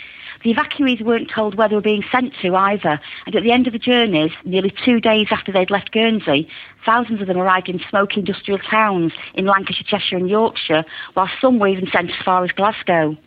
The 0.41 0.53
evacuees 0.53 1.01
weren't 1.01 1.29
told 1.29 1.55
where 1.55 1.67
they 1.67 1.75
were 1.75 1.81
being 1.81 2.05
sent 2.09 2.33
to 2.41 2.55
either, 2.55 3.01
and 3.25 3.35
at 3.35 3.43
the 3.43 3.51
end 3.51 3.67
of 3.67 3.73
the 3.73 3.79
journeys, 3.79 4.31
nearly 4.45 4.73
two 4.85 5.01
days 5.01 5.27
after 5.29 5.51
they'd 5.51 5.69
left 5.69 5.91
Guernsey, 5.91 6.47
thousands 6.85 7.19
of 7.19 7.27
them 7.27 7.37
arrived 7.37 7.67
in 7.67 7.81
smoky 7.89 8.21
industrial 8.21 8.59
towns 8.59 9.11
in 9.33 9.45
Lancashire, 9.45 9.85
Cheshire, 9.85 10.15
and 10.15 10.29
Yorkshire, 10.29 10.85
while 11.15 11.29
some 11.41 11.59
were 11.59 11.67
even 11.67 11.89
sent 11.91 12.11
as 12.11 12.23
far 12.23 12.45
as 12.45 12.51
Glasgow. 12.53 13.17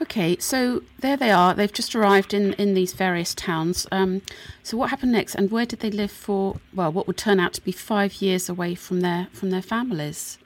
Okay, 0.00 0.36
so 0.38 0.82
there 1.00 1.16
they 1.16 1.32
are. 1.32 1.54
They've 1.54 1.72
just 1.72 1.94
arrived 1.96 2.32
in, 2.32 2.52
in 2.52 2.74
these 2.74 2.92
various 2.92 3.34
towns. 3.34 3.86
Um, 3.90 4.22
so 4.62 4.76
what 4.76 4.90
happened 4.90 5.10
next, 5.10 5.34
and 5.34 5.50
where 5.50 5.66
did 5.66 5.80
they 5.80 5.90
live 5.90 6.12
for? 6.12 6.60
Well, 6.72 6.92
what 6.92 7.08
would 7.08 7.16
turn 7.16 7.40
out 7.40 7.52
to 7.54 7.64
be 7.64 7.72
five 7.72 8.22
years 8.22 8.48
away 8.48 8.76
from 8.76 9.00
their 9.00 9.26
from 9.32 9.50
their 9.50 9.62
families. 9.62 10.38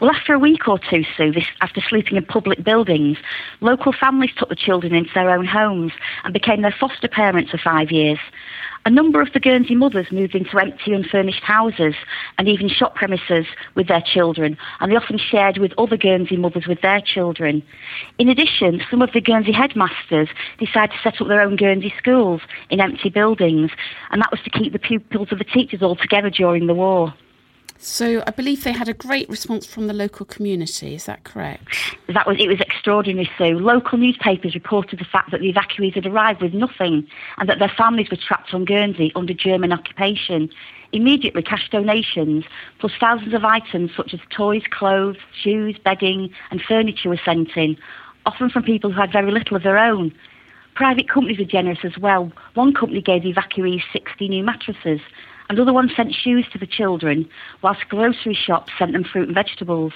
Well, 0.00 0.10
after 0.10 0.34
a 0.34 0.38
week 0.38 0.68
or 0.68 0.78
two, 0.78 1.04
Sue, 1.16 1.32
this, 1.32 1.46
after 1.60 1.80
sleeping 1.80 2.16
in 2.16 2.24
public 2.24 2.62
buildings, 2.64 3.18
local 3.60 3.92
families 3.92 4.30
took 4.36 4.48
the 4.48 4.56
children 4.56 4.94
into 4.94 5.10
their 5.14 5.30
own 5.30 5.46
homes 5.46 5.92
and 6.24 6.32
became 6.32 6.62
their 6.62 6.74
foster 6.78 7.08
parents 7.08 7.50
for 7.50 7.58
five 7.58 7.90
years. 7.90 8.18
A 8.88 8.90
number 8.90 9.20
of 9.20 9.34
the 9.34 9.38
Guernsey 9.38 9.74
mothers 9.74 10.06
moved 10.10 10.34
into 10.34 10.58
empty, 10.58 10.94
unfurnished 10.94 11.42
houses 11.42 11.94
and 12.38 12.48
even 12.48 12.70
shop 12.70 12.94
premises 12.94 13.44
with 13.74 13.86
their 13.86 14.00
children, 14.00 14.56
and 14.80 14.90
they 14.90 14.96
often 14.96 15.18
shared 15.18 15.58
with 15.58 15.74
other 15.76 15.98
Guernsey 15.98 16.38
mothers 16.38 16.66
with 16.66 16.80
their 16.80 17.02
children. 17.02 17.62
In 18.18 18.30
addition, 18.30 18.80
some 18.90 19.02
of 19.02 19.12
the 19.12 19.20
Guernsey 19.20 19.52
headmasters 19.52 20.30
decided 20.58 20.92
to 20.92 21.02
set 21.02 21.20
up 21.20 21.28
their 21.28 21.42
own 21.42 21.56
Guernsey 21.56 21.92
schools 21.98 22.40
in 22.70 22.80
empty 22.80 23.10
buildings, 23.10 23.70
and 24.10 24.22
that 24.22 24.30
was 24.30 24.40
to 24.44 24.48
keep 24.48 24.72
the 24.72 24.78
pupils 24.78 25.28
of 25.32 25.38
the 25.38 25.44
teachers 25.44 25.82
all 25.82 25.94
together 25.94 26.30
during 26.30 26.66
the 26.66 26.72
war. 26.72 27.12
So 27.80 28.24
I 28.26 28.32
believe 28.32 28.64
they 28.64 28.72
had 28.72 28.88
a 28.88 28.94
great 28.94 29.28
response 29.28 29.64
from 29.64 29.86
the 29.86 29.92
local 29.92 30.26
community. 30.26 30.96
Is 30.96 31.04
that 31.04 31.22
correct? 31.22 31.96
That 32.08 32.26
was 32.26 32.36
it 32.40 32.48
was 32.48 32.60
extraordinary. 32.60 33.30
So 33.38 33.44
local 33.44 33.98
newspapers 33.98 34.54
reported 34.54 34.98
the 34.98 35.04
fact 35.04 35.30
that 35.30 35.40
the 35.40 35.52
evacuees 35.52 35.94
had 35.94 36.04
arrived 36.04 36.42
with 36.42 36.52
nothing 36.54 37.06
and 37.38 37.48
that 37.48 37.60
their 37.60 37.72
families 37.76 38.10
were 38.10 38.16
trapped 38.16 38.52
on 38.52 38.64
Guernsey 38.64 39.12
under 39.14 39.32
German 39.32 39.72
occupation. 39.72 40.50
Immediately, 40.90 41.42
cash 41.42 41.68
donations 41.70 42.44
plus 42.80 42.92
thousands 42.98 43.32
of 43.32 43.44
items 43.44 43.92
such 43.96 44.12
as 44.12 44.20
toys, 44.30 44.62
clothes, 44.70 45.18
shoes, 45.40 45.78
bedding, 45.84 46.30
and 46.50 46.60
furniture 46.60 47.10
were 47.10 47.20
sent 47.24 47.56
in, 47.56 47.76
often 48.26 48.50
from 48.50 48.64
people 48.64 48.90
who 48.90 49.00
had 49.00 49.12
very 49.12 49.30
little 49.30 49.56
of 49.56 49.62
their 49.62 49.78
own. 49.78 50.12
Private 50.74 51.08
companies 51.08 51.38
were 51.38 51.44
generous 51.44 51.80
as 51.84 51.96
well. 51.98 52.32
One 52.54 52.74
company 52.74 53.02
gave 53.02 53.22
the 53.22 53.34
evacuees 53.34 53.82
60 53.92 54.28
new 54.28 54.42
mattresses 54.42 55.00
Another 55.48 55.72
one 55.72 55.90
sent 55.96 56.14
shoes 56.14 56.46
to 56.52 56.58
the 56.58 56.66
children, 56.66 57.28
whilst 57.62 57.88
grocery 57.88 58.34
shops 58.34 58.72
sent 58.78 58.92
them 58.92 59.04
fruit 59.04 59.28
and 59.28 59.34
vegetables. 59.34 59.92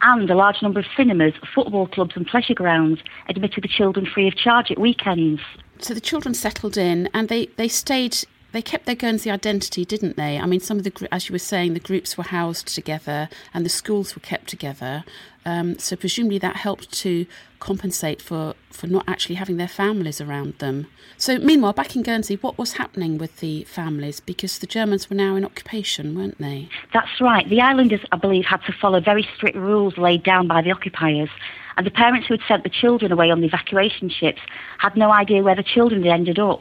And 0.00 0.30
a 0.30 0.34
large 0.34 0.62
number 0.62 0.80
of 0.80 0.86
cinemas, 0.96 1.34
football 1.54 1.86
clubs, 1.86 2.12
and 2.16 2.26
pleasure 2.26 2.54
grounds 2.54 3.00
admitted 3.28 3.64
the 3.64 3.68
children 3.68 4.06
free 4.06 4.28
of 4.28 4.36
charge 4.36 4.70
at 4.70 4.78
weekends. 4.78 5.40
So 5.80 5.94
the 5.94 6.00
children 6.00 6.34
settled 6.34 6.76
in 6.76 7.08
and 7.12 7.28
they, 7.28 7.46
they 7.56 7.68
stayed 7.68 8.18
they 8.52 8.62
kept 8.62 8.86
their 8.86 8.94
Guernsey 8.94 9.30
identity, 9.30 9.84
didn't 9.84 10.16
they? 10.16 10.38
I 10.38 10.46
mean, 10.46 10.60
some 10.60 10.78
of 10.78 10.84
the, 10.84 11.08
as 11.12 11.28
you 11.28 11.34
were 11.34 11.38
saying, 11.38 11.74
the 11.74 11.80
groups 11.80 12.16
were 12.16 12.24
housed 12.24 12.66
together 12.68 13.28
and 13.52 13.64
the 13.64 13.70
schools 13.70 14.14
were 14.14 14.20
kept 14.20 14.48
together. 14.48 15.04
Um, 15.48 15.78
so 15.78 15.96
presumably 15.96 16.36
that 16.40 16.56
helped 16.56 16.92
to 17.04 17.24
compensate 17.58 18.20
for, 18.20 18.54
for 18.70 18.86
not 18.86 19.04
actually 19.08 19.36
having 19.36 19.56
their 19.56 19.66
families 19.66 20.20
around 20.20 20.58
them. 20.58 20.88
So 21.16 21.38
meanwhile, 21.38 21.72
back 21.72 21.96
in 21.96 22.02
Guernsey, 22.02 22.34
what 22.36 22.58
was 22.58 22.74
happening 22.74 23.16
with 23.16 23.38
the 23.38 23.64
families? 23.64 24.20
Because 24.20 24.58
the 24.58 24.66
Germans 24.66 25.08
were 25.08 25.16
now 25.16 25.36
in 25.36 25.46
occupation, 25.46 26.14
weren't 26.14 26.36
they? 26.38 26.68
That's 26.92 27.18
right. 27.18 27.48
The 27.48 27.62
islanders, 27.62 28.00
I 28.12 28.18
believe, 28.18 28.44
had 28.44 28.60
to 28.66 28.74
follow 28.78 29.00
very 29.00 29.26
strict 29.36 29.56
rules 29.56 29.96
laid 29.96 30.22
down 30.22 30.48
by 30.48 30.60
the 30.60 30.70
occupiers. 30.70 31.30
And 31.78 31.86
the 31.86 31.92
parents 31.92 32.28
who 32.28 32.34
had 32.34 32.46
sent 32.46 32.64
the 32.64 32.68
children 32.68 33.10
away 33.10 33.30
on 33.30 33.40
the 33.40 33.46
evacuation 33.46 34.10
ships 34.10 34.40
had 34.76 34.96
no 34.96 35.10
idea 35.10 35.42
where 35.42 35.56
the 35.56 35.62
children 35.62 36.02
had 36.02 36.12
ended 36.12 36.38
up. 36.38 36.60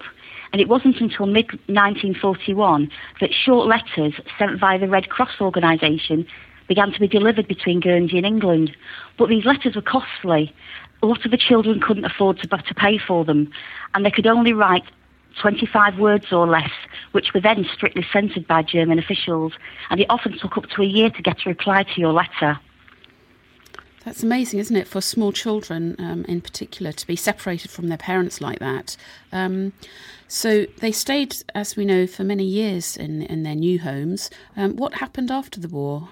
And 0.53 0.61
it 0.61 0.69
wasn't 0.69 1.01
until 1.01 1.25
mid 1.25 1.47
1941 1.67 2.89
that 3.19 3.33
short 3.33 3.67
letters 3.67 4.13
sent 4.39 4.61
via 4.61 4.79
the 4.79 4.87
Red 4.87 5.09
Cross 5.09 5.41
organisation 5.41 6.25
began 6.67 6.91
to 6.91 6.99
be 6.99 7.07
delivered 7.07 7.47
between 7.47 7.79
Guernsey 7.79 8.17
and 8.17 8.25
England. 8.25 8.75
But 9.17 9.29
these 9.29 9.45
letters 9.45 9.75
were 9.75 9.81
costly. 9.81 10.53
A 11.01 11.05
lot 11.05 11.23
of 11.25 11.31
the 11.31 11.37
children 11.37 11.79
couldn't 11.79 12.05
afford 12.05 12.39
to, 12.39 12.47
to 12.47 12.73
pay 12.75 12.97
for 12.97 13.23
them, 13.23 13.51
and 13.93 14.05
they 14.05 14.11
could 14.11 14.27
only 14.27 14.53
write 14.53 14.83
25 15.41 15.99
words 15.99 16.31
or 16.31 16.47
less, 16.47 16.71
which 17.11 17.33
were 17.33 17.41
then 17.41 17.65
strictly 17.73 18.05
censored 18.11 18.47
by 18.47 18.63
German 18.63 18.99
officials, 18.99 19.53
and 19.89 19.99
it 19.99 20.07
often 20.09 20.37
took 20.37 20.57
up 20.57 20.65
to 20.69 20.81
a 20.81 20.85
year 20.85 21.09
to 21.09 21.21
get 21.21 21.45
a 21.45 21.49
reply 21.49 21.83
to 21.83 22.01
your 22.01 22.13
letter. 22.13 22.59
That's 24.03 24.23
amazing, 24.23 24.59
isn't 24.59 24.75
it, 24.75 24.87
for 24.87 25.01
small 25.01 25.33
children 25.33 25.95
um, 25.99 26.23
in 26.29 26.39
particular 26.39 26.93
to 26.93 27.05
be 27.05 27.17
separated 27.17 27.69
from 27.69 27.89
their 27.89 27.97
parents 27.97 28.39
like 28.39 28.59
that? 28.59 28.95
Um, 29.33 29.73
so 30.29 30.65
they 30.79 30.93
stayed, 30.93 31.35
as 31.53 31.75
we 31.75 31.83
know, 31.83 32.07
for 32.07 32.23
many 32.23 32.45
years 32.45 32.95
in, 32.95 33.23
in 33.23 33.43
their 33.43 33.55
new 33.55 33.79
homes. 33.79 34.29
Um, 34.55 34.77
what 34.77 34.95
happened 34.95 35.29
after 35.29 35.59
the 35.59 35.67
war? 35.67 36.07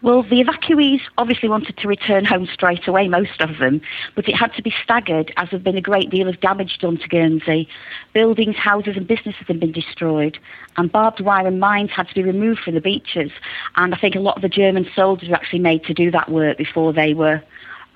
Well, 0.00 0.22
the 0.22 0.44
evacuees 0.44 1.00
obviously 1.18 1.48
wanted 1.48 1.76
to 1.76 1.88
return 1.88 2.24
home 2.24 2.46
straight 2.52 2.86
away, 2.86 3.08
most 3.08 3.40
of 3.40 3.58
them, 3.58 3.80
but 4.14 4.28
it 4.28 4.36
had 4.36 4.54
to 4.54 4.62
be 4.62 4.72
staggered 4.82 5.32
as 5.36 5.50
there 5.50 5.58
had 5.58 5.64
been 5.64 5.76
a 5.76 5.80
great 5.80 6.08
deal 6.08 6.28
of 6.28 6.40
damage 6.40 6.78
done 6.78 6.98
to 6.98 7.08
Guernsey. 7.08 7.68
Buildings, 8.12 8.54
houses, 8.54 8.96
and 8.96 9.08
businesses 9.08 9.44
had 9.48 9.58
been 9.58 9.72
destroyed, 9.72 10.38
and 10.76 10.92
barbed 10.92 11.20
wire 11.20 11.48
and 11.48 11.58
mines 11.58 11.90
had 11.90 12.06
to 12.08 12.14
be 12.14 12.22
removed 12.22 12.60
from 12.60 12.74
the 12.74 12.80
beaches. 12.80 13.32
And 13.74 13.92
I 13.92 13.98
think 13.98 14.14
a 14.14 14.20
lot 14.20 14.36
of 14.36 14.42
the 14.42 14.48
German 14.48 14.88
soldiers 14.94 15.30
were 15.30 15.34
actually 15.34 15.58
made 15.58 15.82
to 15.84 15.94
do 15.94 16.12
that 16.12 16.30
work 16.30 16.58
before 16.58 16.92
they 16.92 17.12
were 17.12 17.42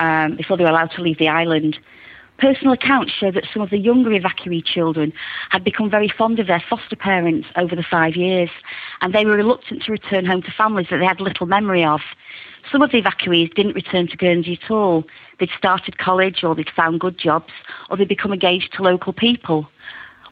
um, 0.00 0.34
before 0.34 0.56
they 0.56 0.64
were 0.64 0.70
allowed 0.70 0.90
to 0.92 1.02
leave 1.02 1.18
the 1.18 1.28
island. 1.28 1.78
Personal 2.42 2.72
accounts 2.72 3.12
show 3.12 3.30
that 3.30 3.46
some 3.52 3.62
of 3.62 3.70
the 3.70 3.78
younger 3.78 4.10
evacuee 4.10 4.64
children 4.64 5.12
had 5.50 5.62
become 5.62 5.88
very 5.88 6.08
fond 6.08 6.40
of 6.40 6.48
their 6.48 6.62
foster 6.68 6.96
parents 6.96 7.46
over 7.54 7.76
the 7.76 7.84
five 7.88 8.16
years, 8.16 8.50
and 9.00 9.14
they 9.14 9.24
were 9.24 9.36
reluctant 9.36 9.84
to 9.84 9.92
return 9.92 10.24
home 10.24 10.42
to 10.42 10.50
families 10.50 10.88
that 10.90 10.98
they 10.98 11.06
had 11.06 11.20
little 11.20 11.46
memory 11.46 11.84
of. 11.84 12.00
Some 12.72 12.82
of 12.82 12.90
the 12.90 13.00
evacuees 13.00 13.54
didn't 13.54 13.76
return 13.76 14.08
to 14.08 14.16
Guernsey 14.16 14.58
at 14.60 14.72
all. 14.72 15.04
They'd 15.38 15.50
started 15.56 15.98
college, 15.98 16.42
or 16.42 16.56
they'd 16.56 16.68
found 16.74 16.98
good 16.98 17.16
jobs, 17.16 17.52
or 17.88 17.96
they'd 17.96 18.08
become 18.08 18.32
engaged 18.32 18.72
to 18.72 18.82
local 18.82 19.12
people. 19.12 19.68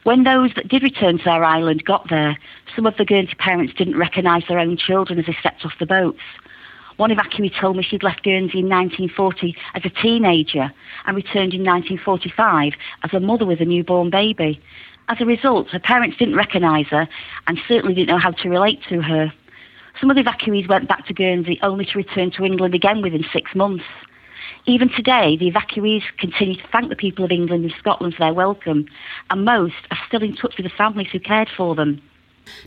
When 0.03 0.25
those 0.25 0.51
that 0.57 0.67
did 0.67 0.83
return 0.83 1.19
to 1.19 1.23
their 1.23 1.45
island 1.45 1.85
got 1.85 2.09
there, 2.09 2.37
some 2.75 2.85
of 2.85 2.97
the 2.97 3.05
Guernsey 3.05 3.35
parents 3.35 3.73
didn't 3.73 3.97
recognise 3.97 4.43
their 4.49 4.59
own 4.59 4.75
children 4.75 5.17
as 5.17 5.27
they 5.27 5.37
stepped 5.39 5.63
off 5.63 5.79
the 5.79 5.85
boats. 5.85 6.19
One 7.01 7.09
evacuee 7.09 7.51
told 7.59 7.77
me 7.77 7.81
she'd 7.81 8.03
left 8.03 8.21
Guernsey 8.21 8.59
in 8.59 8.69
1940 8.69 9.55
as 9.73 9.81
a 9.83 9.89
teenager 9.89 10.71
and 11.07 11.15
returned 11.15 11.51
in 11.51 11.63
1945 11.63 12.73
as 13.01 13.11
a 13.11 13.19
mother 13.19 13.43
with 13.43 13.59
a 13.59 13.65
newborn 13.65 14.11
baby. 14.11 14.61
As 15.07 15.17
a 15.19 15.25
result, 15.25 15.69
her 15.69 15.79
parents 15.79 16.17
didn't 16.19 16.35
recognise 16.35 16.85
her 16.91 17.07
and 17.47 17.57
certainly 17.67 17.95
didn't 17.95 18.09
know 18.09 18.19
how 18.19 18.29
to 18.29 18.49
relate 18.49 18.81
to 18.89 19.01
her. 19.01 19.33
Some 19.99 20.11
of 20.11 20.15
the 20.15 20.21
evacuees 20.21 20.69
went 20.69 20.87
back 20.87 21.07
to 21.07 21.13
Guernsey 21.15 21.57
only 21.63 21.85
to 21.85 21.97
return 21.97 22.29
to 22.33 22.45
England 22.45 22.75
again 22.75 23.01
within 23.01 23.25
six 23.33 23.55
months. 23.55 23.85
Even 24.67 24.87
today, 24.87 25.35
the 25.37 25.49
evacuees 25.51 26.03
continue 26.19 26.57
to 26.57 26.67
thank 26.71 26.89
the 26.89 26.95
people 26.95 27.25
of 27.25 27.31
England 27.31 27.63
and 27.63 27.73
Scotland 27.79 28.13
for 28.13 28.19
their 28.19 28.33
welcome, 28.35 28.85
and 29.31 29.43
most 29.43 29.73
are 29.89 29.97
still 30.07 30.21
in 30.21 30.35
touch 30.35 30.53
with 30.55 30.67
the 30.67 30.77
families 30.77 31.07
who 31.11 31.19
cared 31.19 31.49
for 31.57 31.73
them. 31.73 31.99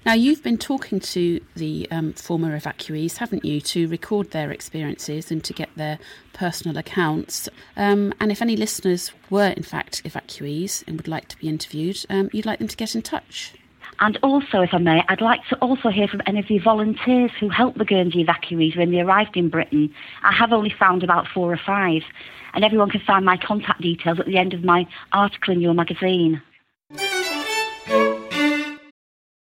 Now, 0.05 0.15
you've 0.15 0.43
been 0.43 0.59
talking 0.59 1.01
to 1.01 1.41
the 1.57 1.89
um, 1.91 2.13
former 2.13 2.59
evacuees, 2.59 3.17
haven't 3.17 3.45
you, 3.45 3.61
to 3.63 3.89
record 3.89 4.31
their 4.31 4.51
experiences 4.51 5.31
and 5.31 5.43
to 5.45 5.53
get 5.53 5.71
their 5.77 5.99
personal 6.33 6.77
accounts. 6.77 7.49
Um, 7.77 8.13
and 8.21 8.31
if 8.31 8.43
any 8.43 8.57
listeners 8.57 9.13
were, 9.31 9.49
in 9.49 9.63
fact, 9.63 10.05
evacuees 10.05 10.85
and 10.87 10.97
would 10.97 11.09
like 11.09 11.29
to 11.29 11.39
be 11.39 11.49
interviewed, 11.49 12.05
um, 12.11 12.31
you'd 12.33 12.47
like 12.47 12.59
them 12.59 12.69
to 12.69 12.77
get 12.77 12.95
in 12.95 13.03
touch. 13.03 13.55
And 14.01 14.19
also, 14.23 14.61
if 14.61 14.75
I 14.75 14.79
may, 14.79 15.03
I'd 15.09 15.21
like 15.21 15.47
to 15.49 15.57
also 15.57 15.89
hear 15.89 16.09
from 16.09 16.23
any 16.27 16.41
of 16.41 16.49
the 16.49 16.59
volunteers 16.59 17.31
who 17.39 17.49
helped 17.49 17.79
the 17.79 17.85
Guernsey 17.85 18.25
evacuees 18.25 18.77
when 18.77 18.91
they 18.91 19.01
arrived 19.01 19.37
in 19.37 19.49
Britain. 19.49 19.95
I 20.23 20.33
have 20.33 20.53
only 20.53 20.75
found 20.77 21.05
about 21.05 21.29
four 21.33 21.53
or 21.53 21.61
five, 21.65 22.03
and 22.55 22.65
everyone 22.65 22.91
can 22.91 23.01
find 23.01 23.25
my 23.25 23.37
contact 23.37 23.81
details 23.81 24.19
at 24.19 24.27
the 24.27 24.37
end 24.37 24.53
of 24.53 24.65
my 24.65 24.87
article 25.13 25.55
in 25.55 25.61
your 25.61 25.75
magazine. 25.75 26.43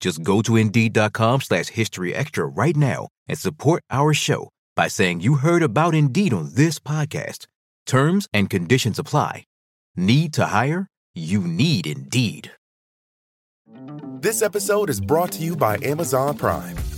Just 0.00 0.22
go 0.22 0.42
to 0.42 0.56
Indeed.com 0.56 1.40
slash 1.40 1.68
History 1.68 2.14
Extra 2.14 2.46
right 2.46 2.76
now 2.76 3.08
and 3.26 3.38
support 3.38 3.82
our 3.90 4.14
show 4.14 4.50
by 4.76 4.88
saying 4.88 5.20
you 5.20 5.36
heard 5.36 5.62
about 5.62 5.94
Indeed 5.94 6.32
on 6.32 6.50
this 6.54 6.78
podcast. 6.78 7.46
Terms 7.86 8.28
and 8.32 8.48
conditions 8.48 8.98
apply. 8.98 9.44
Need 9.96 10.32
to 10.34 10.46
hire? 10.46 10.86
You 11.14 11.40
need 11.40 11.86
Indeed. 11.86 12.52
This 14.20 14.42
episode 14.42 14.88
is 14.90 15.00
brought 15.00 15.32
to 15.32 15.44
you 15.44 15.56
by 15.56 15.78
Amazon 15.82 16.36
Prime. 16.36 16.76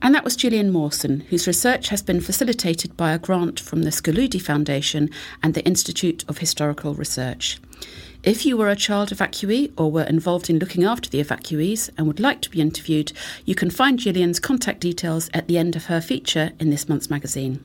And 0.00 0.14
that 0.14 0.24
was 0.24 0.36
Gillian 0.36 0.70
Mawson, 0.70 1.20
whose 1.28 1.46
research 1.46 1.88
has 1.88 2.02
been 2.02 2.20
facilitated 2.20 2.96
by 2.96 3.12
a 3.12 3.18
grant 3.18 3.58
from 3.58 3.82
the 3.82 3.90
Scouloudi 3.90 4.40
Foundation 4.40 5.10
and 5.42 5.54
the 5.54 5.64
Institute 5.64 6.24
of 6.28 6.38
Historical 6.38 6.94
Research. 6.94 7.58
If 8.22 8.44
you 8.44 8.56
were 8.56 8.68
a 8.68 8.76
child 8.76 9.10
evacuee 9.10 9.72
or 9.76 9.90
were 9.90 10.02
involved 10.02 10.50
in 10.50 10.58
looking 10.58 10.84
after 10.84 11.08
the 11.08 11.22
evacuees 11.22 11.90
and 11.96 12.06
would 12.06 12.20
like 12.20 12.40
to 12.42 12.50
be 12.50 12.60
interviewed, 12.60 13.12
you 13.44 13.54
can 13.54 13.70
find 13.70 13.98
Gillian's 13.98 14.40
contact 14.40 14.80
details 14.80 15.30
at 15.34 15.46
the 15.46 15.58
end 15.58 15.76
of 15.76 15.86
her 15.86 16.00
feature 16.00 16.50
in 16.58 16.70
this 16.70 16.88
month's 16.88 17.10
magazine. 17.10 17.64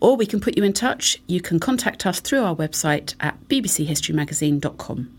Or 0.00 0.16
we 0.16 0.26
can 0.26 0.40
put 0.40 0.56
you 0.56 0.64
in 0.64 0.72
touch. 0.72 1.20
You 1.26 1.40
can 1.40 1.58
contact 1.58 2.06
us 2.06 2.20
through 2.20 2.42
our 2.42 2.54
website 2.54 3.14
at 3.20 3.48
bbchistorymagazine.com. 3.48 5.10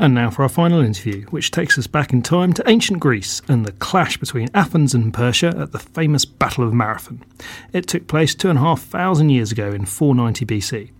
And 0.00 0.14
now 0.14 0.30
for 0.30 0.42
our 0.42 0.48
final 0.48 0.80
interview, 0.80 1.26
which 1.26 1.50
takes 1.50 1.76
us 1.76 1.88
back 1.88 2.12
in 2.12 2.22
time 2.22 2.52
to 2.52 2.68
ancient 2.70 3.00
Greece 3.00 3.42
and 3.48 3.66
the 3.66 3.72
clash 3.72 4.16
between 4.16 4.48
Athens 4.54 4.94
and 4.94 5.12
Persia 5.12 5.52
at 5.58 5.72
the 5.72 5.78
famous 5.80 6.24
Battle 6.24 6.62
of 6.62 6.72
Marathon. 6.72 7.24
It 7.72 7.88
took 7.88 8.06
place 8.06 8.34
two 8.34 8.48
and 8.48 8.58
a 8.58 8.62
half 8.62 8.80
thousand 8.80 9.30
years 9.30 9.50
ago 9.50 9.72
in 9.72 9.86
490 9.86 10.46
BC. 10.46 10.90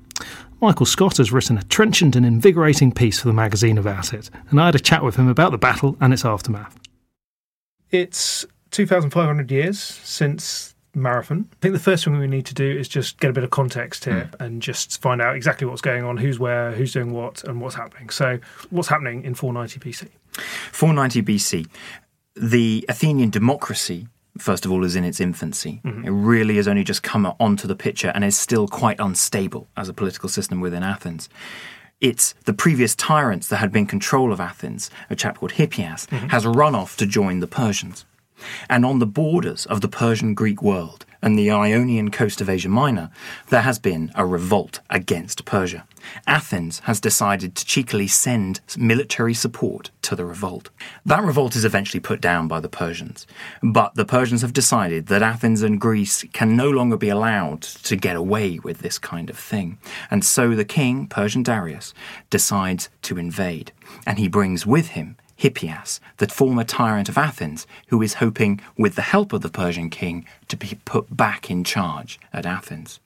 Michael 0.60 0.86
Scott 0.86 1.18
has 1.18 1.30
written 1.30 1.56
a 1.56 1.62
trenchant 1.62 2.16
and 2.16 2.26
invigorating 2.26 2.90
piece 2.90 3.20
for 3.20 3.28
the 3.28 3.34
magazine 3.34 3.78
about 3.78 4.12
it, 4.12 4.30
and 4.50 4.60
I 4.60 4.66
had 4.66 4.74
a 4.74 4.80
chat 4.80 5.04
with 5.04 5.14
him 5.14 5.28
about 5.28 5.52
the 5.52 5.58
battle 5.58 5.96
and 6.00 6.12
its 6.12 6.24
aftermath. 6.24 6.76
It's 7.90 8.44
2,500 8.72 9.50
years 9.52 9.78
since 9.78 10.74
marathon. 10.94 11.48
I 11.52 11.56
think 11.60 11.74
the 11.74 11.80
first 11.80 12.04
thing 12.04 12.18
we 12.18 12.26
need 12.26 12.46
to 12.46 12.54
do 12.54 12.68
is 12.68 12.88
just 12.88 13.20
get 13.20 13.30
a 13.30 13.32
bit 13.32 13.44
of 13.44 13.50
context 13.50 14.04
here 14.04 14.30
mm. 14.32 14.44
and 14.44 14.62
just 14.62 15.00
find 15.00 15.20
out 15.20 15.36
exactly 15.36 15.66
what's 15.66 15.80
going 15.80 16.04
on, 16.04 16.16
who's 16.16 16.38
where, 16.38 16.72
who's 16.72 16.92
doing 16.92 17.12
what, 17.12 17.44
and 17.44 17.60
what's 17.60 17.74
happening. 17.74 18.10
So, 18.10 18.38
what's 18.70 18.88
happening 18.88 19.24
in 19.24 19.34
490 19.34 19.80
BC? 19.80 20.08
490 20.72 21.22
BC, 21.22 21.68
the 22.36 22.84
Athenian 22.88 23.30
democracy. 23.30 24.08
First 24.38 24.64
of 24.64 24.70
all, 24.70 24.84
is 24.84 24.94
in 24.94 25.02
its 25.02 25.20
infancy. 25.20 25.80
Mm-hmm. 25.84 26.06
It 26.06 26.10
really 26.10 26.56
has 26.56 26.68
only 26.68 26.84
just 26.84 27.02
come 27.02 27.26
onto 27.40 27.66
the 27.66 27.74
picture 27.74 28.12
and 28.14 28.24
is 28.24 28.38
still 28.38 28.68
quite 28.68 29.00
unstable 29.00 29.66
as 29.76 29.88
a 29.88 29.92
political 29.92 30.28
system 30.28 30.60
within 30.60 30.84
Athens 30.84 31.28
it's 32.00 32.34
the 32.44 32.52
previous 32.52 32.94
tyrants 32.94 33.48
that 33.48 33.56
had 33.56 33.72
been 33.72 33.86
control 33.86 34.32
of 34.32 34.40
Athens, 34.40 34.90
a 35.10 35.16
chap 35.16 35.38
called 35.38 35.52
Hippias, 35.52 36.06
mm-hmm. 36.06 36.28
has 36.28 36.46
run 36.46 36.74
off 36.74 36.96
to 36.98 37.06
join 37.06 37.40
the 37.40 37.46
Persians. 37.46 38.04
And 38.68 38.84
on 38.84 38.98
the 38.98 39.06
borders 39.06 39.66
of 39.66 39.80
the 39.80 39.88
Persian 39.88 40.34
Greek 40.34 40.62
world 40.62 41.04
and 41.20 41.38
the 41.38 41.50
Ionian 41.50 42.10
coast 42.10 42.40
of 42.40 42.48
Asia 42.48 42.68
Minor, 42.68 43.10
there 43.48 43.62
has 43.62 43.78
been 43.78 44.12
a 44.14 44.24
revolt 44.24 44.80
against 44.88 45.44
Persia. 45.44 45.84
Athens 46.26 46.78
has 46.80 47.00
decided 47.00 47.54
to 47.54 47.66
cheekily 47.66 48.06
send 48.06 48.60
military 48.78 49.34
support 49.34 49.90
to 50.02 50.16
the 50.16 50.24
revolt. 50.24 50.70
That 51.04 51.22
revolt 51.22 51.56
is 51.56 51.64
eventually 51.64 52.00
put 52.00 52.20
down 52.20 52.48
by 52.48 52.60
the 52.60 52.68
Persians, 52.68 53.26
but 53.62 53.94
the 53.94 54.04
Persians 54.04 54.42
have 54.42 54.52
decided 54.52 55.08
that 55.08 55.22
Athens 55.22 55.62
and 55.62 55.80
Greece 55.80 56.24
can 56.32 56.56
no 56.56 56.70
longer 56.70 56.96
be 56.96 57.08
allowed 57.08 57.62
to 57.62 57.96
get 57.96 58.16
away 58.16 58.58
with 58.60 58.78
this 58.78 58.98
kind 58.98 59.28
of 59.28 59.38
thing. 59.38 59.78
And 60.10 60.24
so 60.24 60.54
the 60.54 60.64
king, 60.64 61.08
Persian 61.08 61.42
Darius, 61.42 61.92
decides 62.30 62.88
to 63.02 63.18
invade, 63.18 63.72
and 64.06 64.18
he 64.18 64.28
brings 64.28 64.64
with 64.64 64.88
him 64.88 65.16
Hippias, 65.38 66.00
the 66.18 66.28
former 66.28 66.64
tyrant 66.64 67.08
of 67.08 67.16
Athens, 67.16 67.66
who 67.88 68.02
is 68.02 68.14
hoping, 68.14 68.60
with 68.76 68.96
the 68.96 69.02
help 69.02 69.32
of 69.32 69.42
the 69.42 69.48
Persian 69.48 69.88
king, 69.88 70.26
to 70.48 70.56
be 70.56 70.78
put 70.84 71.16
back 71.16 71.50
in 71.50 71.64
charge 71.64 72.18
at 72.32 72.44
Athens. 72.44 73.00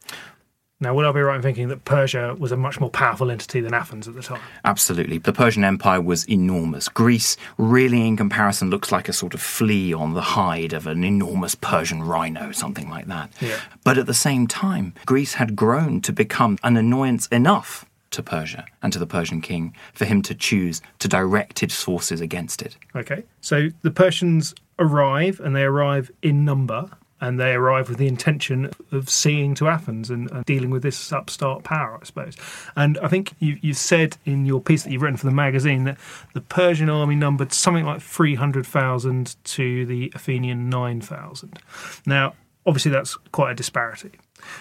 Now, 0.82 0.94
would 0.94 1.04
I 1.04 1.12
be 1.12 1.20
right 1.20 1.36
in 1.36 1.42
thinking 1.42 1.68
that 1.68 1.84
Persia 1.84 2.34
was 2.36 2.50
a 2.50 2.56
much 2.56 2.80
more 2.80 2.90
powerful 2.90 3.30
entity 3.30 3.60
than 3.60 3.72
Athens 3.72 4.08
at 4.08 4.14
the 4.14 4.22
time? 4.22 4.40
Absolutely. 4.64 5.18
The 5.18 5.32
Persian 5.32 5.62
Empire 5.62 6.00
was 6.00 6.28
enormous. 6.28 6.88
Greece, 6.88 7.36
really, 7.56 8.04
in 8.04 8.16
comparison, 8.16 8.68
looks 8.68 8.90
like 8.90 9.08
a 9.08 9.12
sort 9.12 9.32
of 9.32 9.40
flea 9.40 9.92
on 9.94 10.14
the 10.14 10.20
hide 10.20 10.72
of 10.72 10.88
an 10.88 11.04
enormous 11.04 11.54
Persian 11.54 12.02
rhino, 12.02 12.50
something 12.50 12.90
like 12.90 13.06
that. 13.06 13.30
Yeah. 13.40 13.60
But 13.84 13.96
at 13.96 14.06
the 14.06 14.14
same 14.14 14.48
time, 14.48 14.92
Greece 15.06 15.34
had 15.34 15.54
grown 15.54 16.00
to 16.00 16.12
become 16.12 16.58
an 16.64 16.76
annoyance 16.76 17.28
enough 17.28 17.86
to 18.12 18.22
Persia 18.22 18.64
and 18.82 18.92
to 18.92 18.98
the 18.98 19.06
Persian 19.06 19.40
king 19.40 19.74
for 19.92 20.04
him 20.04 20.22
to 20.22 20.34
choose 20.34 20.80
to 20.98 21.08
direct 21.08 21.58
his 21.58 21.74
forces 21.74 22.20
against 22.20 22.62
it. 22.62 22.76
Okay, 22.94 23.24
so 23.40 23.68
the 23.82 23.90
Persians 23.90 24.54
arrive 24.78 25.40
and 25.40 25.54
they 25.54 25.62
arrive 25.62 26.10
in 26.22 26.44
number 26.44 26.90
and 27.22 27.38
they 27.38 27.52
arrive 27.52 27.88
with 27.88 27.98
the 27.98 28.08
intention 28.08 28.68
of 28.90 29.08
seeing 29.08 29.54
to 29.54 29.68
Athens 29.68 30.10
and, 30.10 30.28
and 30.32 30.44
dealing 30.44 30.70
with 30.70 30.82
this 30.82 31.12
upstart 31.12 31.62
power, 31.62 31.96
I 32.02 32.04
suppose. 32.04 32.36
And 32.74 32.98
I 32.98 33.06
think 33.06 33.32
you, 33.38 33.58
you 33.62 33.74
said 33.74 34.16
in 34.24 34.44
your 34.44 34.60
piece 34.60 34.82
that 34.82 34.90
you've 34.90 35.02
written 35.02 35.16
for 35.16 35.26
the 35.26 35.32
magazine 35.32 35.84
that 35.84 35.98
the 36.34 36.40
Persian 36.40 36.90
army 36.90 37.14
numbered 37.14 37.52
something 37.52 37.84
like 37.84 38.02
300,000 38.02 39.36
to 39.44 39.86
the 39.86 40.10
Athenian 40.16 40.68
9,000. 40.68 41.60
Now, 42.06 42.34
obviously, 42.66 42.90
that's 42.90 43.14
quite 43.30 43.52
a 43.52 43.54
disparity. 43.54 44.10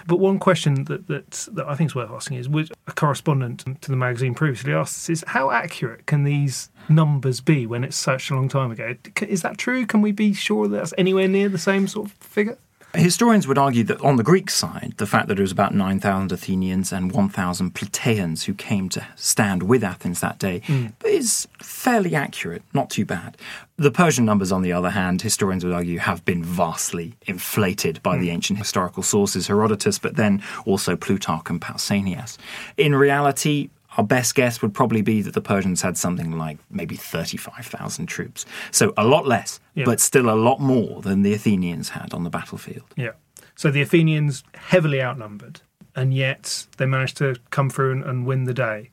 But 0.08 0.18
one 0.18 0.40
question 0.40 0.86
that, 0.86 1.08
that, 1.08 1.48
that 1.54 1.68
I 1.68 1.76
think 1.76 1.92
is 1.92 1.96
worth 1.96 2.12
asking 2.12 2.38
is, 2.38 2.50
which 2.50 2.72
a 2.88 2.92
correspondent 2.92 3.82
to 3.82 3.92
the 3.92 3.98
magazine 3.98 4.34
previously 4.34 4.74
asked, 4.74 5.10
is 5.10 5.24
how 5.28 5.52
accurate 5.52 6.06
can 6.06 6.24
these 6.24 6.70
numbers 6.90 7.42
be 7.42 7.66
when 7.66 7.84
it's 7.84 7.96
such 7.96 8.30
a 8.30 8.36
long 8.36 8.50
time 8.50 8.72
ago? 8.72 8.96
Is 9.22 9.42
that 9.42 9.58
true? 9.58 9.86
Can 9.86 10.02
we 10.02 10.12
be 10.12 10.34
sure 10.34 10.68
that 10.68 10.78
that's 10.78 10.94
anywhere 10.98 11.28
near 11.28 11.50
the 11.50 11.58
same 11.58 11.88
sort 11.88 12.08
of 12.08 12.14
figure? 12.14 12.58
Historians 12.94 13.48
would 13.48 13.58
argue 13.58 13.84
that 13.86 14.02
on 14.02 14.18
the 14.18 14.24
Greek 14.24 14.50
side, 14.50 14.94
the 14.98 15.06
fact 15.06 15.28
that 15.30 15.40
it 15.40 15.42
was 15.42 15.52
about 15.52 15.74
9,000 15.74 16.32
Athenians 16.32 16.92
and 16.92 17.12
1,000 17.12 17.74
Plataeans 17.74 18.44
who 18.44 18.54
came 18.54 18.90
to 18.90 19.06
stand 19.16 19.64
with 19.64 19.84
Athens 19.84 20.20
that 20.20 20.40
day 20.40 20.60
mm. 20.62 20.92
is 21.06 21.48
fairly 21.60 22.16
accurate, 22.16 22.64
not 22.74 22.90
too 22.90 23.06
bad. 23.06 23.38
The 23.78 23.92
Persian 23.92 24.26
numbers, 24.26 24.52
on 24.52 24.62
the 24.62 24.74
other 24.74 24.90
hand, 24.90 25.22
historians 25.22 25.64
would 25.64 25.74
argue 25.74 26.00
have 26.00 26.26
been 26.26 26.44
vastly 26.44 27.16
inflated 27.26 28.04
by 28.04 28.18
mm. 28.18 28.22
the 28.22 28.30
ancient 28.30 28.60
historical 28.60 29.04
sources, 29.04 29.48
Herodotus, 29.48 29.98
but 29.98 30.18
then 30.18 30.44
also 30.66 30.96
Plutarch 30.98 31.50
and 31.50 31.62
Pausanias. 31.62 32.38
In 32.78 32.94
reality, 32.94 33.70
our 33.98 34.04
best 34.04 34.36
guess 34.36 34.62
would 34.62 34.74
probably 34.74 35.02
be 35.02 35.22
that 35.22 35.34
the 35.34 35.42
Persians 35.42 35.82
had 35.82 35.98
something 35.98 36.38
like 36.38 36.58
maybe 36.70 36.96
35,000 36.96 38.06
troops. 38.06 38.46
So 38.72 38.94
a 38.98 39.06
lot 39.06 39.28
less, 39.28 39.60
yeah. 39.76 39.86
but 39.86 40.00
still 40.00 40.30
a 40.30 40.36
lot 40.36 40.60
more 40.60 41.02
than 41.02 41.24
the 41.24 41.34
Athenians 41.34 41.90
had 41.90 42.14
on 42.14 42.24
the 42.24 42.30
battlefield. 42.30 42.86
Yeah. 42.96 43.12
So 43.56 43.70
the 43.70 43.82
Athenians 43.82 44.44
heavily 44.56 45.02
outnumbered, 45.02 45.62
and 45.96 46.14
yet 46.14 46.68
they 46.78 46.86
managed 46.86 47.18
to 47.18 47.36
come 47.50 47.70
through 47.70 47.92
and, 47.92 48.04
and 48.04 48.26
win 48.26 48.46
the 48.46 48.54
day. 48.54 48.92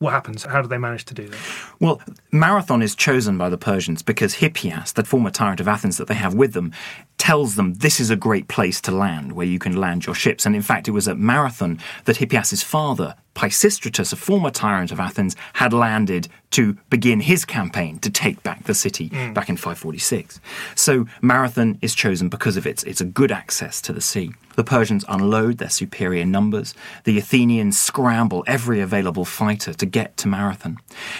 what 0.00 0.12
happens? 0.12 0.44
How 0.44 0.62
do 0.62 0.68
they 0.68 0.78
manage 0.78 1.04
to 1.06 1.14
do 1.14 1.28
that? 1.28 1.38
Well, 1.78 2.00
Marathon 2.32 2.82
is 2.82 2.94
chosen 2.94 3.36
by 3.36 3.50
the 3.50 3.58
Persians 3.58 4.02
because 4.02 4.36
Hippias, 4.36 4.94
the 4.94 5.04
former 5.04 5.30
tyrant 5.30 5.60
of 5.60 5.68
Athens 5.68 5.98
that 5.98 6.08
they 6.08 6.14
have 6.14 6.34
with 6.34 6.54
them, 6.54 6.72
tells 7.18 7.54
them 7.54 7.74
this 7.74 8.00
is 8.00 8.08
a 8.08 8.16
great 8.16 8.48
place 8.48 8.80
to 8.82 8.92
land 8.92 9.32
where 9.32 9.46
you 9.46 9.58
can 9.58 9.76
land 9.76 10.06
your 10.06 10.14
ships. 10.14 10.46
And 10.46 10.56
in 10.56 10.62
fact, 10.62 10.88
it 10.88 10.92
was 10.92 11.06
at 11.06 11.18
Marathon 11.18 11.78
that 12.06 12.16
Hippias's 12.16 12.62
father, 12.62 13.14
Pisistratus, 13.40 14.12
a 14.12 14.16
former 14.16 14.50
tyrant 14.50 14.92
of 14.92 15.00
Athens, 15.00 15.34
had 15.54 15.72
landed 15.72 16.28
to 16.50 16.74
begin 16.90 17.20
his 17.20 17.46
campaign 17.46 17.98
to 18.00 18.10
take 18.10 18.42
back 18.42 18.64
the 18.64 18.74
city 18.74 19.08
mm. 19.08 19.32
back 19.32 19.48
in 19.48 19.56
546. 19.56 20.40
So 20.74 21.06
Marathon 21.22 21.78
is 21.80 21.94
chosen 21.94 22.28
because 22.28 22.58
of 22.58 22.66
its, 22.66 22.82
it's 22.84 23.00
a 23.00 23.06
good 23.06 23.32
access 23.32 23.80
to 23.82 23.94
the 23.94 24.00
sea. 24.02 24.32
The 24.56 24.64
Persians 24.64 25.06
unload 25.08 25.56
their 25.56 25.70
superior 25.70 26.26
numbers. 26.26 26.74
The 27.04 27.16
Athenians 27.16 27.78
scramble 27.78 28.44
every 28.46 28.80
available 28.80 29.24
fighter 29.24 29.72
to 29.72 29.86
get 29.86 30.18
to 30.18 30.28
Marathon. 30.28 30.76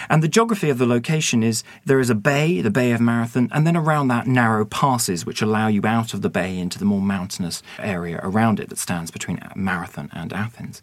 And 0.09 0.21
the 0.21 0.27
geography 0.27 0.69
of 0.69 0.77
the 0.77 0.85
location 0.85 1.41
is 1.41 1.63
there 1.83 1.99
is 1.99 2.11
a 2.11 2.15
bay, 2.15 2.61
the 2.61 2.69
Bay 2.69 2.91
of 2.91 3.01
Marathon, 3.01 3.49
and 3.51 3.65
then 3.65 3.75
around 3.75 4.09
that 4.09 4.27
narrow 4.27 4.63
passes 4.63 5.25
which 5.25 5.41
allow 5.41 5.67
you 5.67 5.81
out 5.85 6.13
of 6.13 6.21
the 6.21 6.29
bay 6.29 6.55
into 6.55 6.77
the 6.77 6.85
more 6.85 7.01
mountainous 7.01 7.63
area 7.79 8.19
around 8.21 8.59
it 8.59 8.69
that 8.69 8.77
stands 8.77 9.09
between 9.09 9.41
Marathon 9.55 10.09
and 10.13 10.33
Athens. 10.33 10.81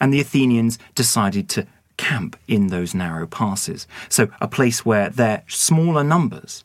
And 0.00 0.12
the 0.12 0.20
Athenians 0.20 0.79
decided 0.94 1.48
to 1.50 1.66
camp 1.96 2.36
in 2.48 2.68
those 2.68 2.94
narrow 2.94 3.26
passes. 3.26 3.86
So, 4.08 4.28
a 4.40 4.48
place 4.48 4.84
where 4.84 5.10
their 5.10 5.42
smaller 5.48 6.02
numbers 6.02 6.64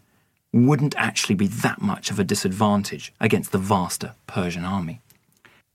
wouldn't 0.54 0.96
actually 0.98 1.36
be 1.36 1.48
that 1.48 1.82
much 1.82 2.10
of 2.10 2.20
a 2.20 2.24
disadvantage 2.24 3.14
against 3.20 3.52
the 3.52 3.58
vaster 3.58 4.16
Persian 4.28 4.64
army. 4.64 5.02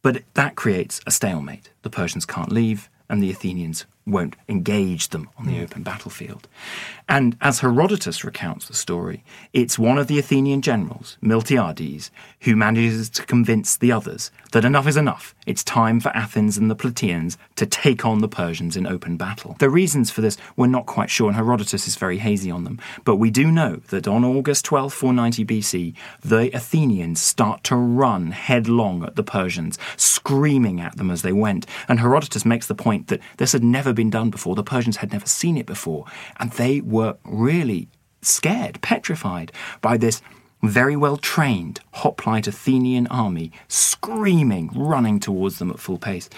But 0.03 0.22
that 0.33 0.57
creates 0.57 1.00
a 1.07 1.11
stalemate. 1.11 1.68
The 1.83 1.90
Persians 1.90 2.24
can't 2.24 2.50
leave, 2.50 2.88
and 3.11 3.22
the 3.22 3.31
Athenians 3.31 3.85
won't 4.11 4.37
engage 4.49 5.09
them 5.09 5.29
on 5.38 5.46
the 5.46 5.55
mm. 5.55 5.62
open 5.62 5.83
battlefield. 5.83 6.49
And 7.09 7.37
as 7.40 7.61
Herodotus 7.61 8.25
recounts 8.25 8.68
the 8.68 8.75
story, 8.75 9.25
it's 9.53 9.79
one 9.79 9.99
of 9.99 10.07
the 10.07 10.18
Athenian 10.18 10.62
generals, 10.62 11.18
Miltiades, 11.23 12.11
who 12.42 12.55
manages 12.55 13.11
to 13.11 13.27
convince 13.27 13.77
the 13.77 13.90
others 13.90 14.31
that 14.53 14.64
enough 14.64 14.87
is 14.87 14.96
enough. 14.96 15.35
It's 15.46 15.64
time 15.64 16.01
for 16.01 16.11
Athens 16.11 16.57
and 16.57 16.70
the 16.70 16.77
Plataeans 16.77 17.37
to 17.57 17.66
take 17.66 18.05
on 18.05 18.20
the 18.20 18.29
Persians 18.29 18.77
in 18.77 18.87
open 18.87 19.16
battle. 19.16 19.57
The 19.59 19.68
reasons 19.68 20.11
for 20.11 20.20
this 20.20 20.37
we're 20.57 20.68
not 20.68 20.87
quite 20.87 21.11
sure, 21.11 21.27
and 21.27 21.37
Herodotus 21.37 21.88
is 21.88 21.96
very 21.96 22.18
hazy 22.18 22.51
on 22.51 22.64
them. 22.64 22.81
But 23.05 23.16
we 23.16 23.31
do 23.31 23.51
know 23.51 23.77
that 23.88 24.07
on 24.07 24.25
August 24.25 24.64
12, 24.64 24.92
490 24.92 25.44
BC, 25.44 25.94
the 26.20 26.51
Athenians 26.55 27.20
start 27.20 27.64
to 27.64 27.77
run 27.77 28.31
headlong 28.31 29.05
at 29.05 29.16
the 29.16 29.25
Persians, 29.25 29.79
screaming 29.96 30.81
at 30.81 30.96
them 30.96 31.11
as 31.11 31.23
they 31.23 31.33
went. 31.33 31.66
And 31.88 32.01
Herodotus 32.01 32.44
makes 32.44 32.66
the 32.66 32.75
point 32.75 33.09
that 33.09 33.20
this 33.37 33.53
had 33.53 33.64
never 33.64 33.92
been 33.92 33.99
done 34.08 34.30
before. 34.30 34.54
The 34.54 34.62
Persians 34.62 34.98
had 34.98 35.12
never 35.12 35.26
seen 35.26 35.58
it 35.58 35.66
before. 35.66 36.06
And 36.38 36.52
they 36.52 36.80
were 36.80 37.16
really 37.24 37.88
scared, 38.22 38.80
petrified 38.80 39.52
by 39.82 39.98
this 39.98 40.22
very 40.62 40.96
well 40.96 41.16
trained 41.16 41.80
hoplite 41.94 42.46
Athenian 42.46 43.06
army 43.08 43.50
screaming, 43.68 44.70
running 44.74 45.20
towards 45.20 45.58
them 45.58 45.70
at 45.70 45.80
full 45.80 45.98
pace. 45.98 46.30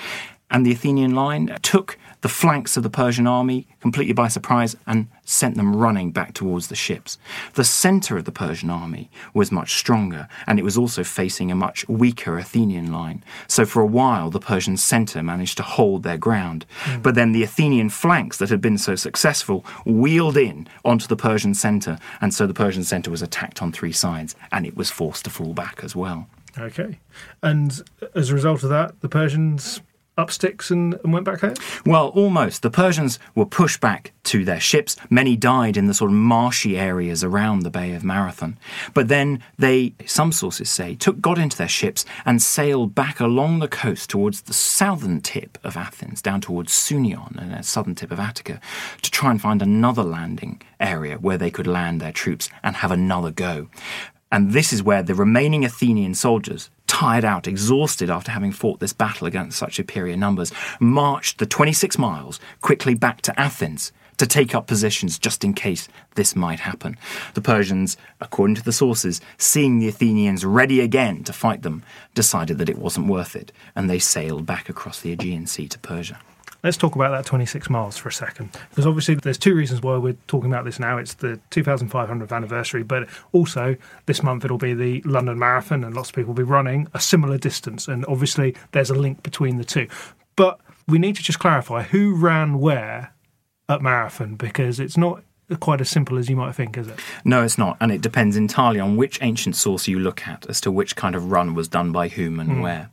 And 0.50 0.66
the 0.66 0.72
Athenian 0.72 1.14
line 1.14 1.56
took 1.62 1.98
the 2.22 2.28
flanks 2.28 2.76
of 2.76 2.82
the 2.82 2.90
Persian 2.90 3.26
army 3.26 3.66
completely 3.80 4.14
by 4.14 4.28
surprise 4.28 4.76
and 4.86 5.08
sent 5.24 5.56
them 5.56 5.76
running 5.76 6.10
back 6.10 6.32
towards 6.32 6.68
the 6.68 6.74
ships. 6.74 7.18
The 7.54 7.64
centre 7.64 8.16
of 8.16 8.24
the 8.24 8.32
Persian 8.32 8.70
army 8.70 9.10
was 9.34 9.52
much 9.52 9.74
stronger, 9.74 10.28
and 10.46 10.58
it 10.58 10.64
was 10.64 10.78
also 10.78 11.04
facing 11.04 11.50
a 11.50 11.56
much 11.56 11.86
weaker 11.88 12.38
Athenian 12.38 12.92
line. 12.92 13.22
So 13.46 13.64
for 13.64 13.82
a 13.82 13.86
while, 13.86 14.30
the 14.30 14.40
Persian 14.40 14.76
centre 14.76 15.22
managed 15.22 15.56
to 15.58 15.62
hold 15.62 16.02
their 16.02 16.18
ground. 16.18 16.64
Mm. 16.84 17.02
But 17.02 17.14
then 17.14 17.32
the 17.32 17.42
Athenian 17.42 17.90
flanks 17.90 18.38
that 18.38 18.50
had 18.50 18.60
been 18.60 18.78
so 18.78 18.94
successful 18.94 19.64
wheeled 19.84 20.36
in 20.36 20.68
onto 20.84 21.06
the 21.06 21.16
Persian 21.16 21.54
centre, 21.54 21.98
and 22.20 22.32
so 22.32 22.46
the 22.46 22.54
Persian 22.54 22.84
centre 22.84 23.10
was 23.10 23.22
attacked 23.22 23.60
on 23.60 23.72
three 23.72 23.92
sides, 23.92 24.34
and 24.50 24.64
it 24.64 24.76
was 24.76 24.90
forced 24.90 25.24
to 25.24 25.30
fall 25.30 25.54
back 25.54 25.80
as 25.82 25.96
well. 25.96 26.28
Okay. 26.58 26.98
And 27.42 27.82
as 28.14 28.30
a 28.30 28.34
result 28.34 28.62
of 28.62 28.68
that, 28.70 29.00
the 29.00 29.08
Persians 29.08 29.80
up 30.18 30.30
sticks 30.30 30.70
and, 30.70 30.94
and, 31.02 31.12
went 31.12 31.24
back 31.24 31.40
home? 31.40 31.54
Well, 31.86 32.08
almost. 32.08 32.62
The 32.62 32.70
Persians 32.70 33.18
were 33.34 33.46
pushed 33.46 33.80
back 33.80 34.12
to 34.24 34.44
their 34.44 34.60
ships. 34.60 34.96
Many 35.08 35.36
died 35.36 35.76
in 35.76 35.86
the 35.86 35.94
sort 35.94 36.10
of 36.10 36.16
marshy 36.16 36.78
areas 36.78 37.24
around 37.24 37.60
the 37.60 37.70
Bay 37.70 37.94
of 37.94 38.04
Marathon. 38.04 38.58
But 38.94 39.08
then 39.08 39.42
they, 39.58 39.94
some 40.06 40.32
sources 40.32 40.68
say, 40.68 40.94
took 40.94 41.20
got 41.20 41.38
into 41.38 41.56
their 41.56 41.68
ships 41.68 42.04
and 42.24 42.42
sailed 42.42 42.94
back 42.94 43.20
along 43.20 43.58
the 43.58 43.68
coast 43.68 44.10
towards 44.10 44.42
the 44.42 44.54
southern 44.54 45.20
tip 45.20 45.58
of 45.64 45.76
Athens, 45.76 46.20
down 46.20 46.40
towards 46.40 46.72
Sunion 46.72 47.38
and 47.38 47.52
the 47.52 47.62
southern 47.62 47.94
tip 47.94 48.10
of 48.10 48.20
Attica, 48.20 48.60
to 49.00 49.10
try 49.10 49.30
and 49.30 49.40
find 49.40 49.62
another 49.62 50.02
landing 50.02 50.60
area 50.78 51.16
where 51.16 51.38
they 51.38 51.50
could 51.50 51.66
land 51.66 52.00
their 52.00 52.12
troops 52.12 52.50
and 52.62 52.76
have 52.76 52.90
another 52.90 53.30
go. 53.30 53.68
And 54.30 54.52
this 54.52 54.72
is 54.72 54.82
where 54.82 55.02
the 55.02 55.14
remaining 55.14 55.62
Athenian 55.62 56.14
soldiers 56.14 56.70
tired 56.92 57.24
out, 57.24 57.48
exhausted 57.48 58.10
after 58.10 58.30
having 58.30 58.52
fought 58.52 58.78
this 58.78 58.92
battle 58.92 59.26
against 59.26 59.56
such 59.56 59.76
superior 59.76 60.14
numbers, 60.14 60.52
marched 60.78 61.38
the 61.38 61.46
26 61.46 61.96
miles 61.96 62.38
quickly 62.60 62.94
back 62.94 63.22
to 63.22 63.40
Athens 63.40 63.92
to 64.18 64.26
take 64.26 64.54
up 64.54 64.66
positions 64.66 65.18
just 65.18 65.42
in 65.42 65.54
case 65.54 65.88
this 66.16 66.36
might 66.36 66.60
happen. 66.60 66.98
The 67.32 67.40
Persians, 67.40 67.96
according 68.20 68.56
to 68.56 68.62
the 68.62 68.74
sources, 68.74 69.22
seeing 69.38 69.78
the 69.78 69.88
Athenians 69.88 70.44
ready 70.44 70.80
again 70.80 71.24
to 71.24 71.32
fight 71.32 71.62
them, 71.62 71.82
decided 72.14 72.58
that 72.58 72.68
it 72.68 72.78
wasn't 72.78 73.08
worth 73.08 73.34
it, 73.34 73.52
and 73.74 73.88
they 73.88 73.98
sailed 73.98 74.44
back 74.44 74.68
across 74.68 75.00
the 75.00 75.12
Aegean 75.12 75.46
Sea 75.46 75.68
to 75.68 75.78
Persia. 75.78 76.20
Let's 76.62 76.76
talk 76.76 76.94
about 76.94 77.10
that 77.10 77.26
26 77.26 77.68
miles 77.70 77.98
for 77.98 78.08
a 78.08 78.12
second. 78.12 78.56
Because 78.70 78.86
obviously, 78.86 79.16
there's 79.16 79.38
two 79.38 79.54
reasons 79.54 79.82
why 79.82 79.96
we're 79.96 80.16
talking 80.28 80.50
about 80.50 80.64
this 80.64 80.78
now. 80.78 80.96
It's 80.96 81.14
the 81.14 81.40
2500th 81.50 82.30
anniversary, 82.30 82.84
but 82.84 83.08
also 83.32 83.76
this 84.06 84.22
month 84.22 84.44
it'll 84.44 84.58
be 84.58 84.74
the 84.74 85.02
London 85.02 85.38
Marathon, 85.38 85.82
and 85.82 85.94
lots 85.94 86.10
of 86.10 86.14
people 86.14 86.28
will 86.28 86.44
be 86.44 86.44
running 86.44 86.86
a 86.94 87.00
similar 87.00 87.36
distance. 87.36 87.88
And 87.88 88.06
obviously, 88.06 88.54
there's 88.70 88.90
a 88.90 88.94
link 88.94 89.22
between 89.24 89.56
the 89.56 89.64
two. 89.64 89.88
But 90.36 90.60
we 90.86 90.98
need 90.98 91.16
to 91.16 91.22
just 91.22 91.40
clarify 91.40 91.82
who 91.82 92.14
ran 92.14 92.60
where 92.60 93.12
at 93.68 93.82
Marathon 93.82 94.36
because 94.36 94.78
it's 94.78 94.96
not 94.96 95.22
quite 95.60 95.80
as 95.80 95.88
simple 95.88 96.18
as 96.18 96.28
you 96.28 96.36
might 96.36 96.54
think, 96.54 96.78
is 96.78 96.88
it? 96.88 96.98
No, 97.24 97.42
it's 97.42 97.58
not. 97.58 97.76
And 97.80 97.90
it 97.92 98.00
depends 98.00 98.36
entirely 98.36 98.80
on 98.80 98.96
which 98.96 99.18
ancient 99.22 99.56
source 99.56 99.88
you 99.88 99.98
look 99.98 100.26
at 100.26 100.46
as 100.48 100.60
to 100.62 100.70
which 100.70 100.96
kind 100.96 101.14
of 101.14 101.30
run 101.30 101.54
was 101.54 101.68
done 101.68 101.92
by 101.92 102.08
whom 102.08 102.40
and 102.40 102.50
mm. 102.50 102.62
where. 102.62 102.90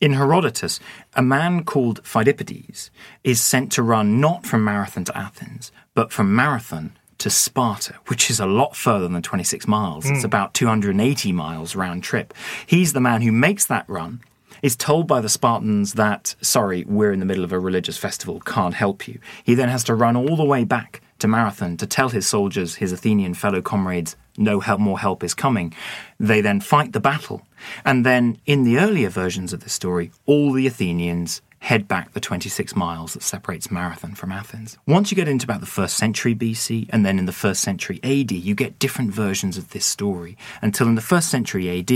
In 0.00 0.14
Herodotus, 0.14 0.80
a 1.14 1.22
man 1.22 1.64
called 1.64 2.02
Phidippides 2.02 2.90
is 3.22 3.40
sent 3.40 3.70
to 3.72 3.82
run 3.82 4.20
not 4.20 4.44
from 4.44 4.64
Marathon 4.64 5.04
to 5.04 5.16
Athens, 5.16 5.72
but 5.94 6.12
from 6.12 6.34
Marathon 6.34 6.96
to 7.18 7.30
Sparta, 7.30 7.94
which 8.08 8.28
is 8.28 8.40
a 8.40 8.46
lot 8.46 8.76
further 8.76 9.08
than 9.08 9.22
26 9.22 9.66
miles. 9.68 10.04
Mm. 10.04 10.10
It's 10.10 10.20
hmm. 10.20 10.26
about 10.26 10.52
280 10.52 11.32
miles 11.32 11.76
round 11.76 12.02
trip. 12.02 12.34
He's 12.66 12.92
the 12.92 13.00
man 13.00 13.22
who 13.22 13.32
makes 13.32 13.66
that 13.66 13.88
run, 13.88 14.20
is 14.62 14.76
told 14.76 15.06
by 15.06 15.20
the 15.20 15.28
Spartans 15.28 15.94
that, 15.94 16.34
sorry, 16.40 16.84
we're 16.86 17.12
in 17.12 17.20
the 17.20 17.26
middle 17.26 17.44
of 17.44 17.52
a 17.52 17.58
religious 17.58 17.96
festival, 17.96 18.40
can't 18.40 18.74
help 18.74 19.06
you. 19.06 19.20
He 19.44 19.54
then 19.54 19.68
has 19.68 19.84
to 19.84 19.94
run 19.94 20.16
all 20.16 20.36
the 20.36 20.44
way 20.44 20.64
back 20.64 21.02
to 21.24 21.28
Marathon 21.28 21.78
to 21.78 21.86
tell 21.86 22.10
his 22.10 22.26
soldiers, 22.26 22.74
his 22.74 22.92
Athenian 22.92 23.32
fellow 23.32 23.62
comrades, 23.62 24.14
no 24.36 24.60
help, 24.60 24.78
more 24.78 24.98
help 24.98 25.24
is 25.24 25.32
coming. 25.32 25.72
They 26.20 26.42
then 26.42 26.60
fight 26.60 26.92
the 26.92 27.00
battle. 27.00 27.46
And 27.82 28.04
then, 28.04 28.36
in 28.44 28.64
the 28.64 28.76
earlier 28.78 29.08
versions 29.08 29.54
of 29.54 29.60
the 29.64 29.70
story, 29.70 30.10
all 30.26 30.52
the 30.52 30.66
Athenians 30.66 31.40
head 31.64 31.88
back 31.88 32.12
the 32.12 32.20
26 32.20 32.76
miles 32.76 33.14
that 33.14 33.22
separates 33.22 33.70
Marathon 33.70 34.14
from 34.14 34.30
Athens. 34.30 34.76
Once 34.86 35.10
you 35.10 35.14
get 35.16 35.28
into 35.28 35.46
about 35.46 35.60
the 35.60 35.66
first 35.66 35.96
century 35.96 36.34
BC 36.34 36.90
and 36.90 37.06
then 37.06 37.18
in 37.18 37.24
the 37.24 37.32
first 37.32 37.62
century 37.62 37.98
AD, 38.04 38.30
you 38.32 38.54
get 38.54 38.78
different 38.78 39.10
versions 39.10 39.56
of 39.56 39.70
this 39.70 39.86
story. 39.86 40.36
Until 40.60 40.88
in 40.88 40.94
the 40.94 41.00
first 41.00 41.30
century 41.30 41.70
AD, 41.78 41.90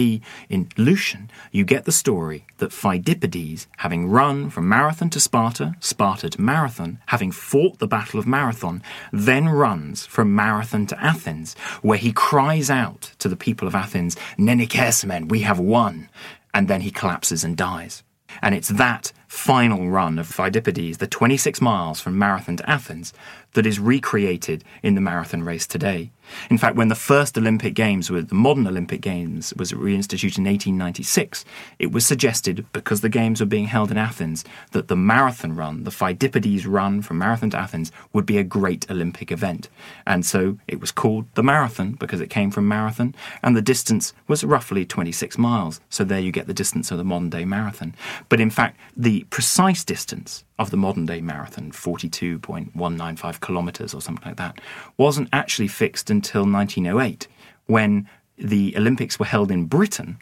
in 0.48 0.70
Lucian, 0.78 1.30
you 1.52 1.66
get 1.66 1.84
the 1.84 1.92
story 1.92 2.46
that 2.56 2.70
Phidippides, 2.70 3.66
having 3.76 4.08
run 4.08 4.48
from 4.48 4.66
Marathon 4.70 5.10
to 5.10 5.20
Sparta, 5.20 5.74
Sparta 5.80 6.30
to 6.30 6.40
Marathon, 6.40 6.98
having 7.04 7.30
fought 7.30 7.78
the 7.78 7.86
Battle 7.86 8.18
of 8.18 8.26
Marathon, 8.26 8.82
then 9.12 9.50
runs 9.50 10.06
from 10.06 10.34
Marathon 10.34 10.86
to 10.86 10.98
Athens, 10.98 11.54
where 11.82 11.98
he 11.98 12.10
cries 12.10 12.70
out 12.70 13.12
to 13.18 13.28
the 13.28 13.36
people 13.36 13.68
of 13.68 13.74
Athens, 13.74 14.16
Nenikesemen, 14.38 15.28
we 15.28 15.40
have 15.40 15.60
won. 15.60 16.08
And 16.54 16.68
then 16.68 16.80
he 16.80 16.90
collapses 16.90 17.44
and 17.44 17.54
dies. 17.54 18.02
And 18.40 18.54
it's 18.54 18.68
that 18.68 19.12
final 19.28 19.88
run 19.90 20.18
of 20.18 20.26
Phidippides, 20.26 20.98
the 20.98 21.06
26 21.06 21.60
miles 21.60 22.00
from 22.00 22.18
Marathon 22.18 22.56
to 22.56 22.68
Athens, 22.68 23.12
that 23.54 23.66
is 23.66 23.80
recreated 23.80 24.64
in 24.82 24.94
the 24.94 25.00
marathon 25.00 25.42
race 25.42 25.66
today. 25.66 26.10
In 26.50 26.58
fact, 26.58 26.76
when 26.76 26.88
the 26.88 26.94
first 26.94 27.38
Olympic 27.38 27.74
Games, 27.74 28.08
the 28.08 28.26
modern 28.32 28.66
Olympic 28.66 29.00
Games, 29.00 29.54
was 29.56 29.72
reinstituted 29.72 30.38
in 30.38 30.44
1896, 30.44 31.44
it 31.78 31.90
was 31.90 32.04
suggested, 32.04 32.66
because 32.72 33.00
the 33.00 33.08
Games 33.08 33.40
were 33.40 33.46
being 33.46 33.66
held 33.66 33.90
in 33.90 33.96
Athens, 33.96 34.44
that 34.72 34.88
the 34.88 34.96
marathon 34.96 35.56
run, 35.56 35.84
the 35.84 35.90
Phidippides 35.90 36.66
run 36.66 37.00
from 37.00 37.18
Marathon 37.18 37.50
to 37.50 37.58
Athens, 37.58 37.90
would 38.12 38.26
be 38.26 38.38
a 38.38 38.44
great 38.44 38.90
Olympic 38.90 39.32
event. 39.32 39.68
And 40.06 40.24
so 40.26 40.58
it 40.68 40.80
was 40.80 40.92
called 40.92 41.24
the 41.34 41.42
marathon 41.42 41.92
because 41.92 42.20
it 42.20 42.30
came 42.30 42.50
from 42.50 42.68
marathon, 42.68 43.14
and 43.42 43.56
the 43.56 43.62
distance 43.62 44.12
was 44.26 44.44
roughly 44.44 44.84
26 44.84 45.38
miles. 45.38 45.80
So 45.88 46.04
there 46.04 46.20
you 46.20 46.32
get 46.32 46.46
the 46.46 46.54
distance 46.54 46.90
of 46.90 46.98
the 46.98 47.04
modern 47.04 47.30
day 47.30 47.44
marathon. 47.44 47.94
But 48.28 48.40
in 48.40 48.50
fact, 48.50 48.78
the 48.96 49.24
precise 49.30 49.84
distance 49.84 50.44
of 50.58 50.70
the 50.70 50.76
modern 50.76 51.06
day 51.06 51.20
marathon, 51.20 51.70
42.195 51.70 53.40
kilometres 53.40 53.94
or 53.94 54.00
something 54.00 54.26
like 54.26 54.36
that, 54.36 54.60
wasn't 54.96 55.28
actually 55.32 55.68
fixed 55.68 56.10
until 56.10 56.42
1908 56.42 57.28
when 57.66 58.08
the 58.36 58.74
Olympics 58.76 59.18
were 59.18 59.26
held 59.26 59.50
in 59.50 59.66
Britain 59.66 60.18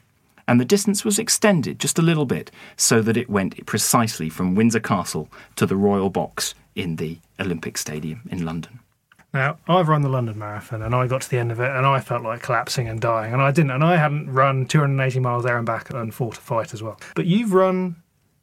and 0.48 0.60
the 0.60 0.64
distance 0.64 1.04
was 1.04 1.18
extended 1.18 1.78
just 1.78 1.98
a 1.98 2.02
little 2.02 2.26
bit 2.26 2.50
so 2.76 3.02
that 3.02 3.16
it 3.16 3.28
went 3.28 3.64
precisely 3.66 4.28
from 4.28 4.54
Windsor 4.54 4.80
Castle 4.80 5.28
to 5.56 5.66
the 5.66 5.76
Royal 5.76 6.10
Box 6.10 6.54
in 6.74 6.96
the 6.96 7.18
Olympic 7.40 7.76
Stadium 7.78 8.22
in 8.30 8.44
London. 8.44 8.80
Now, 9.34 9.58
I've 9.68 9.88
run 9.88 10.02
the 10.02 10.08
London 10.08 10.38
Marathon 10.38 10.82
and 10.82 10.94
I 10.94 11.06
got 11.06 11.22
to 11.22 11.30
the 11.30 11.38
end 11.38 11.52
of 11.52 11.60
it 11.60 11.70
and 11.70 11.84
I 11.84 12.00
felt 12.00 12.22
like 12.22 12.42
collapsing 12.42 12.88
and 12.88 13.00
dying. 13.00 13.32
And 13.32 13.42
I 13.42 13.50
didn't. 13.50 13.72
And 13.72 13.84
I 13.84 13.96
hadn't 13.96 14.32
run 14.32 14.66
280 14.66 15.20
miles 15.20 15.44
there 15.44 15.58
and 15.58 15.66
back 15.66 15.90
and 15.90 16.14
fought 16.14 16.38
a 16.38 16.40
fight 16.40 16.72
as 16.72 16.82
well. 16.82 16.98
But 17.14 17.26
you've 17.26 17.52
run 17.52 17.96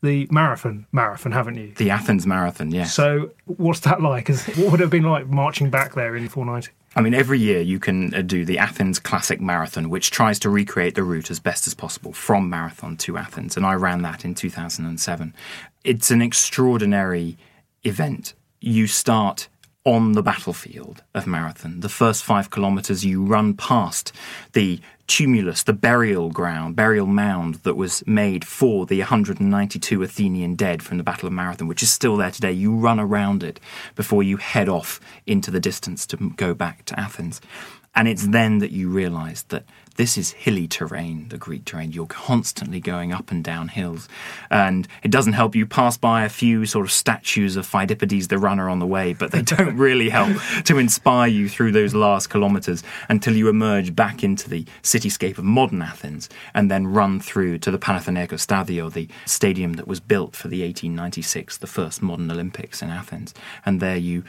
the 0.04 0.28
marathon 0.30 0.86
marathon, 0.92 1.32
haven't 1.32 1.56
you? 1.56 1.72
The 1.76 1.90
Athens 1.90 2.28
Marathon, 2.28 2.72
yeah. 2.72 2.84
So, 2.84 3.32
what's 3.46 3.80
that 3.82 4.02
like? 4.02 4.28
What 4.30 4.72
would 4.72 4.80
it 4.80 4.84
have 4.84 4.90
been 4.90 5.04
like 5.04 5.28
marching 5.28 5.70
back 5.70 5.96
there 5.96 6.16
in 6.16 6.28
490? 6.30 6.72
I 6.96 7.02
mean, 7.02 7.16
every 7.16 7.40
year 7.40 7.62
you 7.62 7.80
can 7.80 8.14
uh, 8.14 8.22
do 8.22 8.46
the 8.46 8.60
Athens 8.60 9.00
Classic 9.00 9.42
Marathon, 9.42 9.90
which 9.90 10.12
tries 10.12 10.38
to 10.40 10.50
recreate 10.50 10.94
the 10.94 11.04
route 11.04 11.32
as 11.32 11.40
best 11.40 11.66
as 11.66 11.74
possible 11.74 12.14
from 12.14 12.50
Marathon 12.50 12.98
to 12.98 13.18
Athens. 13.18 13.58
And 13.58 13.66
I 13.66 13.74
ran 13.74 14.04
that 14.04 14.24
in 14.24 14.36
2007. 14.36 15.34
It's 15.84 16.12
an 16.12 16.22
extraordinary 16.22 17.38
event. 17.84 18.36
You 18.60 18.86
start 18.86 19.48
on 19.86 20.14
the 20.14 20.24
battlefield 20.24 21.04
of 21.14 21.28
Marathon. 21.28 21.82
The 21.82 21.90
first 21.90 22.24
five 22.24 22.50
kilometres, 22.50 23.04
you 23.04 23.24
run 23.24 23.54
past 23.54 24.14
the 24.54 24.80
tumulus, 25.08 25.64
the 25.64 25.74
burial 25.74 26.30
ground, 26.30 26.76
burial 26.76 27.06
mound 27.06 27.56
that 27.56 27.76
was 27.76 28.06
made 28.08 28.46
for 28.46 28.86
the 28.86 29.00
192 29.00 30.02
Athenian 30.02 30.56
dead 30.56 30.82
from 30.82 30.98
the 30.98 31.04
Battle 31.04 31.28
of 31.28 31.34
Marathon, 31.34 31.68
which 31.68 31.84
is 31.84 31.92
still 31.92 32.16
there 32.16 32.32
today. 32.32 32.54
You 32.54 32.74
run 32.74 33.00
around 33.00 33.44
it 33.44 33.60
before 33.96 34.24
you 34.24 34.38
head 34.38 34.70
off 34.70 35.02
into 35.26 35.52
the 35.52 35.60
distance 35.60 36.06
to 36.08 36.18
go 36.38 36.54
back 36.54 36.86
to 36.86 37.00
Athens. 37.00 37.42
And 37.96 38.08
it's 38.08 38.28
then 38.28 38.60
that 38.60 38.72
you 38.72 38.90
realize 38.90 39.44
that 39.50 39.66
this 39.96 40.18
is 40.18 40.32
hilly 40.32 40.68
terrain, 40.68 41.28
the 41.30 41.38
Greek 41.38 41.66
terrain. 41.66 41.92
You're 41.92 42.08
constantly 42.08 42.80
going 42.80 43.14
up 43.14 43.32
and 43.32 43.44
down 43.44 43.68
hills. 43.68 44.10
And 44.50 44.88
it 45.04 45.12
doesn't 45.12 45.34
help 45.34 45.56
you 45.56 45.66
pass 45.66 45.98
by 45.98 46.24
a 46.24 46.30
few 46.30 46.66
sort 46.66 46.86
of 46.86 46.92
statues 46.92 47.56
of 47.56 47.68
Phidippides 47.68 48.28
the 48.28 48.38
runner 48.38 48.70
on 48.70 48.80
the 48.80 48.88
way, 48.88 49.14
but 49.14 49.32
they 49.32 49.42
don't 49.42 49.78
really 49.78 50.10
help 50.10 50.38
to 50.66 50.78
inspire 50.78 51.28
you 51.28 51.48
through 51.48 51.72
those 51.72 51.94
last 51.94 52.30
kilometres 52.30 52.84
until 53.10 53.36
you 53.36 53.50
emerge 53.50 53.96
back 53.96 54.24
into 54.24 54.50
the 54.50 54.66
cityscape 54.82 55.38
of 55.38 55.44
modern 55.44 55.82
Athens 55.82 56.30
and 56.54 56.72
then 56.72 56.88
run 56.88 57.20
through 57.20 57.60
to 57.60 57.72
the 57.72 57.80
Panathinaikos 57.80 58.46
Stadio, 58.46 58.92
the 58.92 59.08
stadium 59.26 59.74
that 59.74 59.88
was 59.88 60.00
built 60.00 60.36
for 60.36 60.48
the 60.48 60.64
1896, 60.64 61.58
the 61.58 61.68
first 61.68 62.02
modern 62.02 62.30
Olympics 62.32 62.82
in 62.82 62.90
Athens. 62.90 63.34
And 63.66 63.80
there 63.80 63.98
you 63.98 64.24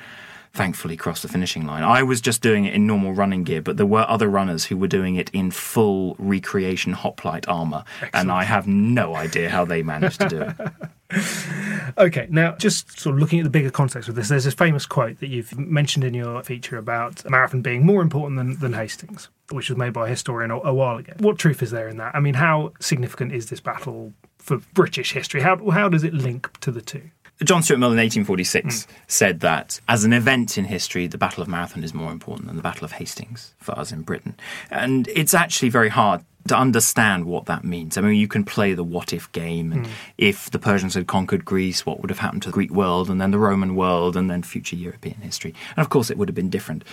thankfully 0.54 0.96
crossed 0.96 1.22
the 1.22 1.28
finishing 1.28 1.66
line. 1.66 1.82
I 1.82 2.04
was 2.04 2.20
just 2.20 2.40
doing 2.40 2.64
it 2.64 2.74
in 2.74 2.86
normal 2.86 3.12
running 3.12 3.42
gear, 3.42 3.60
but 3.60 3.76
there 3.76 3.84
were 3.84 4.06
other 4.08 4.28
runners 4.28 4.66
who 4.66 4.76
were 4.76 4.86
doing 4.86 5.16
it 5.16 5.28
in 5.30 5.50
full 5.50 6.14
recreation 6.18 6.92
hoplite 6.92 7.48
armour, 7.48 7.84
and 8.12 8.30
I 8.30 8.44
have 8.44 8.68
no 8.68 9.16
idea 9.16 9.50
how 9.50 9.64
they 9.64 9.82
managed 9.82 10.20
to 10.20 10.28
do 10.28 10.42
it. 10.42 11.94
okay, 11.98 12.28
now 12.30 12.52
just 12.52 12.98
sort 12.98 13.16
of 13.16 13.20
looking 13.20 13.40
at 13.40 13.44
the 13.44 13.50
bigger 13.50 13.70
context 13.70 14.08
of 14.08 14.14
this, 14.14 14.28
there's 14.28 14.44
this 14.44 14.54
famous 14.54 14.86
quote 14.86 15.18
that 15.18 15.28
you've 15.28 15.58
mentioned 15.58 16.04
in 16.04 16.14
your 16.14 16.42
feature 16.44 16.78
about 16.78 17.24
a 17.24 17.30
marathon 17.30 17.60
being 17.60 17.84
more 17.84 18.00
important 18.00 18.38
than, 18.38 18.58
than 18.60 18.72
Hastings, 18.74 19.28
which 19.50 19.68
was 19.68 19.76
made 19.76 19.92
by 19.92 20.06
a 20.06 20.10
historian 20.10 20.52
a, 20.52 20.58
a 20.60 20.72
while 20.72 20.98
ago. 20.98 21.14
What 21.18 21.36
truth 21.36 21.62
is 21.64 21.72
there 21.72 21.88
in 21.88 21.96
that? 21.96 22.14
I 22.14 22.20
mean, 22.20 22.34
how 22.34 22.72
significant 22.78 23.32
is 23.32 23.50
this 23.50 23.60
battle 23.60 24.12
for 24.38 24.58
British 24.72 25.12
history? 25.12 25.40
How, 25.40 25.70
how 25.70 25.88
does 25.88 26.04
it 26.04 26.14
link 26.14 26.60
to 26.60 26.70
the 26.70 26.80
two? 26.80 27.10
John 27.42 27.62
Stuart 27.62 27.78
Mill 27.78 27.90
in 27.90 27.98
1846 27.98 28.86
mm. 28.86 28.86
said 29.08 29.40
that 29.40 29.80
as 29.88 30.04
an 30.04 30.12
event 30.12 30.56
in 30.56 30.64
history, 30.64 31.06
the 31.06 31.18
Battle 31.18 31.42
of 31.42 31.48
Marathon 31.48 31.82
is 31.82 31.92
more 31.92 32.12
important 32.12 32.46
than 32.46 32.56
the 32.56 32.62
Battle 32.62 32.84
of 32.84 32.92
Hastings 32.92 33.54
for 33.58 33.76
us 33.76 33.90
in 33.90 34.02
Britain. 34.02 34.36
And 34.70 35.08
it's 35.08 35.34
actually 35.34 35.68
very 35.68 35.88
hard 35.88 36.24
to 36.48 36.56
understand 36.56 37.24
what 37.24 37.46
that 37.46 37.64
means. 37.64 37.96
I 37.96 38.02
mean, 38.02 38.16
you 38.16 38.28
can 38.28 38.44
play 38.44 38.74
the 38.74 38.84
what 38.84 39.12
if 39.12 39.32
game, 39.32 39.72
and 39.72 39.86
mm. 39.86 39.90
if 40.18 40.50
the 40.50 40.58
Persians 40.58 40.94
had 40.94 41.06
conquered 41.06 41.44
Greece, 41.44 41.86
what 41.86 42.00
would 42.00 42.10
have 42.10 42.18
happened 42.18 42.42
to 42.42 42.50
the 42.50 42.54
Greek 42.54 42.70
world, 42.70 43.08
and 43.10 43.20
then 43.20 43.30
the 43.30 43.38
Roman 43.38 43.74
world, 43.74 44.16
and 44.16 44.30
then 44.30 44.42
future 44.42 44.76
European 44.76 45.16
history? 45.22 45.54
And 45.76 45.84
of 45.84 45.88
course, 45.88 46.10
it 46.10 46.18
would 46.18 46.28
have 46.28 46.34
been 46.34 46.50
different. 46.50 46.84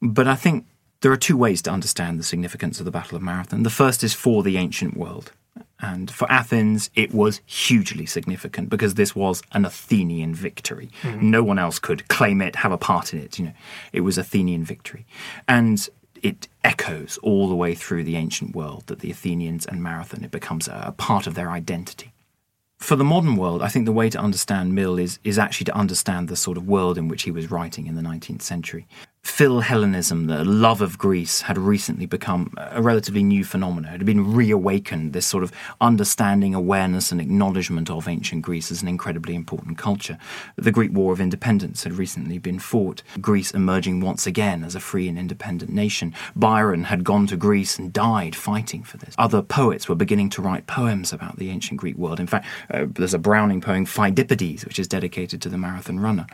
But 0.00 0.26
I 0.26 0.34
think 0.34 0.66
there 1.02 1.12
are 1.12 1.16
two 1.16 1.36
ways 1.36 1.60
to 1.62 1.70
understand 1.70 2.18
the 2.18 2.24
significance 2.24 2.78
of 2.78 2.86
the 2.86 2.90
Battle 2.90 3.16
of 3.16 3.22
Marathon. 3.22 3.62
The 3.62 3.70
first 3.70 4.02
is 4.02 4.14
for 4.14 4.42
the 4.42 4.56
ancient 4.56 4.96
world. 4.96 5.32
And 5.80 6.10
for 6.10 6.30
Athens, 6.30 6.90
it 6.94 7.12
was 7.12 7.40
hugely 7.46 8.06
significant 8.06 8.70
because 8.70 8.94
this 8.94 9.14
was 9.14 9.42
an 9.52 9.64
Athenian 9.64 10.34
victory. 10.34 10.90
Mm-hmm. 11.02 11.30
No 11.30 11.42
one 11.42 11.58
else 11.58 11.78
could 11.78 12.08
claim 12.08 12.40
it, 12.40 12.56
have 12.56 12.72
a 12.72 12.78
part 12.78 13.12
in 13.12 13.20
it. 13.20 13.38
You 13.38 13.46
know, 13.46 13.52
it 13.92 14.00
was 14.00 14.16
Athenian 14.16 14.64
victory, 14.64 15.04
and 15.48 15.86
it 16.22 16.48
echoes 16.62 17.18
all 17.22 17.48
the 17.48 17.54
way 17.54 17.74
through 17.74 18.04
the 18.04 18.16
ancient 18.16 18.56
world 18.56 18.84
that 18.86 19.00
the 19.00 19.10
Athenians 19.10 19.66
and 19.66 19.82
Marathon 19.82 20.24
it 20.24 20.30
becomes 20.30 20.68
a, 20.68 20.84
a 20.86 20.92
part 20.92 21.26
of 21.26 21.34
their 21.34 21.50
identity. 21.50 22.12
For 22.78 22.96
the 22.96 23.04
modern 23.04 23.36
world, 23.36 23.62
I 23.62 23.68
think 23.68 23.84
the 23.84 23.92
way 23.92 24.10
to 24.10 24.18
understand 24.18 24.74
Mill 24.74 24.98
is 24.98 25.18
is 25.24 25.38
actually 25.38 25.66
to 25.66 25.76
understand 25.76 26.28
the 26.28 26.36
sort 26.36 26.56
of 26.56 26.66
world 26.66 26.98
in 26.98 27.08
which 27.08 27.24
he 27.24 27.30
was 27.30 27.50
writing 27.50 27.86
in 27.86 27.94
the 27.94 28.02
19th 28.02 28.42
century. 28.42 28.86
Philhellenism, 29.24 30.28
the 30.28 30.44
love 30.44 30.82
of 30.82 30.98
Greece, 30.98 31.40
had 31.40 31.56
recently 31.58 32.06
become 32.06 32.52
a 32.58 32.80
relatively 32.80 33.24
new 33.24 33.42
phenomenon. 33.42 33.94
It 33.94 33.98
had 33.98 34.06
been 34.06 34.34
reawakened, 34.34 35.12
this 35.12 35.26
sort 35.26 35.42
of 35.42 35.50
understanding, 35.80 36.54
awareness, 36.54 37.10
and 37.10 37.20
acknowledgement 37.20 37.90
of 37.90 38.06
ancient 38.06 38.42
Greece 38.42 38.70
as 38.70 38.82
an 38.82 38.86
incredibly 38.86 39.34
important 39.34 39.78
culture. 39.78 40.18
The 40.56 40.70
Greek 40.70 40.92
War 40.92 41.12
of 41.12 41.20
Independence 41.20 41.84
had 41.84 41.94
recently 41.94 42.38
been 42.38 42.58
fought, 42.58 43.02
Greece 43.20 43.50
emerging 43.50 44.00
once 44.00 44.26
again 44.26 44.62
as 44.62 44.74
a 44.74 44.80
free 44.80 45.08
and 45.08 45.18
independent 45.18 45.72
nation. 45.72 46.14
Byron 46.36 46.84
had 46.84 47.02
gone 47.02 47.26
to 47.28 47.36
Greece 47.36 47.78
and 47.78 47.92
died 47.92 48.36
fighting 48.36 48.82
for 48.82 48.98
this. 48.98 49.14
Other 49.16 49.40
poets 49.42 49.88
were 49.88 49.94
beginning 49.94 50.30
to 50.30 50.42
write 50.42 50.66
poems 50.66 51.12
about 51.12 51.38
the 51.38 51.48
ancient 51.48 51.80
Greek 51.80 51.96
world. 51.96 52.20
In 52.20 52.26
fact, 52.26 52.46
uh, 52.70 52.86
there's 52.88 53.14
a 53.14 53.18
Browning 53.18 53.62
poem, 53.62 53.86
Phidippides, 53.86 54.66
which 54.66 54.78
is 54.78 54.86
dedicated 54.86 55.40
to 55.42 55.48
the 55.48 55.58
marathon 55.58 55.98
runner. 55.98 56.26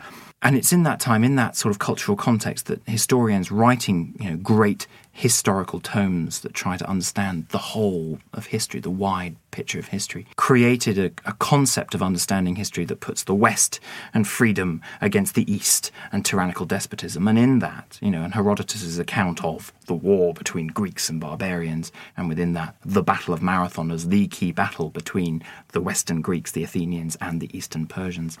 And 0.43 0.55
it's 0.55 0.73
in 0.73 0.83
that 0.83 0.99
time, 0.99 1.23
in 1.23 1.35
that 1.35 1.55
sort 1.55 1.71
of 1.71 1.77
cultural 1.77 2.17
context, 2.17 2.65
that 2.65 2.80
historians 2.85 3.51
writing 3.51 4.15
you 4.19 4.31
know, 4.31 4.37
great 4.37 4.87
historical 5.11 5.79
tomes 5.79 6.39
that 6.39 6.53
try 6.53 6.77
to 6.77 6.89
understand 6.89 7.47
the 7.49 7.57
whole 7.57 8.19
of 8.33 8.47
history, 8.47 8.79
the 8.79 8.89
wide 8.89 9.35
picture 9.51 9.79
of 9.79 9.89
history, 9.89 10.25
created 10.37 10.97
a, 10.97 11.11
a, 11.29 11.33
concept 11.33 11.93
of 11.93 12.01
understanding 12.01 12.55
history 12.55 12.85
that 12.85 13.01
puts 13.01 13.23
the 13.23 13.35
West 13.35 13.79
and 14.13 14.25
freedom 14.27 14.81
against 15.01 15.35
the 15.35 15.51
East 15.51 15.91
and 16.11 16.25
tyrannical 16.25 16.65
despotism. 16.65 17.27
And 17.27 17.37
in 17.37 17.59
that, 17.59 17.99
you 18.01 18.09
know, 18.09 18.23
and 18.23 18.33
Herodotus' 18.33 18.97
account 18.97 19.43
of 19.43 19.73
the 19.85 19.93
war 19.93 20.33
between 20.33 20.67
Greeks 20.67 21.09
and 21.09 21.19
barbarians, 21.19 21.91
and 22.15 22.29
within 22.29 22.53
that, 22.53 22.75
the 22.85 23.03
Battle 23.03 23.33
of 23.33 23.41
Marathon 23.41 23.91
as 23.91 24.07
the 24.07 24.27
key 24.27 24.51
battle 24.51 24.89
between 24.89 25.43
the 25.73 25.81
Western 25.81 26.21
Greeks, 26.21 26.51
the 26.51 26.63
Athenians, 26.63 27.17
and 27.19 27.41
the 27.41 27.55
Eastern 27.55 27.85
Persians, 27.85 28.37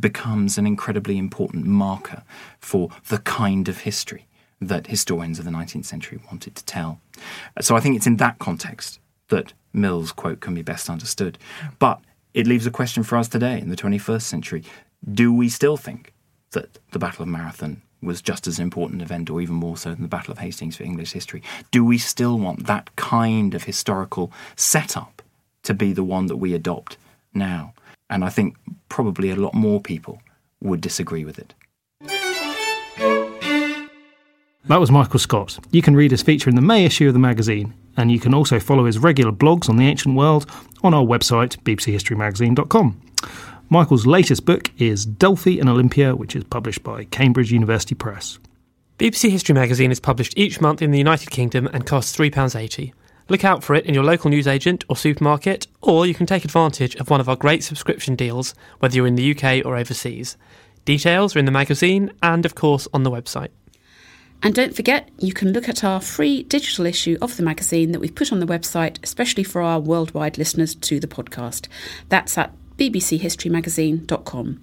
becomes 0.00 0.56
an 0.56 0.66
incredibly 0.66 1.18
important 1.18 1.66
marker 1.66 2.22
for 2.58 2.90
the 3.08 3.18
kind 3.18 3.68
of 3.68 3.80
history 3.80 4.25
that 4.60 4.86
historians 4.86 5.38
of 5.38 5.44
the 5.44 5.50
19th 5.50 5.84
century 5.84 6.18
wanted 6.26 6.54
to 6.56 6.64
tell. 6.64 7.00
So 7.60 7.76
I 7.76 7.80
think 7.80 7.96
it's 7.96 8.06
in 8.06 8.16
that 8.16 8.38
context 8.38 8.98
that 9.28 9.52
Mill's 9.72 10.12
quote 10.12 10.40
can 10.40 10.54
be 10.54 10.62
best 10.62 10.88
understood. 10.88 11.38
But 11.78 12.00
it 12.32 12.46
leaves 12.46 12.66
a 12.66 12.70
question 12.70 13.02
for 13.02 13.16
us 13.16 13.28
today 13.28 13.58
in 13.60 13.68
the 13.68 13.76
21st 13.76 14.22
century. 14.22 14.62
Do 15.12 15.32
we 15.32 15.48
still 15.48 15.76
think 15.76 16.12
that 16.52 16.78
the 16.92 16.98
Battle 16.98 17.22
of 17.22 17.28
Marathon 17.28 17.82
was 18.02 18.22
just 18.22 18.46
as 18.46 18.58
important 18.58 19.00
an 19.00 19.06
event, 19.06 19.30
or 19.30 19.40
even 19.40 19.54
more 19.54 19.76
so 19.76 19.90
than 19.90 20.02
the 20.02 20.08
Battle 20.08 20.32
of 20.32 20.38
Hastings 20.38 20.76
for 20.76 20.84
English 20.84 21.12
history? 21.12 21.42
Do 21.70 21.84
we 21.84 21.98
still 21.98 22.38
want 22.38 22.66
that 22.66 22.94
kind 22.96 23.54
of 23.54 23.64
historical 23.64 24.32
setup 24.54 25.22
to 25.64 25.74
be 25.74 25.92
the 25.92 26.04
one 26.04 26.26
that 26.26 26.36
we 26.36 26.54
adopt 26.54 26.96
now? 27.34 27.74
And 28.08 28.24
I 28.24 28.28
think 28.28 28.56
probably 28.88 29.30
a 29.30 29.36
lot 29.36 29.54
more 29.54 29.80
people 29.80 30.20
would 30.60 30.80
disagree 30.80 31.24
with 31.24 31.38
it. 31.38 31.54
That 34.68 34.80
was 34.80 34.90
Michael 34.90 35.20
Scott. 35.20 35.60
You 35.70 35.80
can 35.80 35.94
read 35.94 36.10
his 36.10 36.24
feature 36.24 36.50
in 36.50 36.56
the 36.56 36.62
May 36.62 36.84
issue 36.84 37.06
of 37.06 37.12
the 37.12 37.20
magazine, 37.20 37.72
and 37.96 38.10
you 38.10 38.18
can 38.18 38.34
also 38.34 38.58
follow 38.58 38.84
his 38.84 38.98
regular 38.98 39.30
blogs 39.30 39.68
on 39.68 39.76
the 39.76 39.86
ancient 39.86 40.16
world 40.16 40.50
on 40.82 40.92
our 40.92 41.04
website, 41.04 41.56
bbchistorymagazine.com. 41.62 43.00
Michael's 43.68 44.06
latest 44.06 44.44
book 44.44 44.72
is 44.76 45.06
Delphi 45.06 45.60
and 45.60 45.68
Olympia, 45.68 46.16
which 46.16 46.34
is 46.34 46.42
published 46.42 46.82
by 46.82 47.04
Cambridge 47.04 47.52
University 47.52 47.94
Press. 47.94 48.40
BBC 48.98 49.30
History 49.30 49.54
magazine 49.54 49.92
is 49.92 50.00
published 50.00 50.36
each 50.36 50.60
month 50.60 50.82
in 50.82 50.90
the 50.90 50.98
United 50.98 51.30
Kingdom 51.30 51.68
and 51.68 51.86
costs 51.86 52.16
£3.80. 52.16 52.92
Look 53.28 53.44
out 53.44 53.62
for 53.62 53.76
it 53.76 53.86
in 53.86 53.94
your 53.94 54.04
local 54.04 54.32
newsagent 54.32 54.84
or 54.88 54.96
supermarket, 54.96 55.68
or 55.80 56.06
you 56.06 56.14
can 56.14 56.26
take 56.26 56.44
advantage 56.44 56.96
of 56.96 57.08
one 57.08 57.20
of 57.20 57.28
our 57.28 57.36
great 57.36 57.62
subscription 57.62 58.16
deals, 58.16 58.52
whether 58.80 58.96
you're 58.96 59.06
in 59.06 59.14
the 59.14 59.30
UK 59.30 59.64
or 59.64 59.76
overseas. 59.76 60.36
Details 60.84 61.36
are 61.36 61.38
in 61.38 61.44
the 61.44 61.52
magazine 61.52 62.10
and, 62.20 62.44
of 62.44 62.56
course, 62.56 62.88
on 62.92 63.04
the 63.04 63.10
website. 63.12 63.50
And 64.42 64.54
don't 64.54 64.76
forget, 64.76 65.10
you 65.18 65.32
can 65.32 65.52
look 65.52 65.68
at 65.68 65.82
our 65.82 66.00
free 66.00 66.42
digital 66.44 66.86
issue 66.86 67.16
of 67.20 67.36
the 67.36 67.42
magazine 67.42 67.92
that 67.92 68.00
we've 68.00 68.14
put 68.14 68.32
on 68.32 68.40
the 68.40 68.46
website, 68.46 68.98
especially 69.02 69.42
for 69.42 69.62
our 69.62 69.80
worldwide 69.80 70.38
listeners 70.38 70.74
to 70.74 71.00
the 71.00 71.06
podcast. 71.06 71.68
That's 72.08 72.36
at 72.38 72.52
bbchistorymagazine.com. 72.78 74.62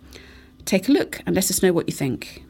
Take 0.65 0.87
a 0.87 0.91
look 0.91 1.21
and 1.25 1.35
let 1.35 1.49
us 1.49 1.61
know 1.61 1.73
what 1.73 1.87
you 1.89 1.93
think. 1.93 2.42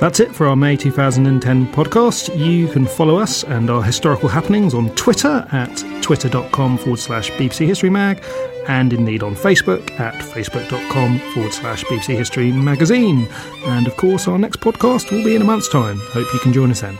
That's 0.00 0.20
it 0.20 0.32
for 0.32 0.46
our 0.46 0.54
May 0.54 0.76
2010 0.76 1.72
podcast. 1.72 2.38
You 2.38 2.68
can 2.68 2.86
follow 2.86 3.16
us 3.16 3.42
and 3.42 3.68
our 3.68 3.82
historical 3.82 4.28
happenings 4.28 4.72
on 4.72 4.90
Twitter 4.94 5.44
at 5.50 5.84
twitter.com 6.02 6.78
forward 6.78 7.00
slash 7.00 7.32
BBC 7.32 7.66
History 7.66 7.90
Mag 7.90 8.22
and 8.68 8.92
indeed 8.92 9.24
on 9.24 9.34
Facebook 9.34 9.90
at 9.98 10.14
facebook.com 10.14 11.18
forward 11.32 11.52
slash 11.52 11.82
BBC 11.84 12.16
History 12.16 12.52
Magazine. 12.52 13.26
And 13.66 13.88
of 13.88 13.96
course, 13.96 14.28
our 14.28 14.38
next 14.38 14.60
podcast 14.60 15.10
will 15.10 15.24
be 15.24 15.34
in 15.34 15.42
a 15.42 15.44
month's 15.44 15.68
time. 15.68 15.98
Hope 15.98 16.32
you 16.32 16.38
can 16.40 16.52
join 16.52 16.70
us 16.70 16.82
then. 16.82 16.96